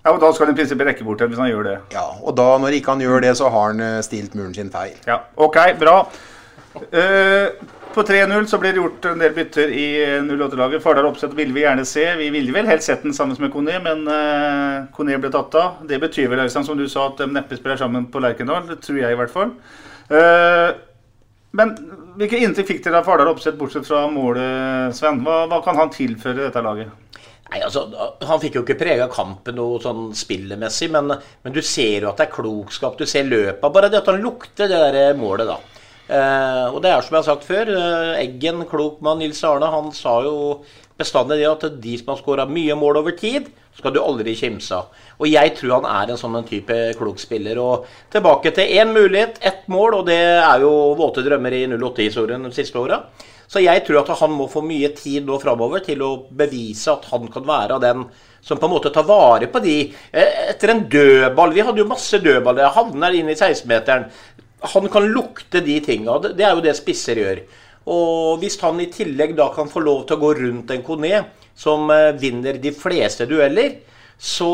Ja, 0.05 0.13
og 0.13 0.21
Da 0.21 0.29
skal 0.37 0.51
i 0.53 0.57
prinsippet 0.57 0.91
rekke 0.91 1.05
bort 1.07 1.23
hvis 1.25 1.41
han 1.41 1.49
gjør 1.49 1.65
det. 1.65 1.79
Ja, 1.95 2.05
og 2.21 2.37
da 2.37 2.51
når 2.61 2.77
ikke 2.77 2.93
han 2.93 3.01
gjør 3.01 3.25
det, 3.25 3.33
så 3.39 3.49
har 3.49 3.71
han 3.73 3.81
eh, 3.81 4.03
stilt 4.05 4.35
muren 4.37 4.53
sin 4.53 4.69
feil. 4.73 4.99
Ja, 5.09 5.23
ok, 5.41 5.57
bra. 5.81 6.03
Uh, 6.75 7.55
på 7.95 8.03
3-0 8.03 8.47
så 8.51 8.59
blir 8.59 8.75
det 8.75 8.83
gjort 8.83 9.07
en 9.11 9.21
del 9.23 9.35
bytter 9.37 9.71
i 9.73 9.87
08-laget. 10.27 10.83
Fardal 10.83 11.07
Oppsett 11.09 11.35
ville 11.39 11.55
vi 11.55 11.63
gjerne 11.63 11.85
se. 11.89 12.05
Vi 12.19 12.31
ville 12.35 12.55
vel 12.55 12.69
helst 12.69 12.91
sett 12.91 13.05
den 13.07 13.15
sammen 13.17 13.39
med 13.41 13.53
Kone, 13.55 13.77
men 13.85 14.03
uh, 14.09 14.87
Kone 14.95 15.19
ble 15.23 15.31
tatt 15.35 15.55
av. 15.61 15.85
Det 15.89 16.01
betyr 16.03 16.29
vel 16.33 16.45
Øystein, 16.45 16.67
som 16.67 16.79
du 16.79 16.89
sa, 16.91 17.09
at 17.11 17.23
de 17.23 17.31
neppe 17.33 17.59
spiller 17.59 17.79
sammen 17.81 18.09
på 18.11 18.23
Lerkendal. 18.23 18.67
Det 18.71 18.81
tror 18.85 19.01
jeg 19.01 19.15
i 19.15 19.21
hvert 19.21 19.33
fall. 19.33 19.55
Uh, 20.11 20.75
men 21.55 21.71
hvilke 22.19 22.41
inntrykk 22.43 22.73
fikk 22.73 22.85
dere 22.85 23.01
av 23.01 23.07
Fardal 23.07 23.31
Oppsett, 23.31 23.59
bortsett 23.59 23.87
fra 23.87 24.05
målet, 24.11 24.95
Sven? 24.99 25.23
Hva, 25.23 25.45
hva 25.51 25.63
kan 25.65 25.79
han 25.79 25.95
tilføre 25.95 26.49
dette 26.49 26.63
laget? 26.65 27.21
Nei, 27.53 27.61
altså, 27.63 27.85
Han 28.27 28.41
fikk 28.43 28.59
jo 28.59 28.65
ikke 28.65 28.79
prega 28.81 29.07
kampen 29.13 29.55
noe 29.59 29.79
sånn 29.83 30.09
spillemessig, 30.17 30.89
men, 30.95 31.13
men, 31.15 31.55
du 31.55 31.63
ser 31.63 32.07
jo 32.07 32.11
at 32.11 32.19
det 32.19 32.27
er 32.27 32.35
klokskap. 32.35 32.99
Du 32.99 33.07
ser 33.07 33.29
løpet. 33.29 33.71
Bare 33.71 33.93
det 33.93 34.01
at 34.03 34.11
han 34.11 34.23
lukter 34.25 34.71
det 34.71 34.81
der 34.97 35.19
målet, 35.19 35.47
da. 35.53 35.61
Eh, 36.05 36.67
og 36.69 36.83
det 36.85 36.91
er 36.93 37.01
som 37.01 37.15
jeg 37.17 37.23
har 37.23 37.29
sagt 37.31 37.47
før, 37.49 37.71
eh, 37.73 38.23
Eggen, 38.27 38.65
klok 38.69 39.01
mann, 39.01 39.23
Nils 39.23 39.41
Arne, 39.45 39.71
han 39.73 39.93
sa 39.97 40.19
jo 40.23 40.65
bestandig 40.99 41.41
det 41.41 41.49
at 41.49 41.81
de 41.81 41.99
som 41.99 42.13
har 42.13 42.21
skåra 42.21 42.45
mye 42.47 42.77
mål 42.77 43.01
over 43.01 43.17
tid, 43.17 43.49
skal 43.75 43.95
du 43.95 44.01
aldri 44.03 44.37
kimse 44.39 44.77
av. 44.77 44.93
Og 45.19 45.27
jeg 45.27 45.55
tror 45.57 45.81
han 45.81 45.89
er 45.91 46.13
en 46.13 46.21
sånn 46.21 46.37
type 46.47 46.77
klok 46.99 47.19
spiller. 47.19 47.59
Og 47.59 47.89
tilbake 48.13 48.53
til 48.55 48.71
én 48.79 48.93
mulighet, 48.95 49.41
ett 49.43 49.67
mål, 49.67 50.01
og 50.01 50.07
det 50.07 50.21
er 50.39 50.61
jo 50.63 50.95
våte 50.99 51.25
drømmer 51.27 51.57
i 51.57 51.65
08-historien 51.73 52.45
de 52.45 52.53
siste 52.55 52.79
åra. 52.79 53.01
Så 53.51 53.61
jeg 53.63 53.83
tror 53.87 54.03
at 54.03 54.13
han 54.19 54.33
må 54.35 54.47
få 54.51 54.63
mye 54.65 54.91
tid 54.97 55.27
nå 55.27 55.37
framover 55.43 55.83
til 55.85 56.01
å 56.05 56.13
bevise 56.33 56.93
at 56.93 57.05
han 57.13 57.29
kan 57.33 57.45
være 57.47 57.81
den 57.83 58.07
som 58.45 58.59
på 58.61 58.69
en 58.69 58.75
måte 58.75 58.93
tar 58.93 59.07
vare 59.09 59.47
på 59.49 59.61
de 59.65 59.75
eh, 60.13 60.51
Etter 60.51 60.73
en 60.75 60.83
dødball 60.91 61.55
Vi 61.55 61.63
hadde 61.65 61.81
jo 61.81 61.89
masse 61.89 62.19
dødballer. 62.21 62.73
Havner 62.77 63.17
inn 63.17 63.31
i 63.33 63.37
16-meteren 63.37 64.09
han 64.73 64.89
kan 64.93 65.07
lukte 65.13 65.61
de 65.65 65.79
tinga. 65.85 66.19
Det 66.25 66.45
er 66.45 66.55
jo 66.57 66.65
det 66.65 66.75
spisser 66.79 67.21
gjør. 67.21 67.43
Og 67.95 68.41
hvis 68.41 68.57
han 68.63 68.81
i 68.81 68.89
tillegg 68.93 69.35
da 69.37 69.51
kan 69.53 69.69
få 69.69 69.83
lov 69.85 70.07
til 70.09 70.17
å 70.17 70.23
gå 70.23 70.31
rundt 70.39 70.73
en 70.73 70.85
Kone 70.87 71.25
som 71.55 71.91
eh, 71.93 72.15
vinner 72.17 72.57
de 72.61 72.73
fleste 72.75 73.27
dueller, 73.29 73.77
så 74.17 74.49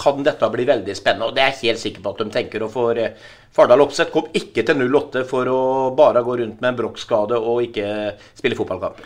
kan 0.00 0.24
dette 0.24 0.48
bli 0.52 0.64
veldig 0.68 0.96
spennende. 0.96 1.28
Og 1.28 1.36
det 1.36 1.44
er 1.44 1.52
jeg 1.52 1.74
helt 1.74 1.82
sikker 1.82 2.04
på 2.04 2.14
at 2.14 2.22
de 2.22 2.34
tenker. 2.38 2.64
Og 2.64 2.72
for 2.72 2.98
eh, 2.98 3.12
Fardal 3.52 3.84
Opseth 3.84 4.14
kom 4.14 4.30
ikke 4.36 4.64
til 4.64 4.84
08 4.86 5.26
for 5.28 5.50
å 5.50 5.62
bare 5.98 6.24
gå 6.24 6.38
rundt 6.40 6.60
med 6.62 6.72
en 6.72 6.78
brokkskade 6.80 7.38
og 7.38 7.66
ikke 7.68 8.14
spille 8.38 8.58
fotballkamp. 8.58 9.02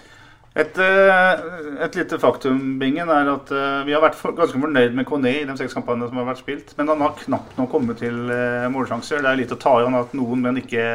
Et, 0.55 0.77
eh, 0.79 1.41
et, 1.83 1.97
lite 1.99 2.19
faktum 2.23 2.77
Bingen, 2.79 3.09
er 3.11 3.27
at 3.33 3.49
uh, 3.51 3.81
vi 3.83 3.91
har 3.91 4.03
vært 4.05 4.21
ganske 4.39 4.61
fornøyd 4.63 4.95
med 4.95 5.07
Kone 5.09 5.33
i 5.41 5.43
de 5.49 5.57
seks 5.59 5.75
kampene 5.75 6.07
som 6.07 6.21
har 6.21 6.29
vært 6.29 6.45
spilt. 6.45 6.71
Men 6.79 6.93
han 6.93 7.03
har 7.03 7.17
knapt 7.19 7.59
nok 7.59 7.73
kommet 7.73 7.99
til 7.99 8.31
uh, 8.31 8.69
målsjanser. 8.71 9.25
Det 9.25 9.33
er 9.33 9.41
litt 9.43 9.55
å 9.57 9.59
ta 9.59 9.75
i. 9.81 9.83
Han 9.89 9.99
har 9.99 10.07
hatt 10.07 10.15
noen, 10.15 10.45
men 10.47 10.63
ikke, 10.63 10.87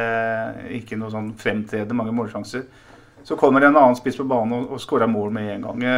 ikke 0.80 0.96
noe 0.96 1.12
sånn 1.12 1.34
fremtredende 1.40 1.98
mange 1.98 2.16
målsjanser. 2.16 2.64
Så 3.28 3.36
kommer 3.36 3.60
en 3.60 3.76
annen 3.76 4.00
spiss 4.00 4.16
på 4.16 4.24
banen 4.24 4.56
og, 4.56 4.72
og 4.72 4.80
skårer 4.80 5.12
mål 5.12 5.34
med 5.36 5.52
en 5.58 5.68
gang. 5.68 5.88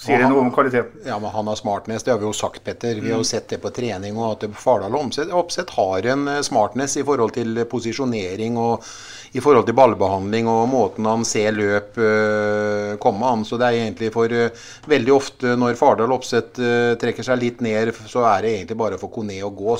Sier 0.00 0.18
det 0.18 0.26
noe 0.26 0.40
om 0.42 0.48
kvaliteten? 0.50 1.04
Ja, 1.06 1.20
men 1.22 1.30
Han 1.30 1.46
har 1.46 1.58
smartness, 1.60 2.02
det 2.02 2.10
har 2.10 2.18
vi 2.18 2.26
jo 2.26 2.32
sagt, 2.34 2.64
Petter. 2.64 2.96
Vi 2.96 3.12
har 3.12 3.20
jo 3.20 3.22
mm. 3.22 3.28
sett 3.28 3.52
det 3.52 3.60
på 3.62 3.70
trening. 3.70 4.16
og 4.18 4.40
at 4.40 4.56
Fardal 4.58 4.96
Oppsett 4.96 5.70
har 5.76 6.08
en 6.16 6.26
smartness 6.42 6.96
i 6.96 7.04
forhold 7.06 7.36
til 7.36 7.60
posisjonering 7.70 8.58
og 8.58 8.88
i 9.34 9.42
forhold 9.42 9.66
til 9.66 9.74
ballbehandling 9.74 10.46
og 10.50 10.68
måten 10.70 11.08
han 11.08 11.24
ser 11.26 11.56
løp 11.56 11.96
uh, 11.98 12.94
komme 13.02 13.26
an. 13.26 13.42
Så 13.46 13.58
det 13.58 13.66
er 13.66 13.80
egentlig 13.80 14.12
for 14.14 14.30
uh, 14.30 14.66
veldig 14.90 15.14
ofte 15.14 15.56
når 15.58 15.78
Fardal 15.78 16.14
Opseth 16.14 16.62
uh, 16.62 16.94
trekker 17.00 17.26
seg 17.26 17.40
litt 17.42 17.64
ned, 17.64 17.90
så 18.10 18.22
er 18.30 18.46
det 18.46 18.52
egentlig 18.54 18.78
bare 18.78 19.00
for 19.00 19.10
Kone 19.14 19.40
å 19.42 19.50
gå. 19.50 19.74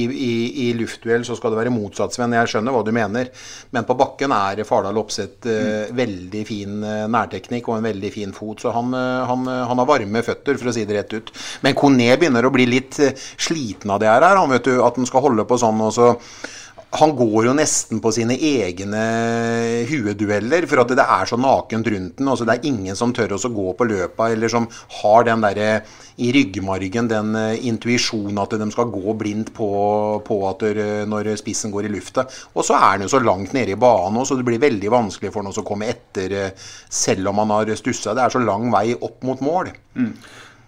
I, 0.00 0.06
i, 0.06 0.32
i 0.64 0.70
luftduell 0.78 1.26
så 1.28 1.36
skal 1.36 1.52
det 1.52 1.60
være 1.60 1.74
motsatt, 1.74 2.16
Sven. 2.16 2.38
Jeg 2.38 2.54
skjønner 2.54 2.72
hva 2.72 2.82
du 2.86 2.92
mener. 2.96 3.28
Men 3.76 3.84
på 3.88 3.98
bakken 4.00 4.32
er 4.32 4.64
Fardal 4.68 4.96
Opseth 5.02 5.44
mm. 5.44 5.92
veldig 5.96 6.44
fin 6.48 6.80
nærteknikk 7.12 7.68
og 7.68 7.78
en 7.78 7.88
veldig 7.90 8.12
fin 8.14 8.32
fot. 8.36 8.64
Så 8.64 8.72
han, 8.72 8.96
han, 8.96 9.44
han, 9.44 9.82
har 9.82 9.88
varme 9.88 10.24
føtter, 10.24 10.56
for 10.56 10.72
å 10.72 10.76
si 10.76 10.86
det 10.88 10.96
rett 10.96 11.16
ut. 11.18 11.32
Men 11.66 11.76
Kone 11.76 12.08
begynner 12.16 12.48
å 12.48 12.54
bli 12.54 12.64
litt 12.70 12.96
sliten 12.96 13.92
av 13.92 14.00
det 14.00 14.08
her, 14.08 14.24
han 14.40 14.52
vet 14.56 14.70
du, 14.70 14.78
at 14.80 14.96
han 14.96 15.08
skal 15.08 15.28
holde 15.28 15.44
på 15.48 15.60
sånn. 15.60 15.84
og 15.84 15.92
så 15.92 16.14
han 17.00 17.12
går 17.16 17.48
jo 17.48 17.54
nesten 17.56 18.00
på 18.02 18.12
sine 18.14 18.36
egne 18.36 19.02
huedueller, 19.88 20.66
for 20.68 20.82
at 20.82 20.94
det 20.96 21.04
er 21.04 21.28
så 21.28 21.38
nakent 21.40 21.90
rundt 21.92 22.18
den. 22.18 22.30
Altså, 22.32 22.46
det 22.48 22.56
er 22.56 22.68
ingen 22.70 22.98
som 22.98 23.14
tør 23.16 23.36
å 23.36 23.52
gå 23.52 23.72
på 23.78 23.88
løpa, 23.88 24.30
eller 24.32 24.52
som 24.52 24.68
har 25.00 25.26
den 25.28 25.44
derre 25.44 25.70
i 26.22 26.30
ryggmargen, 26.32 27.10
den 27.10 27.34
uh, 27.36 27.66
intuisjonen 27.68 28.40
at 28.40 28.56
de 28.56 28.70
skal 28.72 28.88
gå 28.92 29.16
blindt 29.20 29.52
på, 29.56 29.68
på 30.24 30.40
at 30.48 30.64
der, 30.64 30.80
når 31.08 31.34
spissen 31.40 31.74
går 31.74 31.88
i 31.88 31.92
lufta. 31.92 32.24
Og 32.54 32.64
så 32.64 32.78
er 32.78 32.86
han 32.94 33.04
jo 33.04 33.12
så 33.12 33.20
langt 33.20 33.52
nede 33.56 33.76
i 33.76 33.80
banen, 33.80 34.24
så 34.24 34.38
det 34.38 34.46
blir 34.48 34.62
veldig 34.62 34.92
vanskelig 34.92 35.34
for 35.34 35.44
ham 35.44 35.52
å 35.52 35.66
komme 35.66 35.90
etter, 35.92 36.38
selv 36.88 37.32
om 37.32 37.44
han 37.44 37.54
har 37.58 37.76
stussa. 37.76 38.16
Det 38.16 38.24
er 38.24 38.36
så 38.36 38.42
lang 38.42 38.70
vei 38.72 38.88
opp 38.96 39.22
mot 39.28 39.44
mål. 39.44 39.72
Mm. 39.98 40.12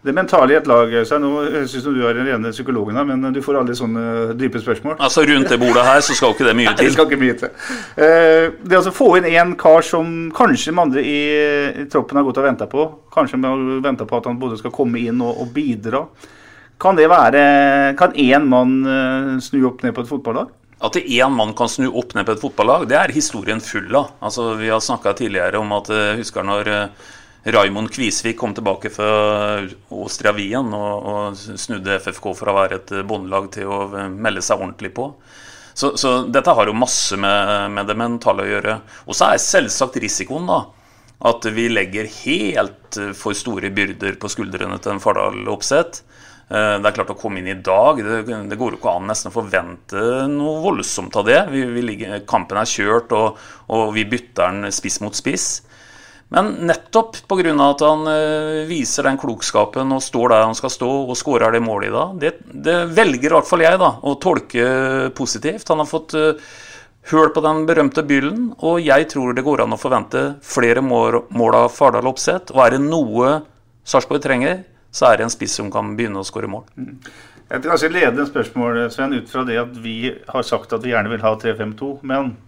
Det 0.07 0.13
mentale 0.15 0.55
i 0.55 0.57
et 0.57 0.69
lag 0.71 0.93
så 1.09 1.17
Nå 1.19 1.31
syns 1.67 1.87
ut 1.89 1.97
du 1.97 2.05
er 2.07 2.15
den 2.15 2.29
rene 2.29 2.53
psykologen, 2.55 2.95
her, 2.97 3.07
men 3.09 3.33
du 3.35 3.41
får 3.43 3.59
aldri 3.59 3.75
sånne 3.75 4.05
dype 4.39 4.61
spørsmål. 4.63 4.95
Altså 5.03 5.25
Rundt 5.27 5.51
det 5.51 5.59
bordet 5.59 5.83
her 5.89 6.05
så 6.07 6.15
skal 6.15 6.37
ikke 6.37 6.47
det 6.47 6.55
mye 6.61 6.71
til. 6.79 6.87
det 6.87 6.95
skal 6.95 7.09
ikke 7.09 7.19
mye 7.25 7.35
til. 7.41 7.51
Eh, 7.99 8.45
det 8.63 8.79
å 8.79 8.95
få 8.95 9.09
inn 9.19 9.27
en 9.33 9.57
kar 9.59 9.83
som 9.87 10.13
kanskje 10.37 10.71
de 10.71 10.83
andre 10.85 11.03
i, 11.03 11.19
i 11.83 11.89
troppen 11.91 12.21
har 12.21 12.29
gått 12.29 12.39
og 12.39 12.47
venta 12.47 12.71
på, 12.71 12.87
kanskje 13.15 13.43
de 13.43 13.51
har 13.51 13.83
venta 13.89 14.07
på 14.07 14.21
at 14.23 14.31
han 14.31 14.39
både 14.39 14.61
skal 14.63 14.75
komme 14.79 15.03
inn 15.03 15.19
og, 15.19 15.43
og 15.43 15.51
bidra, 15.57 16.05
kan 16.79 16.95
det 16.95 17.09
være 17.11 17.41
Kan 17.99 18.13
én 18.15 18.45
mann 18.47 18.77
eh, 18.87 19.35
snu 19.43 19.65
opp 19.67 19.83
ned 19.83 19.97
på 19.99 20.07
et 20.07 20.13
fotballag? 20.15 20.55
At 20.79 20.95
én 21.03 21.35
mann 21.35 21.57
kan 21.59 21.67
snu 21.67 21.89
opp 21.91 22.15
ned 22.15 22.23
på 22.29 22.37
et 22.37 22.45
fotballag, 22.47 22.87
det 22.87 22.95
er 23.01 23.11
historien 23.11 23.59
full 23.59 23.91
av. 23.99 24.13
Altså, 24.23 24.53
Vi 24.63 24.71
har 24.71 24.79
snakka 24.79 25.17
tidligere 25.19 25.59
om 25.59 25.75
at 25.75 25.91
husker 26.21 26.47
når 26.47 26.71
Raymond 27.55 27.91
Kvisvik 27.95 28.37
kom 28.39 28.55
tilbake 28.55 28.91
fra 28.93 29.11
Austria 29.95 30.33
Wien 30.37 30.73
og, 30.77 31.09
og, 31.09 31.37
snudde 31.39 31.99
FFK 32.03 32.33
fra 32.37 32.53
å 32.53 32.57
være 32.59 32.81
et 32.81 32.95
bondelag 33.09 33.51
til 33.55 33.71
å 33.73 33.85
melde 34.13 34.43
seg 34.45 34.61
ordentlig 34.61 34.93
på. 34.97 35.11
Så, 35.79 35.93
så 36.01 36.15
dette 36.27 36.53
har 36.55 36.67
jo 36.67 36.75
masse 36.75 37.17
med, 37.21 37.71
med, 37.71 37.87
det 37.87 37.95
mentale 37.99 38.43
å 38.43 38.51
gjøre. 38.51 38.75
Og 39.07 39.15
så 39.15 39.31
er 39.31 39.43
selvsagt 39.43 40.01
risikoen, 40.03 40.49
da. 40.51 40.65
at 41.31 41.47
vi 41.55 41.69
legger 41.71 42.11
helt 42.25 42.99
for 43.15 43.37
store 43.39 43.71
byrder 43.71 44.19
på 44.19 44.31
skuldrene 44.33 44.81
til 44.83 44.97
en 44.97 45.03
Fardal 45.03 45.47
Opseth. 45.53 46.03
Eh, 46.49 46.75
det 46.81 46.91
er 46.91 46.97
klart 46.97 47.13
Å 47.13 47.19
komme 47.21 47.43
inn 47.43 47.51
i 47.53 47.59
dag 47.61 47.99
Det, 48.01 48.23
det 48.49 48.57
går 48.57 48.73
jo 48.73 48.79
ikke 48.79 48.93
an 48.97 49.11
nesten 49.11 49.29
å 49.29 49.35
forvente 49.35 50.05
noe 50.33 50.63
voldsomt 50.65 51.17
av 51.21 51.27
det. 51.29 51.41
Vi, 51.53 51.63
vi 51.77 51.83
ligger, 51.85 52.23
kampen 52.27 52.59
er 52.59 52.69
kjørt, 52.69 53.13
og, 53.15 53.39
og 53.71 53.93
vi 53.95 54.07
bytter 54.09 54.49
den 54.49 54.75
spiss 54.75 54.99
mot 55.05 55.17
spiss. 55.17 55.49
Men 56.29 56.51
nettopp 56.69 57.17
pga. 57.29 57.53
at 57.65 57.81
han 57.81 58.07
uh, 58.07 58.69
viser 58.69 59.09
den 59.09 59.19
klokskapen 59.21 59.93
og 59.97 60.05
står 60.05 60.35
der 60.35 60.45
han 60.45 60.57
skal 60.57 60.73
stå 60.73 60.89
og 61.09 61.17
skårer 61.17 61.55
det 61.57 61.63
målet 61.65 61.89
i 61.89 61.95
dag, 61.95 62.17
det, 62.21 62.33
det, 62.53 62.79
velger 62.97 63.31
i 63.31 63.37
hvert 63.39 63.49
fall 63.49 63.65
jeg 63.65 63.81
da, 63.81 63.95
å 64.03 64.17
tolke 64.21 64.67
positivt. 65.17 65.69
Han 65.73 65.81
har 65.81 65.89
fått 65.89 66.17
uh, 66.19 66.51
høl 67.09 67.33
på 67.33 67.45
den 67.45 67.65
berømte 67.69 68.05
byllen, 68.05 68.51
og 68.61 68.83
jeg 68.85 69.09
tror 69.09 69.33
det 69.33 69.47
går 69.47 69.65
an 69.65 69.77
å 69.77 69.81
forvente 69.81 70.27
flere 70.45 70.85
mål, 70.85 71.23
mål 71.33 71.63
av 71.63 71.73
Fardal 71.73 72.11
Opseth. 72.11 72.53
Og 72.53 72.61
er 72.67 72.77
det 72.77 72.83
noe 72.85 73.39
Sarpsborg 73.89 74.21
trenger, 74.21 74.61
så 74.93 75.09
er 75.09 75.17
det 75.17 75.29
en 75.29 75.33
spiss 75.33 75.57
som 75.57 75.73
kan 75.73 75.95
begynne 75.97 76.21
å 76.21 76.29
skåre 76.29 76.51
mål. 76.51 76.69
Jeg 77.49 77.63
Et 77.65 77.65
lede 77.65 77.89
ledende 77.95 78.29
spørsmål, 78.29 78.83
Sven, 78.93 79.17
ut 79.17 79.31
fra 79.33 79.41
det 79.49 79.57
at 79.57 79.73
vi 79.81 80.13
har 80.29 80.45
sagt 80.45 80.75
at 80.77 80.85
vi 80.85 80.93
gjerne 80.93 81.09
vil 81.09 81.25
ha 81.25 81.33
3-5-2. 81.41 81.95
Men 82.05 82.35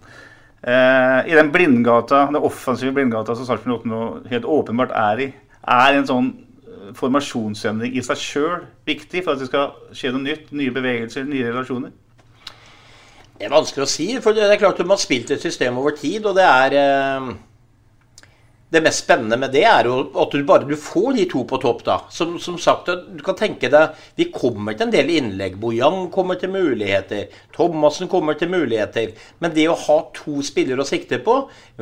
I 0.61 1.33
den 1.33 1.49
blindgata, 1.53 2.27
den 2.29 2.37
offensive 2.37 2.93
blindgata 2.93 3.33
som 3.33 3.47
Sarpsborg 3.47 3.81
8 3.81 3.89
nå 3.89 4.01
helt 4.29 4.45
åpenbart 4.45 4.93
er 4.93 5.23
i, 5.23 5.27
er 5.61 5.97
en 5.97 6.05
sånn 6.09 6.27
eh, 6.31 6.91
formasjonsendring 6.97 7.95
i 7.97 8.03
seg 8.05 8.19
sjøl 8.21 8.63
viktig 8.85 9.23
for 9.23 9.33
at 9.33 9.41
det 9.41 9.49
skal 9.49 9.71
skje 9.97 10.13
noe 10.13 10.25
nytt? 10.25 10.51
Nye 10.57 10.73
bevegelser, 10.73 11.25
nye 11.25 11.49
relasjoner? 11.49 11.93
Det 13.37 13.47
er 13.47 13.53
vanskelig 13.53 13.87
å 13.87 13.89
si. 13.89 14.07
for 14.21 14.37
det 14.37 14.45
er 14.45 14.61
klart 14.61 14.77
Du 14.77 14.85
har 14.85 15.01
spilt 15.01 15.33
et 15.33 15.41
system 15.41 15.79
over 15.81 15.97
tid, 15.97 16.25
og 16.29 16.37
det 16.37 16.45
er 16.45 16.77
eh 16.77 17.31
det 18.71 18.79
mest 18.85 19.03
spennende 19.03 19.35
med 19.35 19.51
det 19.51 19.65
er 19.67 19.87
jo 19.89 19.97
at 20.23 20.31
du 20.31 20.45
bare 20.47 20.63
du 20.63 20.77
får 20.79 21.17
de 21.17 21.25
to 21.27 21.43
på 21.47 21.57
topp. 21.59 21.83
da. 21.83 21.97
Som, 22.09 22.37
som, 22.39 22.57
sagt, 22.57 22.87
du 22.87 23.19
kan 23.23 23.35
tenke 23.35 23.67
deg 23.71 23.97
Vi 24.15 24.29
kommer 24.31 24.77
til 24.77 24.87
en 24.87 24.93
del 24.93 25.11
innlegg. 25.11 25.57
Bojang 25.59 26.05
kommer 26.13 26.39
til 26.39 26.53
muligheter. 26.53 27.27
Thomassen 27.51 28.07
kommer 28.07 28.39
til 28.39 28.53
muligheter. 28.53 29.11
Men 29.43 29.51
det 29.57 29.67
å 29.67 29.75
ha 29.75 29.97
to 30.15 30.39
spillere 30.45 30.85
å 30.85 30.87
sikte 30.87 31.19
på 31.19 31.41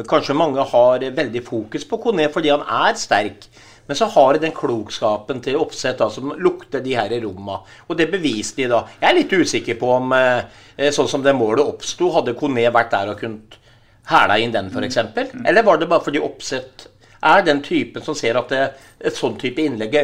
Kanskje 0.09 0.37
mange 0.37 0.65
har 0.71 1.05
veldig 1.05 1.45
fokus 1.45 1.85
på 1.85 2.01
Kone 2.01 2.25
fordi 2.33 2.55
han 2.55 2.65
er 2.65 2.97
sterk. 2.97 3.45
Men 3.85 3.97
så 3.97 4.09
har 4.09 4.33
de 4.33 4.43
den 4.47 4.53
klokskapen 4.53 5.43
til 5.45 5.61
oppsett 5.61 6.01
da, 6.01 6.09
som 6.13 6.33
lukter 6.41 6.81
de 6.85 6.97
her 6.97 7.13
i 7.13 7.21
romma. 7.21 7.61
Og 7.87 7.97
det 7.97 8.09
beviste 8.09 8.63
de 8.63 8.69
da. 8.69 8.83
Jeg 8.97 9.09
er 9.09 9.17
litt 9.17 9.33
usikker 9.33 9.77
på 9.81 9.93
om 9.95 10.13
eh, 10.17 10.89
sånn 10.93 11.09
som 11.09 11.25
det 11.25 11.37
målet 11.37 11.65
oppsto, 11.65 12.09
hadde 12.17 12.37
Kone 12.37 12.65
vært 12.73 12.93
der 12.93 13.13
og 13.13 13.21
kunnet 13.21 13.58
hæla 14.09 14.39
inn 14.41 14.53
den, 14.55 14.71
f.eks.? 14.73 14.97
Mm. 15.33 15.45
Eller 15.45 15.65
var 15.65 15.77
det 15.77 15.89
bare 15.89 16.05
fordi 16.05 16.21
Oppsett 16.23 16.87
er 17.19 17.43
den 17.43 17.61
typen 17.63 18.03
som 18.03 18.15
ser 18.15 18.39
at 18.39 18.51
det, 18.53 18.61
et 18.99 19.15
sånn 19.15 19.35
type 19.39 19.61
innlegg 19.63 19.95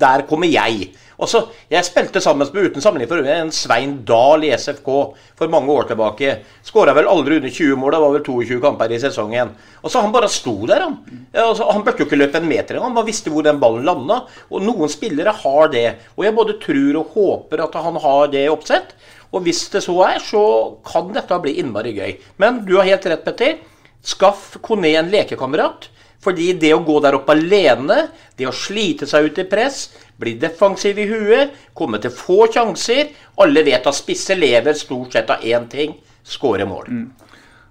Der 0.00 0.24
kommer 0.28 0.48
jeg. 0.48 0.90
Også, 1.16 1.46
jeg 1.72 1.86
spilte 1.86 2.20
sammen 2.20 2.44
med 2.52 2.68
uten 2.68 2.84
sammenligning 2.84 3.08
for 3.08 3.30
en 3.32 3.52
Svein 3.54 3.94
Dahl 4.08 4.44
i 4.44 4.50
SFK 4.52 4.90
for 5.38 5.52
mange 5.52 5.72
år 5.72 5.88
tilbake. 5.88 6.34
Skåra 6.66 6.92
vel 6.96 7.08
aldri 7.08 7.38
under 7.40 7.52
20 7.52 7.80
mål, 7.80 7.94
det 7.94 8.00
var 8.02 8.14
vel 8.18 8.24
22 8.26 8.58
kamper 8.60 8.92
i 8.92 9.00
sesongen. 9.00 9.54
Og 9.80 9.92
så 9.92 10.02
Han 10.04 10.12
bare 10.12 10.28
sto 10.28 10.54
der, 10.68 10.84
han. 10.84 10.98
Altså, 11.32 11.70
han 11.72 11.82
burde 11.86 12.04
jo 12.04 12.06
ikke 12.06 12.20
løpe 12.20 12.38
en 12.38 12.48
meter 12.48 12.76
engang. 12.76 12.98
Han 13.00 13.08
visste 13.08 13.32
hvor 13.32 13.46
den 13.46 13.60
ballen 13.62 13.88
landa. 13.88 14.20
Og 14.50 14.62
noen 14.62 14.92
spillere 14.92 15.32
har 15.32 15.72
det. 15.72 15.86
Og 16.16 16.26
jeg 16.26 16.36
både 16.36 16.58
tror 16.62 17.00
og 17.00 17.16
håper 17.16 17.64
at 17.64 17.80
han 17.86 17.96
har 18.04 18.28
det 18.34 18.46
oppsett. 18.52 18.92
Og 19.32 19.42
hvis 19.46 19.64
det 19.72 19.82
så 19.84 19.96
er, 20.06 20.20
så 20.22 20.44
kan 20.86 21.10
dette 21.16 21.40
bli 21.42 21.56
innmari 21.62 21.96
gøy. 21.96 22.16
Men 22.42 22.62
du 22.68 22.76
har 22.76 22.88
helt 22.88 23.08
rett, 23.08 23.24
Petter. 23.24 23.58
Skaff 24.06 24.58
Kone 24.62 24.92
en 25.00 25.10
lekekamerat. 25.10 25.88
Fordi 26.26 26.52
det 26.58 26.72
å 26.74 26.82
gå 26.82 26.96
der 27.04 27.18
oppe 27.18 27.36
alene, 27.36 28.08
det 28.38 28.48
å 28.48 28.54
slite 28.54 29.06
seg 29.06 29.28
ut 29.28 29.38
i 29.38 29.46
press, 29.46 29.86
bli 30.20 30.34
defensiv 30.40 30.98
i 30.98 31.06
huet, 31.10 31.54
komme 31.76 32.00
til 32.00 32.14
få 32.14 32.46
sjanser 32.52 33.10
Alle 33.42 33.62
vet 33.66 33.86
at 33.86 33.96
spisse 33.96 34.34
lever 34.34 34.76
stort 34.78 35.12
sett 35.12 35.30
av 35.30 35.44
én 35.44 35.68
ting 35.68 35.98
skåre 36.26 36.66
mål. 36.66 36.90
Mm. 36.90 37.26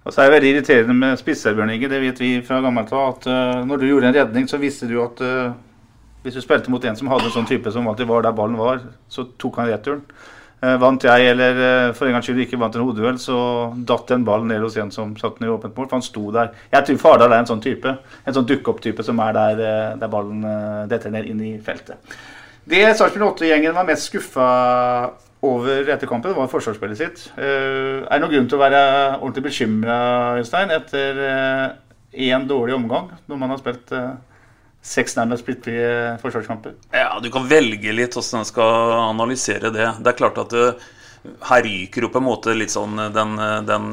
Og 0.05 0.13
så 0.13 0.21
er 0.21 0.29
det 0.29 0.35
veldig 0.35 0.49
irriterende 0.53 0.93
med 0.93 1.17
spisser, 1.17 1.55
Bjørn 1.57 1.71
Inge. 1.73 1.89
Det 1.89 1.99
vet 2.03 2.19
vi 2.21 2.35
fra 2.45 2.59
gammelt 2.61 2.91
av. 2.93 3.15
At 3.15 3.25
uh, 3.25 3.63
når 3.65 3.81
du 3.81 3.87
gjorde 3.89 4.11
en 4.11 4.17
redning, 4.19 4.45
så 4.49 4.61
visste 4.61 4.89
du 4.89 4.99
at 5.01 5.21
uh, 5.25 5.55
hvis 6.21 6.37
du 6.37 6.43
spilte 6.43 6.69
mot 6.73 6.85
en 6.85 6.97
som 6.97 7.09
hadde 7.09 7.25
en 7.31 7.33
sånn 7.39 7.49
type 7.49 7.73
som 7.73 7.89
alltid 7.89 8.09
var 8.09 8.25
der 8.25 8.35
ballen 8.37 8.57
var, 8.59 8.83
så 9.09 9.25
tok 9.41 9.57
han 9.61 9.71
returen. 9.71 10.03
Uh, 10.61 10.75
vant 10.81 11.01
jeg, 11.03 11.25
eller 11.31 11.57
for 11.97 12.05
en 12.05 12.15
gangs 12.15 12.29
skyld 12.29 12.43
ikke 12.45 12.61
vant 12.61 12.77
en 12.77 12.85
hodeduell, 12.85 13.17
så 13.21 13.39
datt 13.89 14.13
den 14.13 14.27
ballen 14.29 14.53
ned 14.53 14.61
hos 14.65 14.77
en 14.81 14.93
som 14.93 15.17
satt 15.17 15.41
den 15.41 15.49
i 15.49 15.51
åpent 15.55 15.73
mål. 15.73 15.89
For 15.89 15.97
han 15.97 16.05
sto 16.05 16.29
der. 16.37 16.53
Jeg 16.69 16.85
tror 16.85 17.01
Fardal 17.01 17.33
er 17.33 17.41
en 17.41 17.49
sånn 17.49 17.65
type. 17.65 17.97
En 18.21 18.37
sånn 18.37 18.47
dukke-opp-type 18.53 19.05
som 19.09 19.25
er 19.25 19.35
der, 19.41 19.65
der 19.97 20.13
ballen 20.13 20.45
detter 20.91 21.13
ned 21.17 21.33
inn 21.33 21.41
i 21.49 21.55
feltet. 21.65 21.97
Det 22.65 22.81
Sarpsborg 22.97 23.35
8-gjengen 23.35 23.75
var 23.77 23.85
mest 23.85 24.09
skuffa 24.09 24.45
over 25.45 25.89
etter 25.93 26.09
kampen, 26.09 26.33
var 26.33 26.49
forsvarsspillet 26.49 26.97
sitt. 26.97 27.25
Er 27.37 28.07
det 28.07 28.21
noen 28.23 28.31
grunn 28.31 28.47
til 28.49 28.57
å 28.57 28.63
være 28.63 28.79
ordentlig 29.19 29.43
bekymra, 29.51 29.97
Øystein, 30.39 30.73
etter 30.73 31.19
én 32.15 32.47
dårlig 32.49 32.73
omgang, 32.79 33.11
når 33.29 33.41
man 33.41 33.53
har 33.53 33.61
spilt 33.61 33.93
seks 34.85 35.15
nærmest 35.17 35.45
splittfrie 35.45 36.15
forsvarskamper. 36.21 36.75
Ja, 36.93 37.15
du 37.21 37.31
kan 37.33 37.47
velge 37.49 37.93
litt 37.95 38.15
hvordan 38.17 38.43
en 38.43 38.49
skal 38.49 38.93
analysere 38.99 39.71
det. 39.73 39.87
Det 40.01 40.11
er 40.11 40.19
klart 40.19 40.37
at 40.41 40.53
det, 40.53 40.65
her 41.49 41.63
ryker 41.65 42.05
jo 42.05 42.11
på 42.13 42.21
en 42.21 42.27
måte 42.27 42.53
litt 42.53 42.73
sånn 42.73 42.99
den, 43.13 43.37
den 43.65 43.87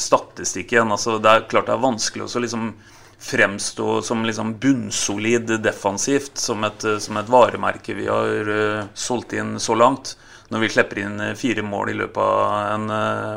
statistikken. 0.00 0.92
Altså, 0.92 1.16
det 1.22 1.32
er 1.32 1.46
klart 1.48 1.70
det 1.70 1.76
er 1.76 1.86
vanskelig 1.86 2.28
å 2.28 2.44
liksom 2.44 2.74
fremstå 3.22 4.00
som 4.02 4.24
liksom 4.26 4.56
bunnsolid 4.60 5.54
defensivt, 5.62 6.34
som 6.38 6.64
et, 6.66 6.84
som 7.00 7.16
et, 7.20 7.30
varemerke 7.30 7.94
vi 7.94 8.08
har 8.10 8.50
uh, 8.50 8.84
solgt 8.94 9.36
inn 9.38 9.56
så 9.62 9.78
langt. 9.78 10.16
Når 10.52 10.60
vi 10.60 10.70
slipper 10.74 10.98
inn 11.00 11.20
fire 11.38 11.62
mål 11.64 11.94
i 11.94 11.96
løpet 11.96 12.18
av 12.20 12.74
en 12.74 12.90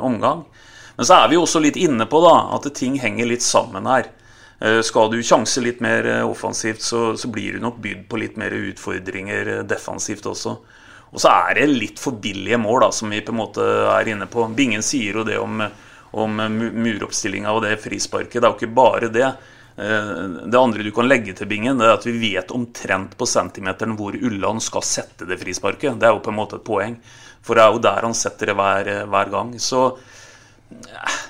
omgang. 0.04 0.42
Men 0.98 1.08
så 1.08 1.22
er 1.22 1.30
vi 1.32 1.38
også 1.40 1.62
litt 1.64 1.78
inne 1.80 2.04
på 2.12 2.20
da, 2.20 2.34
at 2.58 2.68
ting 2.76 2.98
henger 3.00 3.30
litt 3.30 3.46
sammen 3.46 3.88
her. 3.88 4.10
Eh, 4.60 4.82
skal 4.82 5.12
du 5.12 5.20
sjanse 5.24 5.62
litt 5.62 5.82
mer 5.84 6.08
eh, 6.08 6.30
offensivt, 6.30 6.82
så, 6.82 7.18
så 7.18 7.28
blir 7.28 7.54
du 7.54 7.64
nok 7.64 7.78
bydd 7.84 8.06
på 8.08 8.20
litt 8.22 8.38
mer 8.40 8.56
utfordringer 8.56 9.52
eh, 9.52 9.64
defensivt 9.68 10.26
også. 10.32 10.56
Og 11.12 11.22
så 11.22 11.32
er 11.32 11.60
det 11.60 11.66
litt 11.72 12.00
for 12.00 12.16
billige 12.24 12.60
mål, 12.60 12.86
da, 12.86 12.92
som 12.96 13.12
vi 13.12 13.22
på 13.24 13.34
en 13.36 13.42
måte 13.42 13.66
er 13.92 14.08
inne 14.12 14.28
på. 14.32 14.48
Bingen 14.56 14.84
sier 14.84 15.20
jo 15.20 15.28
det 15.28 15.38
om, 15.40 15.62
om 16.20 16.40
muroppstillinga 16.56 17.54
og 17.56 17.64
det 17.64 17.78
frisparket. 17.84 18.40
Det 18.40 18.48
er 18.48 18.52
jo 18.52 18.60
ikke 18.60 18.76
bare 18.76 19.12
det. 19.12 19.30
Det 19.76 20.56
andre 20.56 20.84
du 20.86 20.92
kan 20.96 21.08
legge 21.08 21.34
til 21.36 21.50
bingen, 21.52 21.78
det 21.80 21.88
er 21.88 21.98
at 21.98 22.06
vi 22.08 22.16
vet 22.16 22.52
omtrent 22.56 23.18
på 23.20 23.28
centimeteren 23.28 23.98
hvor 24.00 24.16
Ulland 24.16 24.64
skal 24.64 24.86
sette 24.88 25.28
det 25.28 25.40
frisparket. 25.42 25.98
Det 26.00 26.08
er 26.08 26.16
jo 26.16 26.24
på 26.24 26.32
en 26.32 26.40
måte 26.40 26.60
et 26.62 26.68
poeng. 26.68 26.96
For 27.46 27.58
det 27.58 27.66
er 27.66 27.74
jo 27.76 27.82
der 27.84 28.08
han 28.08 28.16
setter 28.18 28.52
det 28.52 28.56
hver, 28.58 28.92
hver 29.12 29.34
gang. 29.34 29.52
Så 29.60 29.82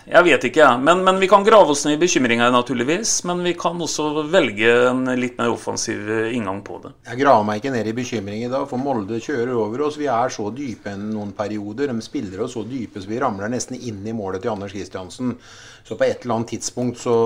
jeg 0.06 0.24
vet 0.26 0.46
ikke, 0.48 0.62
jeg. 0.62 0.82
Men, 0.86 1.02
men, 1.06 1.18
vi 1.20 1.28
kan 1.30 1.44
grave 1.46 1.74
oss 1.74 1.84
ned 1.86 1.98
i 1.98 2.02
bekymringer, 2.06 2.52
naturligvis. 2.54 3.18
Men 3.28 3.42
vi 3.46 3.56
kan 3.58 3.82
også 3.82 4.24
velge 4.32 4.72
en 4.90 5.04
litt 5.20 5.38
mer 5.40 5.54
offensiv 5.54 6.08
inngang 6.30 6.62
på 6.66 6.80
det. 6.84 6.94
Jeg 7.10 7.22
graver 7.24 7.48
meg 7.48 7.62
ikke 7.62 7.74
ned 7.74 7.90
i 7.90 7.96
bekymringer 7.98 8.54
da, 8.54 8.64
for 8.70 8.82
Molde 8.82 9.20
kjører 9.24 9.54
over 9.58 9.88
oss. 9.88 10.00
Vi 10.00 10.10
er 10.12 10.34
så 10.34 10.48
dype 10.56 10.94
enn 10.94 11.10
noen 11.14 11.36
perioder. 11.38 11.92
De 11.92 12.06
spiller 12.06 12.46
oss 12.46 12.56
så 12.58 12.66
dype 12.70 13.02
så 13.02 13.12
vi 13.12 13.22
ramler 13.22 13.52
nesten 13.52 13.80
inn 13.80 14.06
i 14.08 14.16
målet 14.16 14.46
til 14.46 14.54
Anders 14.54 14.76
Kristiansen. 14.76 15.36
Så 15.86 15.98
på 16.00 16.08
et 16.08 16.24
eller 16.24 16.40
annet 16.40 16.56
tidspunkt 16.56 16.98
så 16.98 17.18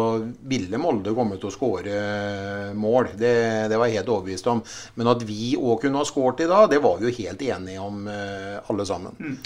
ville 0.49 0.81
Molde 0.81 1.13
komme 1.15 1.37
til 1.39 1.47
å 1.47 1.55
skåre 1.55 2.73
mål. 2.75 3.13
Det, 3.15 3.33
det, 3.71 3.77
var 3.79 3.87
jeg 3.87 4.01
helt 4.01 4.13
overbevist 4.17 4.49
om. 4.51 4.63
Men 4.99 5.13
at 5.13 5.23
vi 5.27 5.53
òg 5.59 5.85
kunne 5.85 6.01
ha 6.01 6.07
skåret 6.07 6.43
i 6.43 6.49
dag, 6.51 6.67
det 6.71 6.81
var 6.83 6.99
vi 6.99 7.07
jo 7.07 7.17
helt 7.21 7.43
enige 7.47 7.83
om 7.83 8.07
eh, 8.11 8.59
alle 8.67 8.87
sammen. 8.87 9.15
Mm. 9.19 9.39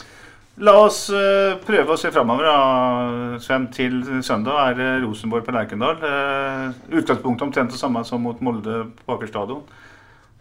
La 0.62 0.76
oss 0.84 1.08
uh, 1.10 1.56
prøve 1.66 1.95
å 1.95 1.97
se 1.97 2.12
framover, 2.14 2.45
Sven. 3.41 3.66
Til 3.74 3.95
søndag 4.22 4.78
er 4.78 4.99
Rosenborg 5.01 5.47
på 5.47 5.56
Lerkendal. 5.56 5.97
Uh, 5.97 6.76
utgangspunktet 6.93 7.47
omtrent 7.47 7.74
det 7.74 7.80
samme 7.80 8.04
som 8.06 8.22
mot 8.22 8.38
Molde 8.45 8.84
på 8.99 9.16
Aker 9.16 9.32
stadion. 9.32 9.64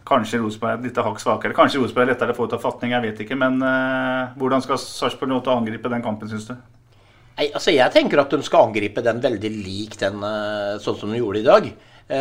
Kanskje 0.05 0.43
Rosenborg 0.43 0.75
er 0.75 0.85
litt 0.85 1.01
hakk 1.01 1.17
svakere. 1.23 1.57
Kanskje 1.57 1.81
Rosenborg 1.81 2.05
er 2.05 2.11
lettere 2.11 2.35
å 2.35 2.37
få 2.37 2.45
ut 2.45 2.53
av 2.53 2.61
fatning, 2.61 2.93
jeg 2.93 3.07
vet 3.07 3.23
ikke. 3.25 3.39
Men 3.41 3.57
uh, 3.65 4.37
hvordan 4.37 4.61
skal 4.61 4.77
Sarpsborg 4.83 5.33
nå 5.33 5.41
til 5.41 5.55
å 5.55 5.57
angripe 5.63 5.89
den 5.95 6.05
kampen, 6.05 6.29
syns 6.29 6.45
du? 6.51 6.53
Nei, 7.39 7.49
altså 7.49 7.73
Jeg 7.73 7.89
tenker 7.97 8.21
at 8.21 8.37
de 8.37 8.45
skal 8.45 8.69
angripe 8.69 9.01
den 9.01 9.23
veldig 9.23 9.53
lik 9.55 9.97
den 9.97 10.21
sånn 10.83 10.99
som 10.99 11.09
de 11.09 11.17
gjorde 11.17 11.41
i 11.41 11.47
dag. 11.47 11.73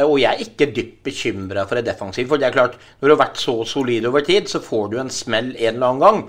Og 0.06 0.14
jeg 0.16 0.30
er 0.30 0.40
ikke 0.46 0.70
dypt 0.72 1.02
bekymra 1.04 1.66
for 1.68 1.76
det 1.76 1.90
defensive. 1.90 2.30
For 2.30 2.40
det 2.40 2.48
er 2.48 2.54
klart, 2.54 2.78
når 3.02 3.10
du 3.10 3.12
har 3.12 3.24
vært 3.26 3.42
så 3.42 3.58
solid 3.68 4.06
over 4.08 4.24
tid, 4.24 4.48
så 4.48 4.62
får 4.64 4.86
du 4.88 4.96
en 5.02 5.12
smell 5.12 5.50
en 5.52 5.74
eller 5.74 5.90
annen 5.90 6.04
gang. 6.06 6.22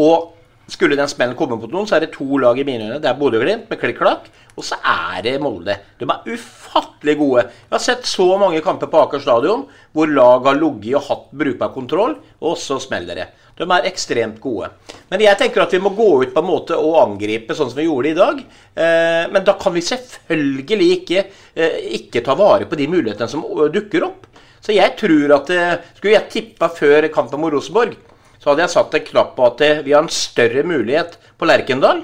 Og 0.00 0.39
Skulle 0.70 0.94
den 0.94 1.10
smellen 1.10 1.34
komme 1.38 1.58
på 1.58 1.66
noen, 1.72 1.88
så 1.88 1.96
er 1.96 2.04
det 2.04 2.12
to 2.14 2.38
lag 2.38 2.58
i 2.58 2.64
mine 2.66 2.86
øyne. 2.86 3.00
Det 3.02 3.10
er 3.10 3.18
Bodø-Glimt 3.18 3.66
med 3.70 3.80
klikk-klakk, 3.80 4.28
og 4.54 4.66
så 4.66 4.78
er 4.86 5.24
det 5.26 5.34
Molde. 5.42 5.74
De 5.98 6.06
er 6.06 6.30
ufattelig 6.30 7.16
gode. 7.18 7.44
Jeg 7.48 7.74
har 7.74 7.82
sett 7.82 8.06
så 8.06 8.28
mange 8.38 8.62
kamper 8.62 8.90
på 8.92 9.00
Aker 9.02 9.22
stadion 9.24 9.64
hvor 9.96 10.10
lag 10.10 10.46
har 10.46 10.58
ligget 10.60 11.00
og 11.00 11.06
hatt 11.08 11.24
brukbar 11.42 11.72
kontroll, 11.74 12.14
og 12.38 12.58
så 12.60 12.78
smeller 12.82 13.18
det. 13.18 13.26
De 13.58 13.66
er 13.66 13.88
ekstremt 13.90 14.38
gode. 14.40 14.70
Men 15.10 15.20
jeg 15.24 15.36
tenker 15.40 15.64
at 15.64 15.74
vi 15.74 15.82
må 15.82 15.90
gå 15.96 16.08
ut 16.22 16.30
på 16.32 16.40
en 16.40 16.48
måte 16.48 16.78
og 16.78 17.00
angripe 17.02 17.56
sånn 17.56 17.68
som 17.72 17.80
vi 17.80 17.88
gjorde 17.88 18.12
i 18.12 18.16
dag. 18.16 18.38
Eh, 18.40 19.24
men 19.34 19.44
da 19.44 19.56
kan 19.60 19.74
vi 19.74 19.82
selvfølgelig 19.84 20.88
ikke, 21.00 21.24
eh, 21.56 21.80
ikke 21.98 22.22
ta 22.24 22.38
vare 22.38 22.70
på 22.70 22.78
de 22.78 22.86
mulighetene 22.88 23.28
som 23.28 23.44
dukker 23.74 24.06
opp. 24.06 24.30
Så 24.60 24.76
jeg 24.76 24.94
tror 25.00 25.34
at 25.38 25.50
eh, 25.52 25.76
Skulle 25.96 26.14
jeg 26.14 26.30
tippa 26.32 26.70
før 26.72 27.08
kampen 27.12 27.40
mot 27.42 27.52
Rosenborg, 27.52 27.98
så 28.40 28.50
hadde 28.50 28.64
jeg 28.64 28.72
satt 28.72 28.96
en 28.96 29.04
knapp 29.10 29.34
på 29.36 29.46
at 29.50 29.62
vi 29.84 29.92
har 29.92 30.02
en 30.04 30.12
større 30.12 30.64
mulighet 30.64 31.18
på 31.38 31.48
Lerkendal 31.48 32.02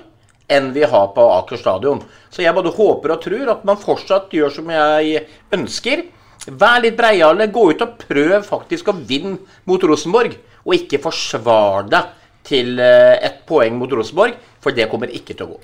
enn 0.52 0.68
vi 0.74 0.84
har 0.86 1.08
på 1.14 1.24
Aker 1.40 1.58
stadion. 1.58 2.02
Så 2.30 2.44
jeg 2.44 2.54
både 2.54 2.74
håper 2.76 3.16
og 3.16 3.22
tror 3.24 3.54
at 3.54 3.64
man 3.66 3.80
fortsatt 3.80 4.34
gjør 4.36 4.52
som 4.58 4.68
jeg 4.70 5.24
ønsker. 5.56 6.04
Vær 6.46 6.82
litt 6.84 6.98
breiale. 6.98 7.48
Gå 7.50 7.64
ut 7.72 7.82
og 7.82 7.96
prøv 8.04 8.44
faktisk 8.46 8.92
å 8.92 8.98
vinne 9.00 9.40
mot 9.66 9.82
Rosenborg. 9.82 10.36
Og 10.66 10.76
ikke 10.76 11.02
forsvar 11.02 11.88
deg 11.90 12.12
til 12.46 12.78
ett 12.78 13.42
poeng 13.48 13.74
mot 13.78 13.90
Rosenborg, 13.90 14.36
for 14.62 14.74
det 14.74 14.86
kommer 14.90 15.10
ikke 15.10 15.34
til 15.34 15.48
å 15.48 15.56
gå. 15.56 15.60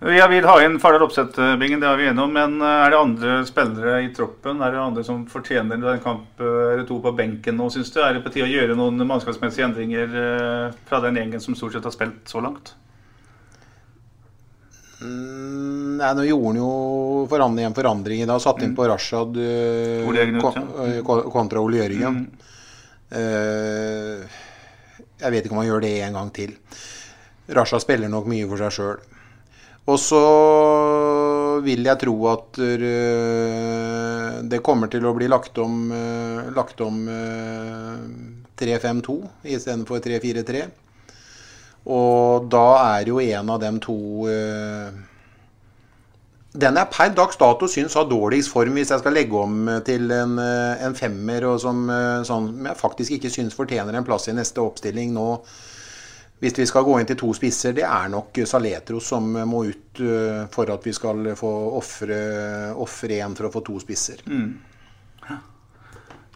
Jeg 0.00 0.28
vil 0.32 0.46
ha 0.48 0.54
inn 0.64 0.78
Fardal 0.80 1.02
Opseth-bingen, 1.04 1.82
det 1.82 1.88
har 1.88 1.98
vi 2.00 2.06
enige 2.08 2.24
om. 2.24 2.32
Men 2.32 2.54
er 2.64 2.88
det 2.88 3.00
andre 3.00 3.34
spillere 3.44 3.98
i 4.06 4.08
troppen 4.16 4.62
Er 4.64 4.72
det 4.72 4.80
andre 4.80 5.04
som 5.04 5.26
fortjener 5.28 5.76
en 5.76 6.00
kamp 6.00 6.40
eller 6.40 6.86
to 6.88 6.96
på 7.04 7.12
benken 7.18 7.58
nå, 7.60 7.68
syns 7.74 7.92
du? 7.92 8.00
Er 8.00 8.16
det 8.16 8.24
på 8.24 8.32
tide 8.32 8.48
å 8.48 8.52
gjøre 8.54 8.78
noen 8.80 9.04
mannskapsmessige 9.04 9.68
endringer 9.68 10.14
fra 10.88 11.02
den 11.04 11.20
gjengen 11.20 11.44
som 11.44 11.58
stort 11.58 11.76
sett 11.76 11.84
har 11.84 11.92
spilt 11.92 12.32
så 12.32 12.40
langt? 12.40 12.72
Mm, 15.00 15.96
nei, 15.96 16.10
nå 16.16 16.26
gjorde 16.28 16.50
han 16.50 16.58
jo 16.60 16.70
forandring, 17.30 17.66
en 17.70 17.76
forandring 17.76 18.22
i 18.22 18.28
dag. 18.28 18.40
Satt 18.42 18.60
inn 18.64 18.76
på 18.76 18.88
Rashad 18.88 19.36
uh, 19.40 21.00
kontra 21.32 21.62
Ole 21.62 21.80
Jørgen. 21.80 22.20
Mm. 22.20 22.48
Uh, 23.10 24.40
jeg 25.20 25.34
vet 25.34 25.46
ikke 25.46 25.56
om 25.56 25.62
han 25.62 25.70
gjør 25.70 25.84
det 25.86 25.94
en 26.04 26.18
gang 26.20 26.32
til. 26.36 26.52
Rashad 27.56 27.82
spiller 27.82 28.12
nok 28.12 28.28
mye 28.30 28.48
for 28.50 28.60
seg 28.60 28.76
sjøl. 28.76 29.00
Og 29.90 29.96
så 29.98 30.20
vil 31.64 31.82
jeg 31.86 32.00
tro 32.04 32.14
at 32.30 32.60
uh, 32.62 34.40
det 34.50 34.62
kommer 34.64 34.90
til 34.92 35.06
å 35.06 35.14
bli 35.16 35.28
lagt 35.30 35.58
om, 35.60 35.90
lagt 36.54 36.80
om 36.84 37.02
3-5-2 38.60 39.16
istedenfor 39.56 40.02
3-4-3. 40.04 40.64
Og 41.90 42.50
da 42.52 42.66
er 42.98 43.08
jo 43.08 43.20
en 43.24 43.54
av 43.54 43.60
dem 43.62 43.78
to 43.80 43.96
uh, 44.28 44.90
Den 46.52 46.76
jeg 46.76 46.92
per 46.92 47.14
dags 47.16 47.40
dato 47.40 47.68
syns 47.70 47.96
har 47.96 48.08
dårligst 48.10 48.52
form, 48.52 48.76
hvis 48.76 48.92
jeg 48.92 49.00
skal 49.02 49.16
legge 49.16 49.38
om 49.38 49.68
til 49.86 50.10
en, 50.12 50.38
en 50.40 50.96
femmer, 50.98 51.46
og 51.48 51.60
som 51.62 51.84
sånn, 52.26 52.50
jeg 52.66 52.80
faktisk 52.80 53.16
ikke 53.16 53.30
syns 53.32 53.56
fortjener 53.56 53.96
en 53.96 54.06
plass 54.06 54.28
i 54.28 54.34
neste 54.36 54.62
oppstilling 54.62 55.14
nå. 55.14 55.28
Hvis 56.40 56.56
vi 56.56 56.66
skal 56.68 56.86
gå 56.86 56.94
inn 56.96 57.08
til 57.08 57.18
to 57.20 57.34
spisser, 57.36 57.74
det 57.76 57.84
er 57.84 58.08
nok 58.12 58.40
Saletros 58.48 59.10
som 59.12 59.26
må 59.48 59.66
ut 59.68 60.00
uh, 60.00 60.46
for 60.52 60.72
at 60.72 60.86
vi 60.88 60.94
skal 60.96 61.34
få 61.36 61.52
ofre 61.76 63.18
én 63.20 63.36
for 63.36 63.48
å 63.48 63.52
få 63.52 63.64
to 63.66 63.76
spisser. 63.82 64.24
Mm. 64.26 64.58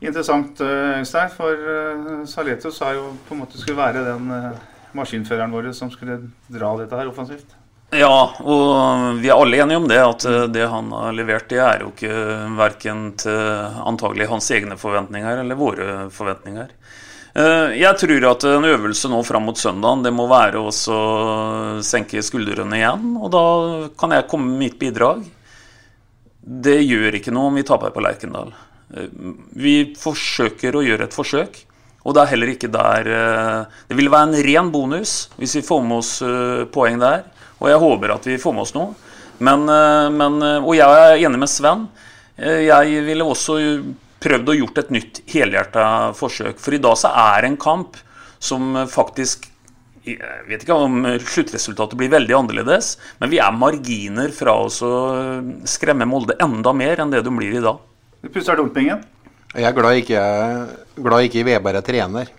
Interessant, 0.05 0.61
Øystein. 0.61 1.31
For 1.33 2.25
Saletros 2.29 2.77
sa 2.77 2.91
jo 2.93 3.15
på 3.25 3.33
en 3.33 3.41
måte 3.41 3.57
skulle 3.57 3.79
være 3.79 4.03
den 4.05 4.27
maskinføreren 4.95 5.55
vår 5.55 5.71
som 5.73 5.89
skulle 5.93 6.19
dra 6.53 6.75
dette 6.83 6.99
her 6.99 7.09
offensivt. 7.09 7.55
Ja, 7.95 8.35
og 8.43 9.21
vi 9.23 9.31
er 9.31 9.39
alle 9.39 9.61
enige 9.63 9.79
om 9.79 9.87
det. 9.89 10.01
At 10.03 10.27
det 10.53 10.67
han 10.71 10.91
har 10.93 11.15
levert, 11.15 11.49
det 11.51 11.61
er 11.63 11.85
jo 11.85 11.93
ikke 11.93 12.15
verken 12.59 13.05
til 13.21 13.41
antagelig 13.87 14.29
hans 14.33 14.51
egne 14.55 14.79
forventninger 14.81 15.43
eller 15.45 15.59
våre 15.59 15.89
forventninger. 16.15 16.73
Jeg 17.35 17.99
tror 17.99 18.25
at 18.29 18.45
en 18.47 18.67
øvelse 18.69 19.09
nå 19.11 19.19
fram 19.27 19.49
mot 19.49 19.59
søndagen 19.59 20.05
det 20.05 20.13
må 20.15 20.29
være 20.31 20.61
å 20.63 20.71
senke 21.83 22.23
skuldrene 22.23 22.79
igjen. 22.79 23.09
Og 23.19 23.33
da 23.35 23.47
kan 23.99 24.15
jeg 24.15 24.29
komme 24.31 24.53
med 24.53 24.61
mitt 24.61 24.77
bidrag. 24.79 25.25
Det 26.39 26.77
gjør 26.85 27.19
ikke 27.19 27.35
noe 27.35 27.51
om 27.51 27.59
vi 27.59 27.65
taper 27.67 27.91
på 27.91 28.05
Lerkendal. 28.05 28.53
Vi 29.59 29.75
forsøker 29.99 30.79
å 30.79 30.85
gjøre 30.87 31.09
et 31.09 31.17
forsøk. 31.17 31.59
Og 32.05 32.15
det 32.15 32.23
er 32.23 32.31
heller 32.35 32.51
ikke 32.53 32.69
der 32.69 33.07
Det 33.89 33.97
vil 33.97 34.11
være 34.13 34.29
en 34.29 34.45
ren 34.45 34.71
bonus 34.71 35.31
hvis 35.41 35.57
vi 35.57 35.65
får 35.65 35.83
med 35.89 35.97
oss 35.99 36.13
poeng 36.71 37.01
der. 37.03 37.25
Og 37.59 37.71
jeg 37.73 37.83
håper 37.83 38.15
at 38.15 38.31
vi 38.31 38.39
får 38.39 38.55
med 38.55 38.67
oss 38.69 38.75
noe. 38.77 38.95
Men, 39.43 39.67
men, 40.15 40.39
og 40.63 40.75
jeg 40.79 40.87
er 40.87 41.27
enig 41.27 41.43
med 41.43 41.51
Sven. 41.51 41.89
Jeg 42.39 43.05
ville 43.09 43.27
også 43.27 43.59
prøvd 44.25 44.51
å 44.51 44.59
gjort 44.59 44.81
et 44.83 44.93
nytt 44.95 45.23
helhjerta 45.31 45.87
forsøk. 46.19 46.61
For 46.63 46.77
i 46.77 46.83
dag 46.83 46.97
så 47.01 47.13
er 47.13 47.49
en 47.49 47.59
kamp 47.61 47.99
som 48.43 48.75
faktisk 48.91 49.51
jeg 50.05 50.21
vet 50.51 50.61
ikke 50.67 50.77
om 50.77 50.99
sluttresultatet 51.17 51.97
blir 51.97 52.11
veldig 52.13 52.35
annerledes, 52.37 52.91
men 53.23 53.31
vi 53.33 53.39
er 53.41 53.57
marginer 53.57 54.29
fra 54.37 54.59
å 54.67 54.69
skremme 55.65 56.05
Molde 56.05 56.37
enda 56.45 56.75
mer 56.77 57.01
enn 57.01 57.15
det 57.15 57.23
de 57.25 57.33
blir 57.33 57.57
i 57.57 57.63
dag. 57.65 57.79
Du 58.21 58.29
pusser 58.33 58.59
dumpingen? 58.61 59.01
Jeg 59.55 59.65
er 59.65 59.77
glad 59.77 60.01
ikke, 60.03 60.23
glad 60.99 61.29
ikke 61.29 61.47
Veberg 61.47 61.81
er 61.81 61.87
trener. 61.87 62.33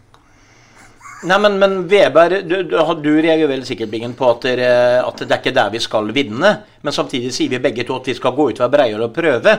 Nei, 1.26 1.38
men, 1.42 1.56
men 1.58 1.78
Veberg, 1.90 2.44
du, 2.46 2.58
du, 2.70 2.76
du 3.02 3.12
reagerer 3.16 3.50
vel 3.50 3.64
sikkert 3.66 3.90
Bingen, 3.90 4.14
på 4.18 4.28
at, 4.30 4.46
det, 4.46 4.70
at 5.02 5.24
det 5.24 5.32
er 5.32 5.42
ikke 5.42 5.56
der 5.56 5.72
vi 5.74 5.82
skal 5.82 6.12
vinne. 6.14 6.52
Men 6.86 6.94
samtidig 6.94 7.32
sier 7.34 7.50
vi 7.50 7.62
begge 7.64 7.86
to 7.88 7.98
at 7.98 8.12
vi 8.12 8.18
skal 8.18 8.36
gå 8.36 8.50
ut 8.52 8.60
og 8.60 8.66
være 8.66 8.74
breiere 8.76 9.08
og 9.08 9.16
prøve. 9.16 9.56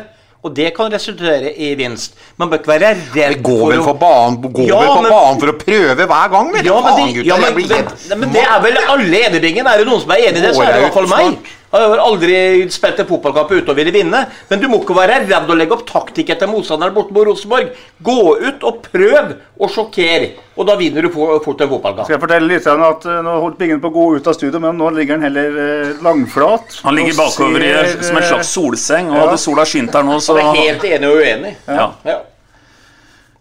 Og 0.47 0.53
det 0.55 0.69
kan 0.77 0.93
resultere 0.93 1.51
i 1.59 1.73
vinst. 1.79 2.15
Man 2.39 2.51
bør 2.51 2.61
ikke 2.61 2.71
være 2.77 2.93
redd 3.17 3.41
for 3.41 3.41
å 3.41 3.43
Gå 3.47 3.71
vel 3.73 3.83
på 3.83 3.95
banen 3.99 4.37
ja, 4.69 4.79
på 4.79 5.03
banen 5.09 5.41
for 5.43 5.51
å 5.51 5.57
prøve 5.59 6.07
hver 6.07 6.33
gang, 6.35 6.53
vet 6.55 6.69
ja, 6.69 6.77
men, 6.85 7.01
det, 7.01 7.27
ja, 7.27 7.39
men, 7.43 7.59
men, 7.59 8.21
men 8.23 8.35
det 8.37 8.45
er 8.47 8.61
vel 8.63 8.79
alle 8.85 9.23
enige, 9.27 9.43
Bingen. 9.43 9.67
Er 9.67 9.83
det 9.83 9.89
noen 9.89 10.03
som 10.05 10.15
er 10.15 10.29
enig 10.29 10.43
i 10.43 10.45
det, 10.47 10.53
så 10.55 10.63
er 10.63 10.77
det 10.77 10.85
i 10.85 10.87
hvert 10.87 10.99
fall 11.01 11.11
meg. 11.11 11.51
Jeg 11.73 11.91
har 11.91 12.01
aldri 12.01 12.37
spilt 12.73 13.01
en 13.03 13.09
fotballkamp 13.09 13.51
uten 13.53 13.73
å 13.73 13.77
ville 13.77 13.93
vinne. 13.95 14.23
Men 14.51 14.63
du 14.63 14.69
må 14.71 14.79
ikke 14.83 14.97
være 14.97 15.21
redd 15.27 15.51
å 15.51 15.57
legge 15.59 15.75
opp 15.77 15.87
taktikk 15.89 16.31
etter 16.35 16.51
motstanderen 16.51 16.95
borte 16.95 17.15
på 17.17 17.25
Rosenborg. 17.27 17.73
Gå 18.07 18.21
ut 18.39 18.67
og 18.69 18.87
prøv 18.87 19.35
å 19.57 19.71
sjokkere, 19.73 20.31
og 20.57 20.69
da 20.69 20.77
vinner 20.79 21.07
du 21.07 21.11
fort 21.11 21.65
en 21.65 21.71
fotballkamp. 21.73 22.05
Skal 22.07 22.19
jeg 22.19 22.23
fortelle 22.23 22.51
litt 22.51 22.69
at 22.69 23.09
Nå 23.27 23.37
holdt 23.43 23.59
Bingen 23.61 23.81
på 23.83 23.89
å 23.91 23.95
gå 23.95 24.07
ut 24.19 24.31
av 24.31 24.37
studio, 24.37 24.61
men 24.63 24.77
nå 24.79 24.93
ligger 24.95 25.17
han 25.17 25.27
heller 25.27 25.97
langflat. 26.05 26.81
Han 26.87 26.97
ligger 26.99 27.19
bakover 27.19 27.65
ser, 27.65 27.93
som 28.05 28.21
en 28.21 28.31
slags 28.31 28.55
solseng, 28.55 29.11
og 29.11 29.19
ja. 29.19 29.27
hadde 29.27 29.43
sola 29.43 29.67
skint 29.69 29.97
her 29.97 30.07
nå, 30.07 30.21
så 30.21 30.37
Han 30.39 30.53
er 30.53 30.73
helt 30.73 30.89
enig 30.91 31.13
og 31.13 31.23
uenig. 31.25 31.55
Ja. 31.67 31.91
ja. 32.07 32.19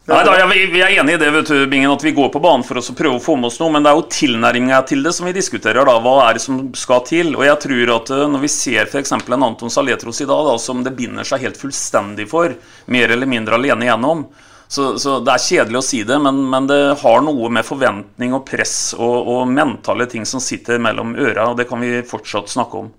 Nei, 0.05 0.19
da, 0.21 0.35
ja, 0.37 0.45
vi, 0.45 0.81
er 0.81 0.91
enig 0.99 1.15
i 1.15 1.17
det, 1.17 1.31
vet 1.33 1.47
du, 1.49 1.63
Bingen, 1.67 1.89
at 1.89 2.03
vi 2.05 2.11
går 2.13 2.27
på 2.29 2.37
banen 2.37 2.61
for 2.61 2.77
å 2.77 2.93
prøve 2.93 3.17
å 3.17 3.21
få 3.23 3.33
med 3.41 3.47
oss 3.49 3.55
noe. 3.57 3.71
Men 3.73 3.81
det 3.81 3.89
er 3.89 3.97
jo 3.97 4.03
tilnærminga 4.13 4.83
til 4.85 5.01
det 5.01 5.15
som 5.17 5.25
vi 5.25 5.31
diskuterer. 5.33 5.81
da, 5.81 5.95
Hva 5.97 6.27
er 6.27 6.37
det 6.37 6.43
som 6.43 6.59
skal 6.77 7.01
til? 7.07 7.31
Og 7.33 7.41
jeg 7.47 7.57
tror 7.63 7.91
at 7.95 8.11
eh, 8.13 8.25
Når 8.29 8.43
vi 8.43 8.51
ser 8.53 8.85
f.eks. 8.85 9.15
en 9.17 9.45
Anton 9.47 9.73
Saletros 9.73 10.21
i 10.21 10.27
dag, 10.29 10.43
da, 10.45 10.59
som 10.61 10.83
det 10.85 10.93
binder 10.93 11.25
seg 11.25 11.41
helt 11.47 11.57
fullstendig 11.57 12.27
for, 12.29 12.53
mer 12.93 13.13
eller 13.15 13.31
mindre 13.31 13.57
alene 13.57 13.87
igjennom, 13.87 14.21
så, 14.67 14.91
så 15.01 15.15
Det 15.25 15.33
er 15.33 15.41
kjedelig 15.41 15.79
å 15.81 15.85
si 15.87 16.03
det, 16.05 16.19
men, 16.21 16.43
men, 16.53 16.69
det 16.69 16.79
har 17.01 17.25
noe 17.25 17.49
med 17.57 17.65
forventning 17.65 18.37
og 18.37 18.43
press 18.45 18.93
og, 18.93 19.15
og 19.25 19.49
mentale 19.49 20.05
ting 20.11 20.25
som 20.29 20.43
sitter 20.43 20.77
mellom 20.85 21.15
øra, 21.17 21.47
og 21.49 21.57
det 21.57 21.65
kan 21.69 21.81
vi 21.81 22.03
fortsatt 22.05 22.53
snakke 22.53 22.83
om. 22.83 22.91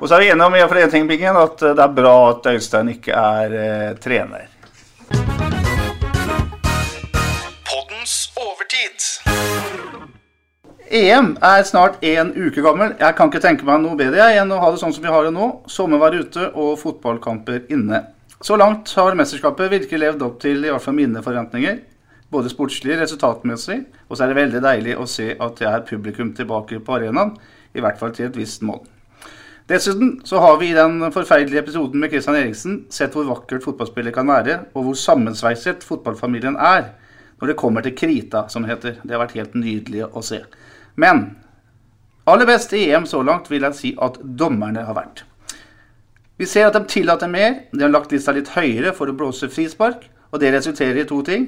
Og 0.00 0.08
så 0.08 0.16
er 0.16 0.24
vi 0.24 0.32
enige 0.34 0.50
om 0.50 0.58
en 0.58 0.90
ting, 0.90 1.06
Bingen, 1.06 1.38
at 1.38 1.62
det 1.62 1.78
er 1.78 1.94
bra 1.94 2.16
at 2.32 2.50
Øystein 2.56 2.90
ikke 2.96 3.14
er 3.14 3.56
eh, 3.60 3.94
trener. 4.02 4.50
EM 10.92 11.38
er 11.40 11.62
snart 11.64 12.02
en 12.04 12.34
uke 12.36 12.60
gammel. 12.60 12.90
Jeg 13.00 13.16
kan 13.16 13.30
ikke 13.30 13.40
tenke 13.40 13.64
meg 13.64 13.78
noe 13.80 13.96
bedre 13.96 14.26
enn 14.36 14.50
å 14.52 14.58
ha 14.60 14.66
det 14.74 14.80
sånn 14.82 14.92
som 14.92 15.00
vi 15.00 15.08
har 15.08 15.24
det 15.24 15.30
nå. 15.32 15.46
Sommervær 15.64 16.18
ute 16.20 16.50
og 16.50 16.74
fotballkamper 16.82 17.62
inne. 17.72 18.02
Så 18.44 18.58
langt 18.60 18.92
har 19.00 19.16
mesterskapet 19.16 19.72
virkelig 19.72 20.02
levd 20.02 20.24
opp 20.26 20.36
til 20.42 20.60
i 20.60 20.68
hvert 20.68 20.84
fall 20.84 20.98
mine 20.98 21.22
forventninger. 21.24 21.78
Både 22.28 22.52
sportslig, 22.52 22.98
resultatmessig, 23.00 23.78
og 24.04 24.18
så 24.18 24.26
er 24.26 24.34
det 24.34 24.36
veldig 24.42 24.60
deilig 24.66 24.98
å 25.00 25.06
se 25.08 25.30
at 25.32 25.62
det 25.62 25.70
er 25.70 25.86
publikum 25.88 26.34
tilbake 26.36 26.82
på 26.84 26.98
arenaen. 26.98 27.38
I 27.72 27.80
hvert 27.80 27.96
fall 27.96 28.12
til 28.12 28.28
et 28.28 28.36
visst 28.36 28.60
mål. 28.60 28.82
Dessuten 29.72 30.18
så 30.28 30.42
har 30.44 30.58
vi 30.60 30.74
i 30.74 30.76
den 30.76 31.06
forferdelige 31.14 31.62
episoden 31.64 32.04
med 32.04 32.12
Christian 32.12 32.36
Eriksen 32.36 32.82
sett 32.92 33.16
hvor 33.16 33.30
vakkert 33.30 33.64
fotballspillet 33.64 34.12
kan 34.12 34.28
være, 34.28 34.66
og 34.76 34.90
hvor 34.90 35.00
sammensveiset 35.06 35.88
fotballfamilien 35.88 36.60
er 36.60 36.90
når 37.40 37.54
det 37.54 37.56
kommer 37.64 37.80
til 37.80 37.96
krita, 37.96 38.44
som 38.52 38.66
det 38.66 38.74
heter. 38.74 39.00
Det 39.00 39.16
har 39.16 39.24
vært 39.24 39.38
helt 39.40 39.56
nydelig 39.56 40.04
å 40.12 40.20
se. 40.26 40.42
Men 40.96 41.24
aller 42.28 42.46
best 42.46 42.72
i 42.76 42.88
EM 42.90 43.06
så 43.08 43.22
langt 43.26 43.50
vil 43.50 43.64
jeg 43.66 43.78
si 43.78 43.92
at 44.02 44.18
dommerne 44.22 44.84
har 44.86 44.96
vært. 44.98 45.24
Vi 46.40 46.48
ser 46.48 46.68
at 46.68 46.76
de 46.76 46.84
tillater 46.88 47.30
mer. 47.30 47.64
De 47.72 47.84
har 47.84 47.92
lagt 47.92 48.12
lista 48.12 48.34
litt 48.34 48.50
høyere 48.56 48.94
for 48.96 49.10
å 49.10 49.16
blåse 49.16 49.50
frispark. 49.52 50.08
Og 50.32 50.40
det 50.40 50.52
resulterer 50.54 51.02
i 51.02 51.08
to 51.08 51.20
ting. 51.26 51.46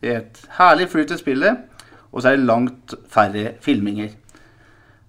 Det 0.00 0.10
er 0.10 0.22
et 0.22 0.40
herlig 0.56 0.88
flyt 0.92 1.12
i 1.12 1.18
spillet, 1.20 1.64
og 2.12 2.22
så 2.22 2.30
er 2.30 2.38
det 2.38 2.48
langt 2.48 2.94
færre 3.12 3.54
filminger. 3.60 4.14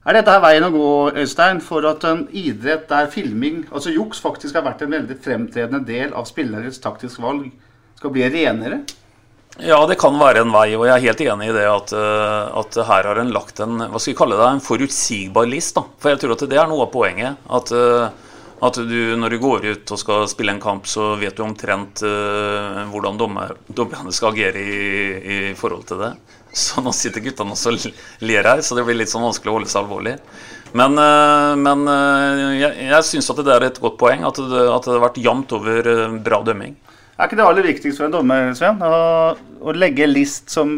Er 0.02 0.18
dette 0.18 0.34
her 0.34 0.42
veien 0.42 0.66
å 0.66 0.72
gå, 0.74 0.88
Øystein, 1.22 1.62
for 1.62 1.86
at 1.86 2.04
en 2.10 2.24
idrett 2.34 2.88
der 2.90 3.08
filming, 3.14 3.62
altså 3.70 3.94
juks, 3.94 4.20
faktisk 4.20 4.58
har 4.58 4.66
vært 4.66 4.82
en 4.82 4.96
veldig 4.96 5.18
fremtredende 5.22 5.84
del 5.86 6.16
av 6.18 6.26
spillernes 6.26 6.82
taktisk 6.82 7.22
valg, 7.22 7.52
skal 8.00 8.14
bli 8.16 8.26
renere? 8.34 8.82
Ja, 9.60 9.82
det 9.88 9.98
kan 10.00 10.16
være 10.16 10.46
en 10.46 10.54
vei, 10.54 10.72
og 10.78 10.86
jeg 10.88 10.96
er 10.96 11.06
helt 11.10 11.22
enig 11.26 11.50
i 11.52 11.56
det 11.56 11.68
at, 11.68 11.92
eh, 11.92 12.60
at 12.62 12.78
her 12.88 13.08
har 13.10 13.20
en 13.20 13.34
lagt 13.36 13.60
en 13.60 13.84
hva 13.84 14.00
skal 14.00 14.14
vi 14.14 14.18
kalle 14.22 14.38
det, 14.40 14.48
en 14.48 14.64
forutsigbar 14.64 15.50
list. 15.50 15.76
da. 15.76 15.84
For 16.00 16.14
jeg 16.14 16.22
tror 16.22 16.38
at 16.38 16.46
det 16.50 16.58
er 16.58 16.70
noe 16.72 16.86
av 16.86 16.92
poenget. 16.94 17.42
At, 17.52 17.72
eh, 17.76 18.32
at 18.62 18.78
du, 18.78 19.00
når 19.18 19.36
du 19.36 19.40
går 19.42 19.66
ut 19.74 19.92
og 19.92 20.00
skal 20.00 20.28
spille 20.32 20.56
en 20.56 20.62
kamp, 20.62 20.88
så 20.88 21.16
vet 21.20 21.36
du 21.36 21.42
omtrent 21.42 22.04
uh, 22.06 22.84
hvordan 22.92 23.18
dommer, 23.18 23.56
dommerne 23.66 24.14
skal 24.14 24.36
agere 24.36 24.62
i, 24.62 24.76
i 25.18 25.40
forhold 25.58 25.88
til 25.90 26.04
det. 26.04 26.12
Så 26.54 26.84
nå 26.86 26.94
sitter 26.94 27.24
guttene 27.26 27.56
også 27.56 27.72
og 27.74 28.28
ler 28.28 28.46
her, 28.46 28.62
så 28.62 28.78
det 28.78 28.84
blir 28.86 29.00
litt 29.00 29.10
sånn 29.10 29.26
vanskelig 29.26 29.50
å 29.50 29.56
holde 29.56 29.72
seg 29.72 29.82
alvorlig. 29.82 30.14
Men, 30.78 30.94
uh, 30.94 31.58
men 31.58 31.88
uh, 31.90 32.54
jeg, 32.54 32.86
jeg 32.92 33.08
syns 33.10 33.34
at 33.34 33.42
det 33.42 33.56
er 33.56 33.66
et 33.72 33.82
godt 33.82 33.98
poeng 33.98 34.30
at 34.30 34.38
det, 34.38 34.64
at 34.78 34.86
det 34.86 34.94
har 34.94 35.06
vært 35.08 35.22
jevnt 35.26 35.58
over 35.58 35.92
bra 36.22 36.44
dømming. 36.46 36.78
Er 37.22 37.30
ikke 37.30 37.38
det 37.38 37.46
aller 37.46 37.66
viktigste 37.68 38.02
for 38.02 38.08
en 38.08 38.16
dommer, 38.16 38.48
Sven? 38.58 38.80
Å, 38.82 39.36
å 39.62 39.74
legge 39.78 40.08
list 40.10 40.50
som 40.50 40.72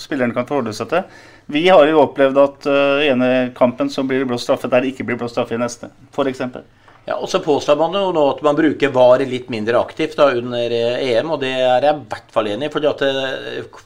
spillerne 0.00 0.32
kan 0.32 0.46
forholde 0.48 0.72
seg 0.72 0.88
til? 0.88 1.02
Vi 1.52 1.66
har 1.68 1.84
jo 1.90 2.04
opplevd 2.06 2.38
at 2.40 2.68
uh, 2.70 3.02
ene 3.04 3.50
kampen 3.56 3.90
så 3.92 4.06
blir 4.08 4.24
blåst 4.24 4.46
straffe 4.48 4.70
der 4.72 4.86
ikke 4.88 5.04
blir 5.04 5.18
blåst 5.20 5.36
straffe 5.36 5.58
i 5.58 5.60
neste, 5.60 5.90
f.eks. 6.14 6.40
Ja, 7.04 7.18
og 7.18 7.28
Så 7.28 7.42
påstår 7.44 7.76
man 7.80 7.96
jo 7.96 8.14
nå 8.16 8.22
at 8.30 8.40
man 8.44 8.56
bruker 8.56 8.92
VAR 8.94 9.24
litt 9.28 9.50
mindre 9.52 9.80
aktivt 9.80 10.16
da 10.16 10.30
under 10.36 10.72
EM, 10.72 11.34
og 11.34 11.40
det 11.42 11.52
er 11.58 11.84
jeg 11.84 11.96
i 11.96 12.08
hvert 12.12 12.32
fall 12.32 12.48
enig 12.52 12.68
i. 12.68 12.72
fordi 12.72 12.88
at 12.90 13.04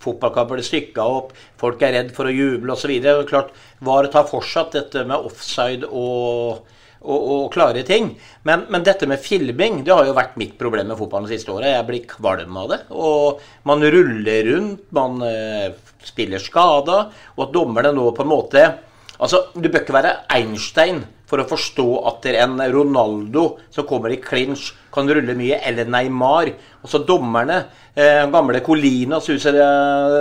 fotballkamper 0.04 0.58
blir 0.58 0.66
stykka 0.66 1.06
opp, 1.18 1.34
folk 1.58 1.82
er 1.82 1.96
redd 1.98 2.14
for 2.14 2.30
å 2.30 2.34
juble 2.34 2.74
osv. 2.74 2.94
Klart, 3.30 3.54
VAR 3.86 4.10
tar 4.12 4.30
fortsatt 4.30 4.76
dette 4.76 5.06
med 5.08 5.30
offside 5.30 5.88
og, 5.88 6.66
og, 7.04 7.26
og 7.34 7.44
klare 7.54 7.84
ting. 7.86 8.12
Men, 8.48 8.66
men, 8.72 8.84
dette 8.86 9.08
med 9.10 9.22
filming 9.22 9.82
det 9.84 9.94
har 9.94 10.08
jo 10.08 10.16
vært 10.16 10.38
mitt 10.40 10.56
problem 10.60 10.90
med 10.90 10.98
fotballen 10.98 11.28
det 11.28 11.38
siste 11.38 11.52
året. 11.54 11.74
Jeg 11.74 11.88
blir 11.88 12.08
kvalm 12.10 12.56
av 12.60 12.70
det. 12.72 12.80
Og 12.96 13.44
man 13.68 13.84
ruller 13.94 14.50
rundt, 14.50 14.88
man 14.96 15.20
uh, 15.22 15.68
spiller 16.04 16.42
skada, 16.42 17.04
og 17.36 17.46
at 17.46 17.54
dommerne 17.54 17.94
nå 17.96 18.10
på 18.16 18.26
en 18.26 18.34
måte 18.34 18.66
Altså, 19.14 19.44
Du 19.54 19.68
bør 19.68 19.84
ikke 19.84 19.94
være 19.94 20.16
Einstein 20.34 21.04
for 21.28 21.40
å 21.40 21.48
forstå 21.48 21.86
at 22.10 22.26
en 22.34 22.58
Ronaldo 22.72 23.44
som 23.72 23.86
kommer 23.88 24.12
i 24.12 24.20
clinch, 24.22 24.72
kan 24.94 25.08
rulle 25.10 25.34
mye, 25.34 25.58
eller 25.66 25.88
Neymar. 25.90 26.52
Altså 26.84 27.00
dommerne, 27.02 27.64
eh, 27.96 28.22
gamle 28.30 28.60
Colinas 28.62 29.26
huset 29.26 29.56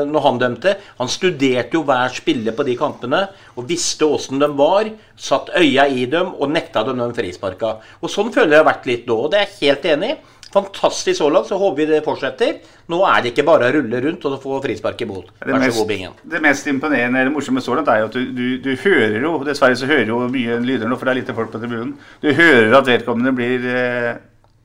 når 0.09 0.25
han 0.25 0.39
dømte, 0.41 0.75
han 0.97 1.11
studerte 1.11 1.77
jo 1.77 1.83
hver 1.83 2.09
spiller 2.09 2.55
på 2.57 2.65
de 2.65 2.75
kampene 2.79 3.27
og 3.55 3.67
visste 3.69 4.07
åssen 4.07 4.39
de 4.39 4.49
var. 4.57 4.89
Satt 5.15 5.53
øya 5.53 5.85
i 5.87 6.05
dem 6.05 6.33
og 6.33 6.49
nekta 6.49 6.83
dem 6.87 6.97
de 6.97 7.13
frisparka. 7.13 7.77
Og 8.01 8.09
Sånn 8.09 8.33
føler 8.33 8.49
jeg 8.49 8.57
det 8.57 8.63
har 8.63 8.73
vært 8.73 8.89
litt 8.89 9.07
nå, 9.07 9.17
og 9.25 9.31
det 9.31 9.39
er 9.39 9.47
jeg 9.47 9.59
helt 9.69 9.85
enig 9.93 10.11
i. 10.13 10.19
Fantastisk 10.53 11.17
så 11.17 11.29
langt, 11.33 11.47
så 11.49 11.57
håper 11.57 11.79
vi 11.79 11.85
det 11.89 12.01
fortsetter. 12.05 12.59
Nå 12.91 12.99
er 13.09 13.23
det 13.23 13.31
ikke 13.31 13.45
bare 13.47 13.71
å 13.71 13.73
rulle 13.73 14.01
rundt 14.03 14.25
og 14.29 14.35
få 14.43 14.59
frispark 14.61 14.99
imot. 15.01 15.31
Det 15.41 15.57
mest, 15.57 15.93
det 16.29 16.41
mest 16.43 16.69
imponerende 16.69 17.23
eller 17.23 17.33
morsomme 17.33 17.63
så 17.63 17.77
langt 17.77 17.89
er 17.89 18.03
jo 18.03 18.09
at 18.11 18.17
du, 18.17 18.27
du, 18.37 18.45
du, 18.61 18.69
hører 18.83 19.17
jo 19.23 19.31
Dessverre 19.47 19.79
så 19.79 19.89
hører 19.89 20.11
jo 20.11 20.19
mye 20.29 20.59
lyder 20.61 20.89
nå, 20.89 20.99
for 20.99 21.09
det 21.09 21.15
er 21.15 21.21
lite 21.23 21.37
folk 21.37 21.49
på 21.55 21.63
tribunen. 21.63 21.95
Du 22.21 22.29
hører 22.29 22.77
at 22.77 22.91
vedkommende 22.91 23.33
blir 23.33 23.65
eh, 23.65 24.11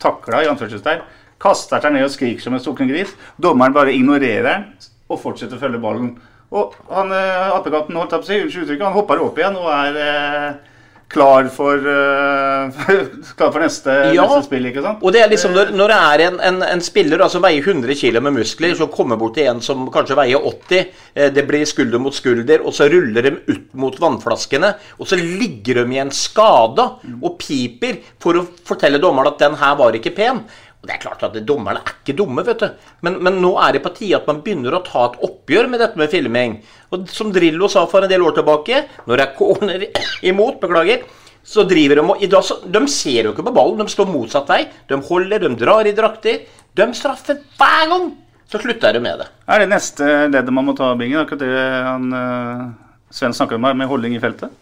takla, 0.03 0.45
i 0.45 0.51
anførselstegn. 0.53 1.07
Kaster 1.41 1.81
seg 1.81 1.95
ned 1.95 2.05
og 2.05 2.13
skriker 2.13 2.45
som 2.45 2.57
en 2.59 2.63
stukken 2.63 2.91
gris. 2.91 3.15
Dommeren 3.41 3.77
bare 3.77 3.95
ignorerer 3.97 4.49
den 4.51 4.69
og 5.09 5.23
fortsetter 5.23 5.57
å 5.57 5.63
følge 5.63 5.81
ballen. 5.81 6.17
Og 6.53 6.77
han 6.93 7.13
eh, 7.17 7.55
apekatten 7.57 7.97
holdt 7.97 8.17
opp 8.19 8.29
seg, 8.29 8.45
unnskyld 8.45 8.67
uttrykket, 8.67 8.87
han 8.91 8.97
hopper 8.97 9.25
opp 9.25 9.41
igjen 9.41 9.57
og 9.57 9.73
er 9.73 10.03
eh, 10.05 10.77
klar 11.09 11.49
for, 11.53 11.81
klar 13.39 13.53
for 13.55 13.63
neste, 13.63 13.95
ja, 14.13 14.27
neste, 14.27 14.43
spill. 14.45 14.69
ikke 14.71 14.85
sant? 14.85 15.01
Og 15.03 15.15
det 15.15 15.23
er 15.25 15.31
liksom 15.33 15.55
Når, 15.57 15.73
når 15.77 15.93
det 15.93 15.99
er 15.99 16.25
en, 16.27 16.39
en, 16.51 16.61
en 16.67 16.85
spiller 16.85 17.25
som 17.33 17.45
veier 17.45 17.65
100 17.65 17.97
kg 17.97 18.21
med 18.25 18.37
muskler, 18.41 18.77
så 18.77 18.91
kommer 18.93 19.21
bort 19.21 19.39
til 19.39 19.49
en 19.51 19.63
som 19.65 19.87
kanskje 19.95 20.19
veier 20.19 20.45
80, 20.53 20.95
eh, 21.15 21.31
det 21.35 21.47
blir 21.49 21.65
skulder 21.69 22.03
mot 22.03 22.15
skulder, 22.15 22.65
og 22.65 22.77
så 22.77 22.91
ruller 22.93 23.29
de 23.31 23.35
ut 23.49 23.67
mot 23.81 24.01
vannflaskene, 24.05 24.75
og 24.99 25.09
så 25.09 25.19
ligger 25.19 25.83
de 25.83 25.97
igjen 25.97 26.15
skada 26.15 26.91
og 27.19 27.39
piper 27.41 28.03
for 28.21 28.39
å 28.39 28.47
fortelle 28.69 29.01
dommeren 29.03 29.33
at 29.33 29.41
den 29.43 29.57
her 29.61 29.77
var 29.81 29.97
ikke 29.97 30.15
pen. 30.17 30.45
Og 30.79 30.87
det 30.87 30.95
er 30.95 31.01
klart 31.03 31.25
at 31.27 31.37
Dommerne 31.47 31.81
er 31.83 31.95
ikke 31.97 32.15
dumme, 32.21 32.45
vet 32.47 32.61
du. 32.63 32.69
Men, 33.03 33.17
men, 33.27 33.41
nå 33.43 33.51
er 33.59 33.75
det 33.75 33.83
på 33.83 33.91
tide 33.97 34.21
at 34.21 34.29
man 34.31 34.43
begynner 34.45 34.77
å 34.77 34.85
ta 34.87 35.09
et 35.09 35.17
oppgjør 35.27 35.71
med 35.73 35.83
dette 35.83 35.99
med 35.99 36.13
filming. 36.13 36.61
Og 36.95 37.09
Som 37.11 37.33
Drillo 37.35 37.67
sa 37.73 37.83
for 37.91 38.07
en 38.07 38.13
del 38.13 38.23
år 38.23 38.37
tilbake, 38.39 38.85
når 39.09 39.19
det 39.19 39.27
er 39.27 39.35
corner 39.39 39.89
imot, 40.31 40.61
beklager, 40.63 41.03
så 41.49 41.65
driver 41.67 41.99
de 41.99 42.05
og 42.05 42.23
i 42.23 42.29
dag, 42.31 42.45
så, 42.45 42.61
De 42.63 42.83
ser 42.93 43.27
jo 43.27 43.35
ikke 43.35 43.47
på 43.49 43.57
ballen, 43.57 43.81
de 43.83 43.91
står 43.91 44.11
motsatt 44.13 44.51
vei. 44.53 44.63
De 44.91 45.01
holder, 45.11 45.43
de 45.43 45.59
drar 45.59 45.89
i 45.89 45.97
drakter. 45.97 46.47
De 46.79 46.89
straffer 46.95 47.43
hver 47.59 47.91
gang! 47.91 48.11
Så 48.49 48.61
slutter 48.63 48.95
de 48.97 49.01
med 49.05 49.19
det. 49.21 49.27
Er 49.51 49.61
det 49.61 49.73
neste 49.75 50.07
leddet 50.31 50.55
man 50.55 50.65
må 50.71 50.77
ta, 50.77 50.95
Bingen? 50.97 51.21
Akkurat 51.21 51.43
det 51.43 51.67
han, 51.85 52.07
uh, 52.15 52.69
Sven 53.13 53.35
snakker 53.37 53.59
om 53.59 53.67
her, 53.67 53.77
med 53.77 53.91
holdning 53.91 54.15
i 54.17 54.23
feltet? 54.23 54.53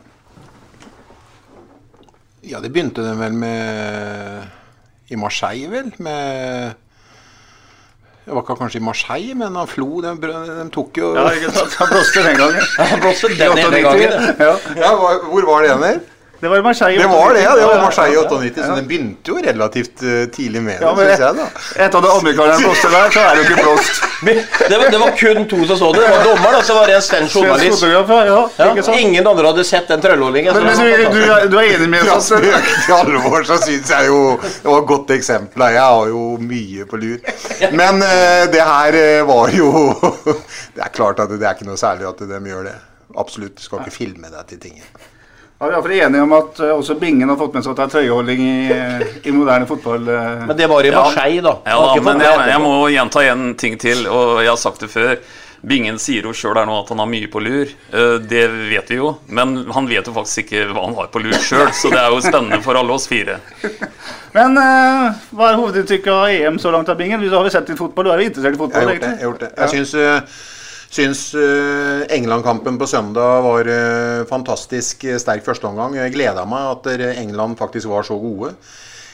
Ja, 2.46 2.58
det 2.62 2.72
begynte 2.74 3.02
de 3.02 3.12
vel 3.18 3.34
med 3.34 4.55
i 5.10 5.16
Marseille, 5.20 5.70
vel. 5.70 5.92
Med 6.02 6.74
det 8.26 8.34
var 8.34 8.42
ikke 8.42 8.56
kanskje 8.58 8.80
i 8.80 8.82
Marseille, 8.82 9.34
men 9.38 9.54
han 9.54 9.68
Flo 9.70 10.00
de, 10.02 10.16
de 10.18 10.64
tok 10.74 10.98
jo 10.98 11.12
Ja, 11.14 11.28
ikke 11.30 11.52
sant. 11.54 11.76
Han 11.80 11.92
blåste 11.92 12.24
den 12.26 12.40
gangen. 12.40 12.64
Han 12.78 13.02
blåste 13.04 13.30
den 13.30 13.58
ene 13.60 13.82
gangen, 13.84 14.16
ja. 14.42 14.54
ja. 14.80 14.90
Hvor 15.30 15.46
var 15.46 15.62
det 15.62 15.70
igjen? 15.70 16.00
Det 16.46 16.50
var 16.50 16.62
Marseille. 16.62 17.02
Det 17.02 17.06
var 17.08 17.34
det, 17.34 17.40
ja. 17.42 17.56
Det 17.56 17.66
var 17.66 17.80
Marseille 17.82 18.18
98, 18.18 18.66
så 18.66 18.74
den 18.74 18.86
begynte 18.86 19.30
jo 19.32 19.38
relativt 19.46 20.02
uh, 20.02 20.10
tidlig 20.36 20.60
med 20.62 20.76
det, 20.78 20.86
ja, 20.86 20.92
syns 20.96 21.22
jeg. 21.24 21.38
da. 21.38 21.46
Etter 21.84 21.98
at 21.98 22.06
amerikanerne 22.20 22.60
blåste 22.62 22.90
der, 22.92 23.08
så 23.16 23.24
er 23.24 23.32
det 23.34 23.40
jo 23.40 23.46
ikke 23.48 23.64
blåst. 23.64 24.04
det, 24.70 24.76
var, 24.78 24.84
det 24.94 25.00
var 25.02 25.10
kun 25.22 25.48
to 25.50 25.58
som 25.70 25.80
så 25.80 25.88
det. 25.96 26.04
Det 26.04 26.12
var 26.12 26.22
dommer, 26.28 26.58
og 26.60 26.68
så 26.68 26.76
var 26.76 26.86
det 26.86 26.94
en 27.00 27.02
svensk 27.08 27.40
journalist. 27.40 27.82
Ja, 27.82 28.44
ja, 28.60 28.94
ingen 28.98 29.26
andre 29.32 29.50
hadde 29.50 29.64
sett 29.66 29.90
den 29.90 30.04
trøllholdningen. 30.04 30.54
Men, 30.54 30.68
men 30.70 30.78
du, 30.78 31.18
du, 31.18 31.48
du, 31.50 31.58
er 31.64 31.72
enig 31.72 31.90
med 31.96 32.12
oss? 32.14 32.30
Spøk 32.30 32.70
til 32.84 32.94
alvor 33.00 33.48
så 33.50 33.58
syns 33.64 33.90
jeg 33.96 34.12
jo 34.12 34.22
det 34.38 34.70
var 34.70 34.78
et 34.84 34.88
godt 34.92 35.12
eksempel. 35.16 35.66
Jeg 35.74 35.82
har 35.82 36.14
jo 36.14 36.22
mye 36.46 36.86
på 36.86 37.02
lur. 37.02 37.18
Men 37.74 38.06
uh, 38.06 38.46
det 38.54 38.70
her 38.70 39.00
uh, 39.02 39.26
var 39.32 39.58
jo 39.58 39.74
Det 40.78 40.86
er 40.86 40.94
klart 40.94 41.26
at 41.26 41.34
det 41.34 41.42
er 41.42 41.58
ikke 41.58 41.66
noe 41.72 41.82
særlig 41.82 42.06
at 42.14 42.22
de 42.22 42.40
gjør 42.54 42.70
det. 42.70 42.78
Absolutt. 43.18 43.58
Skal 43.66 43.82
ikke 43.82 43.98
filme 43.98 44.30
deg 44.30 44.54
til 44.54 44.62
ting. 44.68 44.80
Ja, 45.58 45.64
Vi 45.64 45.70
er 45.70 45.76
iallfall 45.78 45.94
enige 45.96 46.24
om 46.26 46.32
at 46.36 46.58
uh, 46.60 46.74
også 46.74 46.98
Bingen 47.00 47.30
har 47.32 47.38
fått 47.40 47.54
med 47.56 47.64
seg 47.64 47.72
at 47.72 47.78
det 47.78 47.84
er 47.86 47.92
trøyeholding 47.94 48.42
i, 48.44 48.56
i, 49.22 49.32
moderne 49.32 49.64
fotball. 49.68 50.04
Uh. 50.04 50.44
Men 50.50 50.58
det 50.58 50.68
var 50.68 50.84
i 50.84 50.92
Marseille, 50.92 51.40
da. 51.46 51.54
Ja, 51.64 51.78
da 51.80 52.02
men 52.04 52.20
jeg, 52.20 52.42
jeg, 52.50 52.60
må 52.60 52.72
gjenta 52.92 53.24
en 53.30 53.46
ting 53.56 53.78
til, 53.80 54.04
og 54.04 54.42
jeg 54.42 54.50
har 54.52 54.60
sagt 54.60 54.84
det 54.84 54.90
før. 54.92 55.16
Bingen 55.66 55.96
sier 55.98 56.28
jo 56.28 56.34
sjøl 56.36 56.60
nå 56.68 56.74
at 56.82 56.90
han 56.92 57.00
har 57.00 57.08
mye 57.08 57.30
på 57.32 57.40
lur. 57.40 57.70
Det 58.28 58.42
vet 58.68 58.90
vi 58.92 58.98
jo. 59.00 59.14
Men 59.32 59.56
han 59.72 59.88
vet 59.88 60.06
jo 60.06 60.12
faktisk 60.14 60.44
ikke 60.44 60.66
hva 60.68 60.84
han 60.84 60.98
har 60.98 61.08
på 61.10 61.22
lur 61.24 61.34
sjøl, 61.40 61.72
så 61.74 61.90
det 61.90 62.02
er 62.02 62.12
jo 62.12 62.20
spennende 62.20 62.60
for 62.62 62.78
alle 62.78 62.92
oss 62.94 63.08
fire. 63.10 63.38
Men 64.36 64.60
hva 64.60 65.48
er 65.48 65.56
hovedinntrykket 65.56 66.12
av 66.12 66.28
EM 66.36 66.60
så 66.62 66.70
langt 66.74 66.92
av 66.92 67.00
Bingen? 67.00 67.24
Du 67.24 67.32
har 67.32 67.48
vi 67.48 67.54
sett 67.56 67.72
litt 67.72 67.80
fotball, 67.80 68.06
du 68.06 68.12
er 68.12 68.22
jo 68.22 68.28
interessert 68.28 68.60
i 68.60 68.60
fotball? 68.60 68.92
Jeg 68.92 69.00
har 69.00 69.00
gjort 69.00 69.08
det. 69.08 69.10
Jeg, 69.16 69.24
har 69.24 69.30
gjort 69.30 69.42
det. 69.46 69.50
jeg 69.56 69.74
synes, 69.74 70.46
Syns 70.96 71.34
uh, 71.34 72.06
England-kampen 72.08 72.78
på 72.78 72.86
søndag 72.86 73.42
var 73.44 73.68
uh, 73.68 74.24
fantastisk 74.30 75.04
uh, 75.04 75.18
sterk 75.20 75.44
førsteomgang. 75.44 75.98
Jeg 75.98 76.14
gleda 76.14 76.46
meg 76.48 76.70
at 76.70 76.88
England 77.20 77.58
faktisk 77.58 77.90
var 77.90 78.06
så 78.06 78.16
gode. 78.16 78.54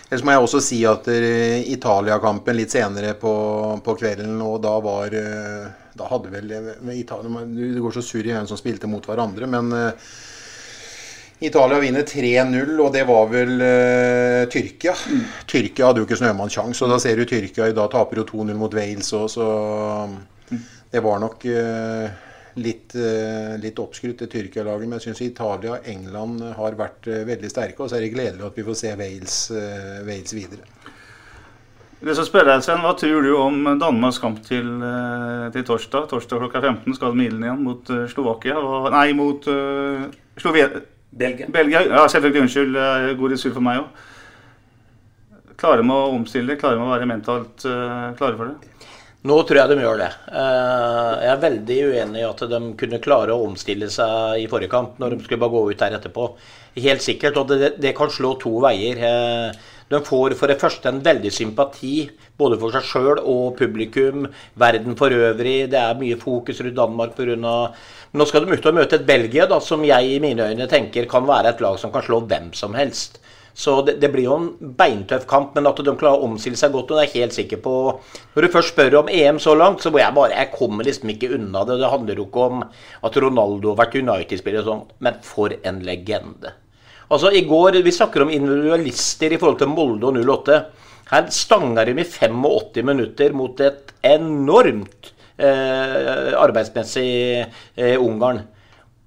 Ellers 0.06 0.22
må 0.22 0.34
jeg 0.34 0.44
også 0.44 0.60
si 0.62 0.78
at 0.86 1.06
Italia-kampen 1.08 2.58
litt 2.58 2.74
senere 2.74 3.14
på, 3.18 3.32
på, 3.82 3.94
kvelden, 3.96 4.34
og 4.44 4.58
da 4.60 4.74
var 4.84 5.14
Da 5.96 6.08
hadde 6.10 6.28
vel 6.34 6.52
Italia, 6.92 7.46
Det 7.48 7.80
går 7.80 7.94
så 7.96 8.02
surr 8.04 8.28
i 8.28 8.34
hvem 8.34 8.46
som 8.46 8.60
spilte 8.60 8.90
mot 8.92 9.08
hverandre, 9.08 9.48
men 9.48 9.72
Italia 11.40 11.80
vinner 11.80 12.04
3-0, 12.04 12.76
og 12.76 12.92
det 12.92 13.06
var 13.08 13.32
vel 13.32 13.56
uh, 13.56 14.44
Tyrkia. 14.52 14.92
Mm. 14.92 15.24
Tyrkia 15.48 15.88
hadde 15.88 16.04
jo 16.04 16.06
ikke 16.06 16.20
snømannssjanse, 16.20 16.84
og 16.84 16.92
da 16.92 17.00
ser 17.02 17.16
du 17.16 17.24
Tyrkia 17.26 17.72
i 17.72 17.74
dag 17.80 17.88
taper 17.96 18.20
jo 18.20 18.28
2-0 18.28 18.60
mot 18.60 18.76
Wales 18.76 19.10
òg, 19.16 19.32
så 19.32 19.48
det 20.92 21.00
var 21.00 21.20
nok 21.22 21.44
uh, 21.48 22.08
litt, 22.60 22.92
uh, 23.00 23.54
litt 23.60 23.78
oppskrytt, 23.80 24.18
det 24.20 24.28
Tyrkia-laget. 24.34 24.88
Men 24.88 25.00
jeg 25.00 25.06
syns 25.08 25.22
Italia 25.24 25.78
og 25.78 25.88
England 25.88 26.42
har 26.58 26.76
vært 26.76 27.08
uh, 27.08 27.22
veldig 27.28 27.48
sterke. 27.48 27.80
Og 27.80 27.88
så 27.88 27.96
er 27.96 28.04
det 28.04 28.12
gledelig 28.12 28.44
at 28.44 28.58
vi 28.60 28.66
får 28.66 28.76
se 28.82 28.92
Wales, 29.00 29.38
Wales 30.04 30.36
videre. 30.36 30.68
Det 32.02 32.16
som 32.18 32.26
spør 32.26 32.48
deg, 32.50 32.64
Sven, 32.66 32.82
Hva 32.82 32.92
tror 32.98 33.24
du 33.24 33.30
om 33.38 33.64
Danmarks 33.80 34.18
kamp 34.20 34.40
til, 34.44 34.68
til, 35.54 35.64
torsdag? 35.64 36.08
Torsdag 36.10 36.42
klokka 36.42 36.60
15 36.60 36.96
skal 36.98 37.14
Milen 37.16 37.44
igjen 37.46 37.62
mot 37.62 37.92
Slovakia. 38.10 38.58
Og, 38.58 38.90
nei, 38.92 39.12
mot 39.16 39.46
uh, 39.48 40.08
Slovenia. 40.36 40.82
Belgia. 41.12 41.46
Belgia. 41.52 41.86
Ja, 41.86 42.04
selvfølgelig. 42.10 42.48
Unnskyld. 42.48 42.80
God 43.20 43.36
resurs 43.36 43.54
for 43.54 43.64
meg 43.64 43.84
òg. 43.84 44.04
Klare 45.62 45.84
med 45.86 45.94
å 45.94 46.12
omstille? 46.18 46.58
klare 46.58 46.80
med 46.80 46.88
å 46.88 46.92
være 46.92 47.08
mentalt 47.08 47.64
uh, 47.68 48.10
klare 48.18 48.36
for 48.36 48.50
det? 48.50 48.72
Nå 49.22 49.36
tror 49.46 49.60
jeg 49.60 49.70
de 49.70 49.82
gjør 49.84 50.00
det. 50.00 50.08
Eh, 50.34 51.10
jeg 51.22 51.30
er 51.30 51.42
veldig 51.44 51.76
uenig 51.92 52.22
i 52.22 52.26
at 52.26 52.40
de 52.50 52.58
kunne 52.80 52.98
klare 53.04 53.34
å 53.34 53.44
omstille 53.46 53.86
seg 53.94 54.42
i 54.42 54.48
forrige 54.50 54.72
kamp, 54.72 54.96
når 54.98 55.14
de 55.14 55.22
skulle 55.22 55.38
bare 55.44 55.54
gå 55.54 55.62
ut 55.68 55.78
der 55.78 55.94
etterpå. 55.98 56.24
Helt 56.82 57.04
sikkert. 57.04 57.38
Og 57.38 57.52
det, 57.52 57.76
det 57.78 57.94
kan 57.94 58.10
slå 58.10 58.32
to 58.42 58.56
veier. 58.64 58.98
Eh, 58.98 59.70
de 59.92 60.00
får 60.02 60.34
for 60.40 60.50
det 60.50 60.58
første 60.58 60.90
en 60.90 60.98
veldig 61.04 61.30
sympati 61.30 62.08
både 62.40 62.58
for 62.58 62.74
seg 62.74 62.86
sjøl 62.88 63.20
og 63.20 63.54
publikum, 63.58 64.26
verden 64.58 64.98
for 64.98 65.14
øvrig. 65.14 65.68
Det 65.70 65.78
er 65.78 66.00
mye 66.00 66.18
fokus 66.18 66.62
rundt 66.64 66.80
Danmark 66.80 67.14
pga. 67.14 67.36
Nå 68.12 68.26
skal 68.28 68.42
de 68.42 68.56
ut 68.56 68.70
og 68.72 68.78
møte 68.80 68.98
et 68.98 69.06
Belgia 69.06 69.46
da, 69.46 69.60
som 69.62 69.84
jeg 69.86 70.16
i 70.16 70.18
mine 70.24 70.50
øyne 70.50 70.66
tenker 70.68 71.06
kan 71.10 71.28
være 71.28 71.54
et 71.54 71.62
lag 71.62 71.78
som 71.78 71.94
kan 71.94 72.02
slå 72.02 72.24
hvem 72.26 72.50
som 72.58 72.74
helst. 72.74 73.22
Så 73.54 73.82
det, 73.84 73.98
det, 74.00 74.08
blir 74.12 74.24
jo 74.24 74.36
en 74.38 74.74
beintøff 74.78 75.26
kamp, 75.28 75.52
men 75.56 75.68
at 75.68 75.80
de 75.84 75.92
klarer 75.98 76.22
å 76.22 76.28
omstille 76.28 76.56
seg 76.56 76.72
godt, 76.72 76.90
og 76.90 76.98
det 76.98 77.02
er 77.04 77.10
jeg 77.10 77.26
helt 77.26 77.36
sikker 77.36 77.60
på. 77.64 77.74
Når 78.32 78.46
du 78.46 78.52
først 78.54 78.72
spør 78.72 78.98
om 79.02 79.10
EM 79.12 79.40
så 79.42 79.54
langt, 79.58 79.84
så 79.84 79.92
må 79.92 80.00
jeg 80.00 80.16
bare 80.16 80.32
Jeg 80.32 80.52
kommer 80.54 80.88
liksom 80.88 81.12
ikke 81.12 81.34
unna 81.36 81.64
det. 81.68 81.78
Det 81.82 81.92
handler 81.92 82.20
jo 82.22 82.26
ikke 82.28 82.48
om 82.48 82.64
at 82.64 83.18
Ronaldo 83.24 83.74
har 83.74 83.82
vært 83.84 83.98
United-spiller 84.00 84.64
og 84.64 84.70
sånn, 84.70 84.84
men 85.04 85.20
for 85.26 85.52
en 85.52 85.82
legende. 85.84 86.54
Altså, 87.12 87.32
i 87.32 87.44
går, 87.44 87.82
Vi 87.84 87.92
snakker 87.92 88.24
om 88.24 88.30
individualister 88.32 89.32
i 89.32 89.38
forhold 89.38 89.58
til 89.60 89.68
Molde 89.68 90.08
og 90.08 90.16
08. 90.16 90.62
Her 91.12 91.26
stanga 91.28 91.84
de 91.84 91.92
i 91.98 92.04
85 92.08 92.86
minutter 92.88 93.34
mot 93.36 93.60
et 93.60 93.92
enormt 94.02 95.12
eh, 95.36 96.32
arbeidsmessig 96.40 97.10
eh, 97.76 97.98
Ungarn. 98.00 98.46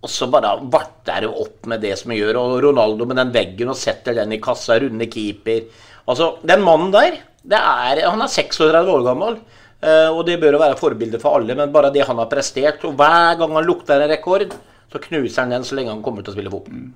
Og 0.05 0.11
så 0.11 0.27
bare 0.29 0.53
varter 0.69 1.25
det 1.25 1.31
opp 1.31 1.65
med 1.71 1.81
det 1.81 1.95
som 1.97 2.13
vi 2.13 2.19
gjør. 2.19 2.37
Og 2.37 2.59
Ronaldo 2.67 3.07
med 3.09 3.17
den 3.17 3.33
veggen 3.33 3.71
og 3.73 3.79
setter 3.79 4.13
den 4.19 4.35
i 4.35 4.41
kassa, 4.43 4.77
runde 4.81 5.09
keeper. 5.09 5.65
Altså, 6.05 6.35
Den 6.45 6.61
mannen 6.61 6.93
der, 6.93 7.17
er, 7.49 8.05
han 8.05 8.21
er 8.21 8.29
36 8.29 8.91
år 8.93 9.05
gammel. 9.07 9.39
Uh, 9.85 10.09
og 10.15 10.23
det 10.25 10.39
bør 10.41 10.55
jo 10.55 10.61
være 10.61 10.77
forbilde 10.79 11.19
for 11.21 11.37
alle, 11.37 11.53
men 11.57 11.73
bare 11.73 11.91
det 11.93 12.05
han 12.07 12.17
har 12.17 12.29
prestert 12.31 12.81
Og 12.87 12.95
hver 12.97 13.35
gang 13.37 13.51
han 13.53 13.65
lukter 13.67 14.01
en 14.01 14.09
rekord, 14.09 14.55
så 14.89 15.01
knuser 15.03 15.43
han 15.43 15.51
den 15.51 15.67
så 15.67 15.75
lenge 15.77 15.91
han 15.91 16.01
kommer 16.01 16.23
til 16.23 16.31
å 16.31 16.35
spille 16.37 16.53
fotball. 16.53 16.79
Mm. 16.79 16.93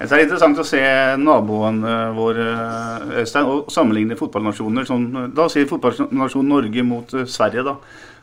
Det 0.00 0.16
er 0.16 0.22
interessant 0.24 0.60
å 0.62 0.64
se 0.64 0.80
naboen 1.20 1.82
eh, 1.84 2.14
vår 2.16 2.38
eh, 2.40 3.18
Øystein, 3.20 3.50
og 3.50 3.72
sammenligne 3.74 4.16
fotballnasjoner. 4.16 4.86
Sånn, 4.88 5.10
da 5.36 5.44
sier 5.52 5.68
fotballnasjonen 5.68 6.54
Norge 6.54 6.84
mot 6.86 7.12
Sverige. 7.28 7.66
da. 7.66 7.74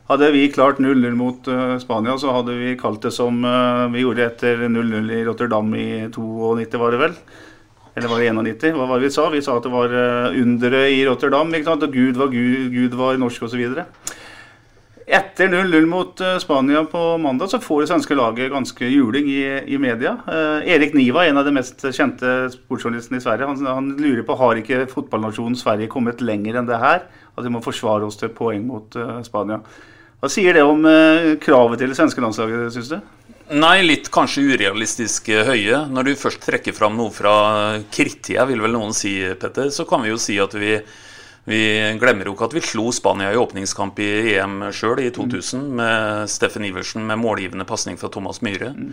Hadde 0.08 0.30
vi 0.32 0.46
klart 0.48 0.78
0-0 0.80 1.16
mot 1.20 1.48
uh, 1.52 1.76
Spania, 1.84 2.14
så 2.16 2.32
hadde 2.32 2.54
vi 2.56 2.78
kalt 2.80 3.04
det 3.04 3.12
som 3.12 3.42
uh, 3.44 3.90
vi 3.92 4.06
gjorde 4.06 4.24
etter 4.24 4.62
0-0 4.72 5.10
i 5.12 5.24
Rotterdam 5.28 5.74
i 5.76 6.08
92, 6.08 6.80
var 6.80 6.96
det 6.96 7.02
vel? 7.02 7.18
Eller 7.98 8.14
var 8.14 8.24
det 8.24 8.30
91? 8.32 8.78
Hva 8.78 8.86
var 8.88 9.02
det 9.02 9.10
vi 9.10 9.16
sa? 9.18 9.26
Vi 9.34 9.42
sa 9.44 9.58
at 9.60 9.68
det 9.68 9.74
var 9.74 9.92
uh, 9.92 10.32
underet 10.32 10.94
i 10.96 11.02
Rotterdam. 11.04 11.52
ikke 11.52 11.68
sant? 11.68 11.84
Og 11.84 11.92
Gud 11.92 12.22
var 12.22 12.32
Gud, 12.32 12.72
Gud 12.72 12.96
var 12.96 13.20
norsk 13.20 13.50
osv. 13.50 13.66
Etter 15.08 15.48
0-0 15.48 15.86
mot 15.88 16.20
Spania 16.42 16.82
på 16.84 17.02
mandag 17.18 17.48
så 17.48 17.62
får 17.64 17.82
det 17.82 17.88
svenske 17.88 18.16
laget 18.20 18.52
ganske 18.52 18.90
juling 18.92 19.30
i, 19.32 19.44
i 19.64 19.78
media. 19.80 20.18
Eh, 20.28 20.68
Erik 20.74 20.98
Niva, 20.98 21.24
en 21.24 21.40
av 21.40 21.48
de 21.48 21.54
mest 21.56 21.86
kjente 21.96 22.34
sportsjournalistene 22.52 23.22
i 23.22 23.24
Sverige, 23.24 23.48
han, 23.48 23.70
han, 23.72 23.88
lurer 23.96 24.26
på 24.28 24.36
har 24.36 24.60
ikke 24.60 24.82
fotballnasjonen 24.92 25.56
Sverige 25.56 25.88
kommet 25.94 26.20
lenger 26.20 26.60
enn 26.60 26.68
det 26.68 26.82
her. 26.82 27.06
At 27.38 27.48
vi 27.48 27.54
må 27.54 27.64
forsvare 27.64 28.04
oss 28.04 28.20
til 28.20 28.34
poeng 28.36 28.66
mot 28.68 29.00
uh, 29.00 29.22
Spania. 29.24 29.62
Hva 30.20 30.32
sier 30.34 30.58
det 30.58 30.66
om 30.68 30.84
uh, 30.84 31.38
kravet 31.40 31.80
til 31.80 31.94
det 31.94 31.96
svenske 31.96 32.24
landslaget, 32.26 32.68
syns 32.76 32.92
du? 32.92 33.00
Nei, 33.56 33.78
litt 33.86 34.10
kanskje 34.12 34.44
urealistisk 34.44 35.30
eh, 35.32 35.48
høye. 35.48 35.86
Når 35.88 36.10
du 36.10 36.16
først 36.20 36.44
trekker 36.44 36.76
fram 36.76 37.00
noe 37.00 37.16
fra 37.16 37.36
krittida, 37.96 38.44
vil 38.50 38.60
vel 38.60 38.76
noen 38.76 38.92
si, 38.92 39.22
Petter, 39.40 39.72
så 39.72 39.88
kan 39.88 40.04
vi 40.04 40.12
jo 40.12 40.20
si 40.20 40.36
at 40.44 40.52
vi, 40.60 40.76
vi 41.48 41.62
glemmer 41.96 42.28
jo 42.28 42.34
ikke 42.36 42.50
at 42.50 42.54
vi 42.58 42.62
slo 42.66 42.90
Spania 42.92 43.30
i 43.32 43.40
åpningskamp 43.40 44.00
i 44.04 44.10
EM 44.34 44.66
sjøl 44.76 45.00
i 45.06 45.12
2000 45.16 45.62
mm. 45.62 45.68
med 45.80 46.32
Steffen 46.32 46.66
Iversen 46.68 47.06
med 47.08 47.22
målgivende 47.22 47.64
pasning 47.68 47.96
fra 48.00 48.10
Thomas 48.12 48.42
Myhre. 48.44 48.74
Mm. 48.76 48.90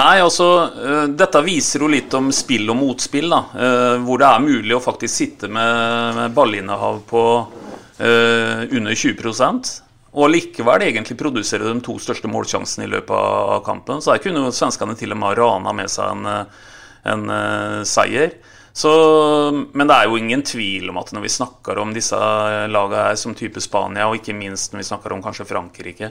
Nei, 0.00 0.14
altså 0.24 0.46
uh, 0.72 1.04
Dette 1.12 1.42
viser 1.44 1.84
jo 1.84 1.90
litt 1.92 2.14
om 2.16 2.30
spill 2.32 2.72
og 2.72 2.78
motspill. 2.80 3.28
da, 3.28 3.42
uh, 3.52 3.96
Hvor 4.00 4.22
det 4.22 4.30
er 4.30 4.46
mulig 4.46 4.72
å 4.78 4.80
faktisk 4.80 5.12
sitte 5.12 5.50
med, 5.52 6.22
ballinnehav 6.32 7.02
på 7.10 7.24
uh, 7.44 8.64
under 8.64 8.96
20% 8.96 9.74
og 10.14 10.28
likevel 10.30 10.86
egentlig 10.86 11.18
produsere 11.18 11.66
de 11.66 11.80
to 11.82 11.98
største 11.98 12.30
målsjansene 12.30 12.86
i 12.86 12.90
løpet 12.92 13.12
av 13.18 13.64
kampen. 13.66 13.98
Så 13.98 14.12
her 14.14 14.20
kunne 14.22 14.44
jo 14.44 14.52
svenskene 14.54 14.94
til 14.94 15.10
og 15.10 15.18
med 15.18 15.40
rana 15.40 15.72
med 15.74 15.90
seg 15.90 16.12
en, 16.14 16.44
en 17.10 17.32
seier. 17.82 18.36
Så, 18.74 18.90
men 19.70 19.86
det 19.86 19.94
er 19.94 20.08
jo 20.10 20.18
ingen 20.18 20.40
tvil 20.42 20.88
om 20.90 20.96
at 20.98 21.12
når 21.14 21.22
vi 21.22 21.30
snakker 21.30 21.78
om 21.78 21.92
disse 21.94 22.18
lagene 22.66 23.04
her 23.06 23.18
som 23.20 23.36
type 23.38 23.62
Spania, 23.62 24.08
og 24.08 24.18
ikke 24.18 24.34
minst 24.34 24.72
når 24.72 24.82
vi 24.82 24.88
snakker 24.88 25.14
om 25.14 25.22
kanskje 25.22 25.46
Frankrike 25.46 26.10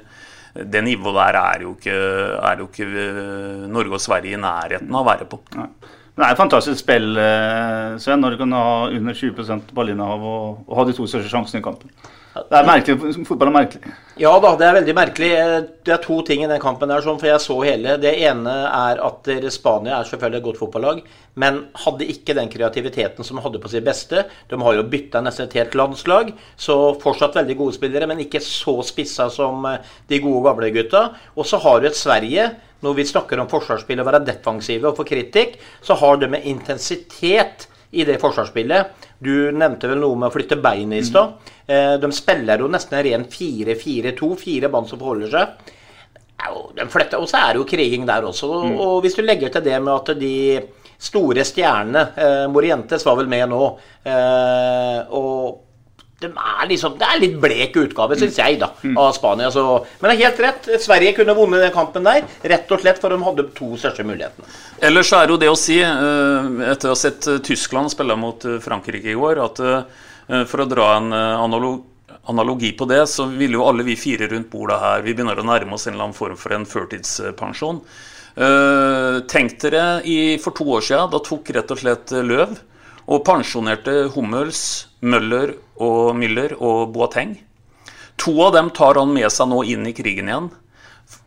Det 0.55 0.83
nivået 0.85 1.17
der 1.17 1.39
er 1.41 1.65
jo 1.65 1.73
ikke, 1.75 1.97
er 2.39 2.61
jo 2.61 2.69
ikke 2.69 2.87
eh, 2.87 3.67
Norge 3.67 3.97
og 3.97 4.01
Sverige 4.03 4.37
i 4.37 4.39
nærheten 4.39 4.95
av 4.95 5.01
å 5.01 5.09
være 5.09 5.27
på. 5.27 5.41
Nei. 5.57 5.67
Det 6.13 6.21
er 6.21 6.35
et 6.35 6.39
fantastisk 6.39 6.77
spill, 6.77 7.17
eh, 7.17 7.95
Sven, 7.99 8.21
når 8.21 8.35
du 8.35 8.43
kan 8.43 8.53
ha 8.53 8.65
under 8.85 9.17
20 9.17 9.73
ballinnehav 9.73 10.23
og, 10.23 10.59
og 10.67 10.75
ha 10.77 10.85
de 10.85 10.93
to 10.93 11.07
største 11.09 11.31
sjansene 11.31 11.59
i 11.59 11.65
kampen. 11.65 11.89
Det 12.33 12.57
er 12.57 12.65
merkelig. 12.65 13.25
Fotball 13.27 13.51
er 13.51 13.53
merkelig. 13.53 13.91
Ja 14.17 14.31
da, 14.41 14.51
det 14.57 14.65
er 14.65 14.75
veldig 14.79 14.93
merkelig. 14.97 15.29
Det 15.85 15.93
er 15.93 16.01
to 16.01 16.15
ting 16.25 16.41
i 16.41 16.49
den 16.49 16.61
kampen 16.61 16.89
der, 16.89 17.05
for 17.05 17.27
jeg 17.27 17.41
så 17.41 17.57
hele. 17.61 17.93
Det 18.01 18.13
ene 18.25 18.53
er 18.69 19.01
at 19.05 19.29
Spania 19.53 19.99
er 19.99 20.07
selvfølgelig 20.09 20.39
et 20.41 20.47
godt 20.47 20.61
fotballag, 20.61 21.03
men 21.37 21.59
hadde 21.83 22.07
ikke 22.09 22.35
den 22.37 22.49
kreativiteten 22.49 23.25
som 23.25 23.37
de 23.37 23.43
hadde 23.45 23.61
på 23.61 23.69
sitt 23.69 23.85
beste. 23.85 24.25
De 24.49 24.59
har 24.65 24.77
jo 24.79 24.85
bytta 24.89 25.21
nesten 25.21 25.45
et 25.45 25.57
helt 25.59 25.77
landslag, 25.77 26.33
så 26.57 26.77
fortsatt 27.03 27.37
veldig 27.37 27.57
gode 27.59 27.77
spillere, 27.77 28.09
men 28.09 28.25
ikke 28.25 28.41
så 28.41 28.79
spissa 28.85 29.29
som 29.33 29.65
eh, 29.69 29.93
de 30.09 30.21
gode 30.23 30.41
gamle 30.49 30.71
gutta. 30.73 31.03
Og 31.37 31.49
så 31.49 31.61
har 31.61 31.81
du 31.81 31.89
et 31.89 31.99
Sverige 31.99 32.49
når 32.83 32.97
vi 32.97 33.05
snakker 33.07 33.39
om 33.39 33.47
forsvarsspill 33.51 34.01
og 34.01 34.09
være 34.09 34.25
defensive 34.27 34.89
og 34.89 34.97
få 34.97 35.05
kritikk, 35.07 35.55
så 35.85 35.95
har 36.01 36.17
det 36.19 36.33
med 36.33 36.49
intensitet 36.49 37.69
i 37.93 38.03
det 38.07 38.17
forsvarsspillet. 38.21 39.05
Du 39.23 39.35
nevnte 39.55 39.89
vel 39.91 40.01
noe 40.03 40.19
med 40.19 40.29
å 40.29 40.33
flytte 40.33 40.59
beinet 40.61 41.01
i 41.01 41.07
stad. 41.07 41.37
Mm. 41.67 42.01
De 42.03 42.09
spiller 42.11 42.59
jo 42.59 42.67
nesten 42.71 42.97
en 42.99 43.05
ren 43.07 43.25
4-4-2, 43.31 44.29
fire 44.41 44.69
band 44.73 44.89
som 44.89 44.99
forholder 44.99 45.31
seg. 45.31 45.73
Og 46.51 47.27
så 47.29 47.39
er 47.39 47.53
det 47.53 47.61
jo 47.61 47.67
kriging 47.67 48.07
der 48.09 48.25
også. 48.27 48.49
Mm. 48.67 48.77
Og 48.83 48.95
hvis 49.05 49.15
du 49.15 49.23
legger 49.23 49.53
til 49.53 49.63
det 49.65 49.77
med 49.79 49.93
at 49.95 50.11
de 50.19 50.35
store 51.03 51.43
stjernene 51.47 52.03
eh, 52.15 52.45
Morientes 52.51 53.05
var 53.05 53.17
vel 53.19 53.29
med 53.31 53.49
nå. 53.51 53.61
Eh, 54.07 54.99
og 55.15 55.61
de 56.23 56.31
er 56.31 56.69
liksom, 56.69 56.95
det 56.99 57.07
er 57.07 57.21
litt 57.21 57.35
blek 57.41 57.77
utgave, 57.79 58.17
syns 58.19 58.39
jeg, 58.39 58.59
da, 58.61 58.71
av 58.99 59.11
Spania. 59.15 59.51
Så. 59.53 59.63
Men 59.99 60.11
det 60.11 60.15
er 60.15 60.23
helt 60.27 60.41
rett. 60.45 60.69
Sverige 60.83 61.15
kunne 61.19 61.35
vunnet 61.37 61.63
den 61.65 61.73
kampen 61.75 62.07
der, 62.07 62.25
rett 62.53 62.71
og 62.71 62.83
slett 62.83 63.01
for 63.03 63.13
de 63.13 63.19
hadde 63.23 63.47
to 63.57 63.73
største 63.79 64.05
mulighetene. 64.07 64.47
Ellers 64.83 65.13
er 65.15 65.31
jo 65.31 65.39
det 65.41 65.51
å 65.51 65.59
si, 65.59 65.79
eh, 65.83 66.49
etter 66.71 66.89
å 66.91 66.95
ha 66.95 66.99
sett 66.99 67.27
eh, 67.29 67.41
Tyskland 67.43 67.93
spille 67.93 68.17
mot 68.19 68.45
eh, 68.47 68.59
Frankrike 68.63 69.11
i 69.13 69.19
går, 69.19 69.43
at 69.43 69.63
for 70.47 70.63
å 70.63 70.65
dra 70.71 70.85
en 70.95 71.11
analogi 71.11 72.69
på 72.79 72.85
det, 72.87 73.01
så 73.11 73.25
ville 73.27 73.57
jo 73.57 73.65
alle 73.67 73.83
vi 73.83 73.97
fire 73.99 74.29
rundt 74.31 74.47
bordet 74.47 74.77
her 74.79 75.01
Vi 75.03 75.11
begynner 75.11 75.41
å 75.41 75.43
nærme 75.43 75.75
oss 75.75 75.83
en 75.89 75.97
eller 75.97 76.05
annen 76.05 76.15
form 76.15 76.37
for 76.39 76.55
en 76.55 76.63
førtidspensjon. 76.63 77.81
Tenk 79.29 79.57
dere 79.65 79.83
for 80.41 80.55
to 80.55 80.69
år 80.77 80.87
siden, 80.87 81.11
da 81.11 81.19
tok 81.27 81.51
rett 81.57 81.75
og 81.75 81.81
slett 81.83 82.15
Løv 82.23 82.55
og 83.07 83.23
pensjonerte 83.27 84.07
Hummels, 84.13 84.87
Møller 85.03 85.55
og 85.81 86.13
Müller 86.17 86.55
og 86.59 86.93
Boateng. 86.95 87.37
To 88.21 88.35
av 88.45 88.53
dem 88.55 88.69
tar 88.75 88.99
han 88.99 89.11
med 89.15 89.27
seg 89.33 89.49
nå 89.49 89.63
inn 89.67 89.87
i 89.89 89.95
krigen 89.95 90.29
igjen. 90.29 90.51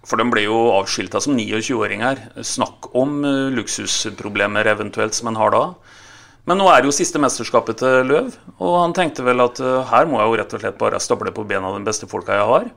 For 0.06 0.18
de 0.20 0.26
ble 0.30 0.46
jo 0.46 0.56
avskilta 0.78 1.20
som 1.22 1.36
29-åringer. 1.36 2.22
Snakk 2.46 2.90
om 2.96 3.20
eh, 3.26 3.52
luksusproblemer 3.54 4.70
eventuelt 4.70 5.16
som 5.16 5.30
en 5.30 5.38
har 5.40 5.52
da. 5.52 5.64
Men 6.46 6.60
nå 6.62 6.68
er 6.70 6.86
jo 6.86 6.94
siste 6.94 7.18
mesterskapet 7.18 7.80
til 7.82 8.06
Løv, 8.06 8.34
og 8.62 8.74
han 8.78 8.92
tenkte 8.94 9.24
vel 9.26 9.42
at 9.42 9.58
uh, 9.58 9.82
her 9.90 10.06
må 10.06 10.20
jeg 10.20 10.30
jo 10.30 10.36
rett 10.38 10.52
og 10.54 10.60
slett 10.62 10.76
bare 10.78 11.00
stable 11.02 11.32
på 11.34 11.42
bena 11.48 11.72
den 11.74 11.86
beste 11.86 12.06
folka 12.06 12.36
jeg 12.38 12.46
har. 12.46 12.68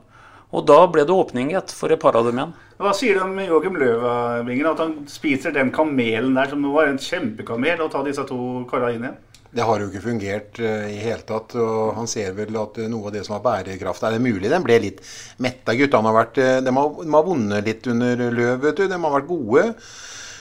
Og 0.50 0.66
da 0.66 0.80
ble 0.90 1.04
det 1.06 1.14
åpning 1.14 1.52
igjen 1.52 1.72
for 1.76 1.92
et 1.94 2.02
par 2.02 2.18
av 2.18 2.26
dem 2.26 2.40
igjen. 2.40 2.54
Hva 2.80 2.92
sier 2.96 3.18
du 3.18 3.22
om 3.22 3.36
Joakim 3.38 3.76
Løvingen? 3.78 4.68
At 4.72 4.80
han 4.82 4.94
spiser 5.10 5.54
den 5.54 5.70
kamelen 5.74 6.34
der, 6.34 6.50
som 6.50 6.64
var 6.74 6.90
en 6.90 6.98
kjempekamel, 7.00 7.82
og 7.84 7.92
tar 7.92 8.06
disse 8.06 8.24
to 8.28 8.38
karene 8.70 8.96
inn 8.96 9.04
igjen? 9.06 9.18
Det 9.50 9.66
har 9.66 9.82
jo 9.82 9.88
ikke 9.90 10.04
fungert 10.04 10.60
uh, 10.62 10.86
i 10.86 10.98
hele 11.02 11.24
tatt. 11.26 11.56
og 11.58 11.96
Han 11.96 12.10
ser 12.10 12.34
vel 12.36 12.54
at 12.58 12.78
uh, 12.78 12.86
noe 12.90 13.10
av 13.10 13.14
det 13.16 13.24
som 13.26 13.34
har 13.36 13.42
bærekraft 13.42 14.04
Er 14.06 14.14
det 14.14 14.22
mulig 14.22 14.50
den 14.50 14.66
ble 14.66 14.78
litt 14.82 15.00
metta? 15.42 15.74
Guttene 15.78 16.06
har 16.06 16.18
vært 16.20 16.38
uh, 16.38 16.58
de, 16.62 16.74
har, 16.76 16.92
de 17.02 17.14
har 17.16 17.26
vunnet 17.26 17.66
litt 17.66 17.90
under 17.90 18.24
løv. 18.30 18.60
vet 18.62 18.78
du. 18.78 18.86
De 18.86 19.00
har 19.02 19.16
vært 19.16 19.30
gode. 19.30 19.64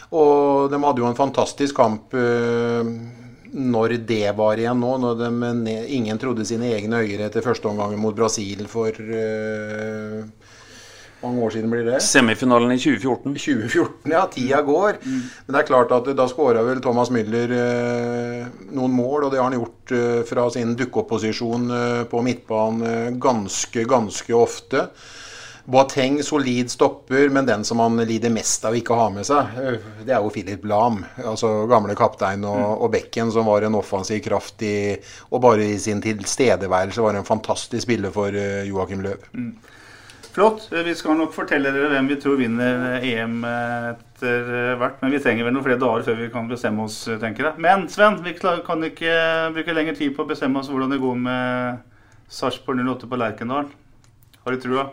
Og 0.09 0.69
de 0.73 0.81
hadde 0.85 1.03
jo 1.03 1.09
en 1.09 1.17
fantastisk 1.17 1.77
kamp 1.77 2.13
når 3.53 3.97
det 4.09 4.29
var 4.37 4.59
igjen 4.59 4.79
nå. 4.81 4.95
Når 5.03 5.19
de, 5.21 5.75
ingen 5.95 6.21
trodde 6.21 6.45
sine 6.47 6.71
egne 6.75 7.03
øyne 7.03 7.27
etter 7.29 7.45
første 7.45 7.69
omgang 7.71 7.95
mot 7.99 8.15
Brasil 8.15 8.67
for 8.69 8.95
mange 11.19 11.43
år 11.43 11.51
siden 11.51 11.71
blir 11.71 11.83
det? 11.83 11.99
Semifinalen 12.03 12.71
i 12.71 12.79
2014. 12.79 13.33
2014, 13.35 14.11
ja. 14.13 14.23
Tida 14.31 14.61
går. 14.63 14.99
Men 15.03 15.51
det 15.51 15.61
er 15.61 15.67
klart 15.67 15.91
at 15.95 16.07
da 16.15 16.27
skåra 16.31 16.63
vel 16.63 16.79
Thomas 16.83 17.11
Müller 17.11 17.51
uh, 17.51 18.45
noen 18.71 18.95
mål, 18.95 19.27
og 19.27 19.33
det 19.33 19.41
har 19.41 19.49
han 19.49 19.59
gjort 19.59 19.95
uh, 19.95 20.21
fra 20.29 20.47
sin 20.55 20.75
dukkeopposisjon 20.79 21.71
på 22.11 22.23
midtbanen 22.25 23.19
ganske, 23.19 23.83
ganske 23.89 24.35
ofte. 24.37 24.87
Boateng 25.69 26.23
solid 26.23 26.71
stopper, 26.71 27.29
men 27.29 27.45
den 27.45 27.63
som 27.63 27.79
han 27.79 27.97
lider 28.09 28.31
mest 28.33 28.63
av 28.65 28.73
ikke 28.73 28.95
å 28.95 29.01
ha 29.03 29.07
med 29.13 29.27
seg, 29.27 29.57
eh, 29.61 29.89
det 30.05 30.15
er 30.15 30.23
jo 30.23 30.31
Philip 30.33 30.63
Lahm. 30.65 31.03
Altså 31.21 31.67
gamle 31.69 31.93
kaptein 31.97 32.45
og, 32.47 32.85
og 32.85 32.93
bekken 32.95 33.29
som 33.33 33.45
var 33.49 33.65
en 33.65 33.77
offensiv 33.77 34.23
kraft 34.25 34.63
i 34.65 34.77
Og 35.29 35.41
bare 35.43 35.67
i 35.69 35.77
sin 35.81 36.01
tilstedeværelse 36.01 37.03
var 37.03 37.17
en 37.19 37.27
fantastisk 37.27 37.85
spiller 37.85 38.13
for 38.15 38.33
eh, 38.33 38.65
Joakim 38.65 39.03
Løv. 39.05 39.27
Flott. 40.33 40.67
Vi 40.71 40.93
skal 40.97 41.17
nok 41.19 41.35
fortelle 41.35 41.73
dere 41.73 41.89
hvem 41.91 42.09
vi 42.09 42.17
tror 42.21 42.37
vinner 42.39 43.03
EM 43.05 43.43
etter 43.45 44.49
hvert. 44.79 44.97
Men 45.01 45.13
vi 45.13 45.21
trenger 45.21 45.45
vel 45.45 45.53
noen 45.53 45.65
flere 45.65 45.81
dager 45.81 46.05
før 46.05 46.17
vi 46.21 46.29
kan 46.33 46.49
bestemme 46.49 46.85
oss, 46.85 47.01
tenker 47.21 47.49
jeg. 47.49 47.61
Men 47.65 47.85
Sven, 47.93 48.21
vi 48.25 48.33
kan 48.37 48.85
ikke 48.89 49.13
bruke 49.57 49.75
lengre 49.77 49.97
tid 49.97 50.15
på 50.15 50.25
å 50.25 50.29
bestemme 50.29 50.61
oss 50.61 50.69
hvordan 50.71 50.93
det 50.93 51.01
går 51.01 51.21
med 51.27 51.85
Sarpsborg 52.29 52.81
08 52.85 53.09
på 53.09 53.21
Lerkendal. 53.21 53.69
Har 54.45 54.55
du 54.55 54.61
trua? 54.65 54.87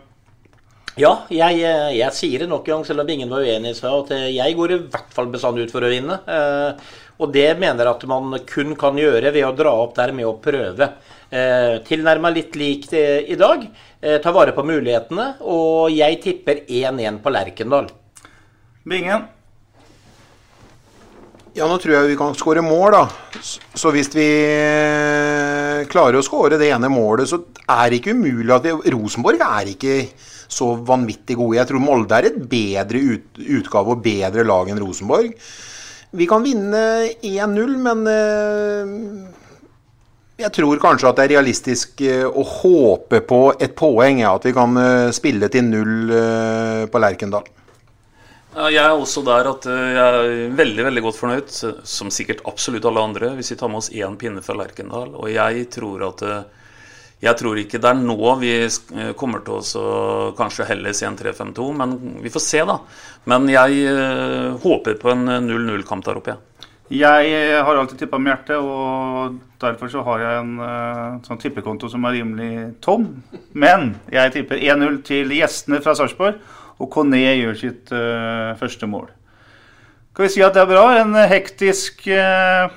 Ja, 0.96 1.10
jeg, 1.28 1.58
eh, 1.60 1.90
jeg 1.98 2.14
sier 2.16 2.40
det 2.40 2.48
nok 2.48 2.64
en 2.70 2.78
gang, 2.78 2.84
selv 2.88 3.02
om 3.02 3.10
ingen 3.12 3.28
var 3.28 3.44
uenig 3.44 3.74
i 3.74 3.76
seg, 3.76 3.90
at 3.92 4.12
eh, 4.16 4.30
jeg 4.38 4.54
går 4.56 4.72
i 4.72 4.78
hvert 4.94 5.10
fall 5.12 5.26
bestandig 5.28 5.66
ut 5.66 5.74
for 5.74 5.84
å 5.84 5.90
vinne. 5.92 6.16
Eh, 6.24 6.94
Og 7.16 7.30
det 7.32 7.46
mener 7.56 7.80
jeg 7.84 7.94
at 7.96 8.02
man 8.08 8.34
kun 8.44 8.74
kan 8.76 8.96
gjøre 9.00 9.30
ved 9.32 9.44
å 9.44 9.52
dra 9.56 9.70
opp 9.82 9.94
der 9.96 10.10
med 10.12 10.26
å 10.28 10.34
prøve. 10.40 10.88
Eh, 11.32 11.78
Tilnærma 11.84 12.28
litt 12.32 12.56
likt 12.60 12.92
i 12.96 13.36
dag. 13.40 13.62
Eh, 14.02 14.18
Ta 14.20 14.32
vare 14.36 14.52
på 14.52 14.64
mulighetene. 14.64 15.38
Og 15.40 15.88
jeg 15.96 16.18
tipper 16.24 16.60
1-1 16.68 17.22
på 17.24 17.32
Lerkendal. 17.32 17.88
Bingen? 18.84 19.24
Ja, 21.56 21.64
nå 21.64 21.78
tror 21.80 21.94
jeg 21.96 22.10
vi 22.12 22.20
kan 22.20 22.36
skåre 22.36 22.60
mål, 22.64 22.92
da. 22.92 23.04
Så 23.40 23.92
hvis 23.96 24.12
vi 24.12 24.28
klarer 25.88 26.20
å 26.20 26.24
skåre 26.24 26.60
det 26.60 26.68
ene 26.68 26.88
målet, 26.92 27.32
så 27.32 27.40
er 27.64 27.88
det 27.88 28.02
ikke 28.02 28.12
umulig 28.12 28.52
at 28.52 28.68
vi, 28.68 28.76
Rosenborg 28.92 29.40
er 29.40 29.72
ikke 29.72 29.96
så 30.48 30.72
vanvittig 30.86 31.36
gode. 31.38 31.58
Jeg 31.58 31.70
tror 31.70 31.82
Molde 31.82 32.18
er 32.18 32.30
et 32.30 32.36
bedre 32.50 33.00
ut, 33.14 33.40
utgave 33.60 33.96
og 33.96 34.04
bedre 34.04 34.44
lag 34.46 34.70
enn 34.70 34.80
Rosenborg. 34.82 35.34
Vi 36.16 36.26
kan 36.26 36.44
vinne 36.44 36.82
1-0, 37.20 37.74
men 37.82 38.06
eh, 38.08 38.92
jeg 40.40 40.52
tror 40.54 40.80
kanskje 40.80 41.10
at 41.10 41.18
det 41.18 41.26
er 41.26 41.34
realistisk 41.34 42.00
eh, 42.06 42.24
å 42.24 42.44
håpe 42.46 43.20
på 43.26 43.40
et 43.58 43.74
poeng, 43.76 44.22
ja, 44.22 44.32
at 44.38 44.46
vi 44.46 44.54
kan 44.56 44.78
eh, 44.80 45.10
spille 45.16 45.50
til 45.52 45.66
null 45.68 46.14
på 46.92 47.02
Lerkendal. 47.02 47.52
Jeg 48.56 48.80
er 48.80 48.94
også 48.94 49.20
der 49.20 49.50
at 49.50 49.66
jeg 49.68 50.00
er 50.00 50.54
veldig 50.56 50.84
veldig 50.86 51.02
godt 51.04 51.18
fornøyd, 51.18 51.50
som 51.84 52.08
sikkert 52.14 52.40
absolutt 52.48 52.86
alle 52.88 53.02
andre, 53.04 53.34
hvis 53.36 53.52
vi 53.52 53.58
tar 53.60 53.68
med 53.68 53.82
oss 53.82 53.90
én 53.92 54.16
pinne 54.16 54.40
fra 54.40 54.56
Lerkendal. 54.56 55.10
Og 55.12 55.28
jeg 55.28 55.66
tror 55.74 56.06
at 56.06 56.24
Jeg 57.24 57.38
tror 57.40 57.56
ikke 57.56 57.80
det 57.80 57.88
er 57.88 58.00
nå 58.00 58.32
vi 58.42 58.52
eh, 58.66 59.12
kommer 59.16 59.40
til 59.44 59.56
å 59.80 60.32
kanskje 60.36 60.66
heller 60.68 60.92
si 60.96 61.06
en 61.08 61.16
3-5-2, 61.16 61.68
men 61.78 61.94
vi 62.20 62.32
får 62.32 62.44
se, 62.44 62.60
da. 62.68 62.76
Men 63.30 63.48
jeg 63.48 63.86
eh, 63.88 64.52
håper 64.62 64.98
på 65.00 65.14
en 65.14 65.24
0-0-kamp 65.48 66.04
der 66.04 66.20
oppe, 66.20 66.34
jeg. 66.34 66.56
Jeg 66.86 67.30
eh, 67.34 67.64
har 67.66 67.74
alltid 67.74 67.98
tippa 67.98 68.18
med 68.22 68.30
hjertet, 68.30 68.62
og 68.62 69.40
derfor 69.58 69.90
så 69.90 70.04
har 70.06 70.20
jeg 70.22 70.42
en 70.42 70.52
eh, 70.62 71.16
sånn 71.26 71.40
tippekonto 71.42 71.90
som 71.90 72.04
er 72.06 72.20
rimelig 72.20 72.50
tom. 72.84 73.08
Men 73.58 73.96
jeg 74.12 74.36
tipper 74.36 74.60
1-0 74.60 75.00
til 75.08 75.34
gjestene 75.34 75.80
fra 75.82 75.96
Sarpsborg, 75.98 76.38
og 76.78 76.90
Kone 76.92 77.18
gjør 77.18 77.56
sitt 77.56 77.88
uh, 77.88 78.52
første 78.60 78.84
mål. 78.84 79.06
Skal 80.12 80.26
vi 80.26 80.32
si 80.34 80.42
at 80.44 80.52
det 80.52 80.60
er 80.60 80.68
bra? 80.68 80.82
En 81.00 81.16
hektisk 81.16 82.04
uh, 82.12 82.68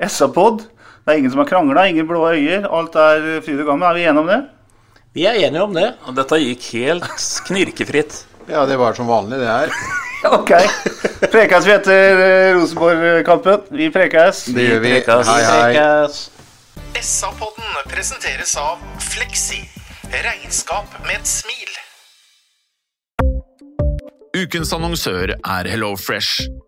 SA-pod. 0.00 0.64
Det 1.06 1.14
er 1.14 1.20
ingen 1.20 1.30
som 1.30 1.38
har 1.38 1.46
krangla, 1.46 1.84
ingen 1.86 2.06
blå 2.08 2.24
øyer. 2.34 2.64
Alt 2.66 2.96
er 2.98 3.26
fryd 3.46 3.60
og 3.62 3.68
gammen. 3.68 3.84
Er 3.86 3.94
vi 3.94 4.06
enige 4.10 4.22
om 4.24 4.26
det? 4.26 4.38
Vi 5.14 5.26
er 5.30 5.36
enige 5.46 5.62
om 5.62 5.76
det. 5.76 5.84
Og 6.02 6.16
dette 6.16 6.38
gikk 6.42 6.64
helt 6.74 7.26
knirkefritt. 7.46 8.16
Ja, 8.50 8.64
det 8.66 8.74
var 8.80 8.96
som 8.98 9.06
vanlig, 9.06 9.38
det 9.38 9.46
her. 9.52 9.70
Ok. 10.26 10.50
Prekes 11.30 11.66
vi 11.68 11.70
etter 11.76 12.20
eh, 12.24 12.48
Rosenborg-kampen? 12.56 13.68
Vi 13.78 13.86
prekes. 13.94 14.40
Det 14.56 14.64
gjør 14.64 14.80
vi. 14.82 14.90
Prekas. 14.96 15.28
Hei, 15.30 15.44
hei. 15.44 15.60
Prekes. 15.76 16.18
SA-podden 16.98 17.76
presenteres 17.92 18.56
av 18.58 18.82
Fleksi. 19.12 19.60
Regnskap 20.10 20.90
med 21.06 21.20
et 21.20 21.30
smil. 21.30 21.76
Ukens 24.34 24.74
annonsør 24.74 25.36
er 25.36 25.70
HelloFresh. 25.70 26.48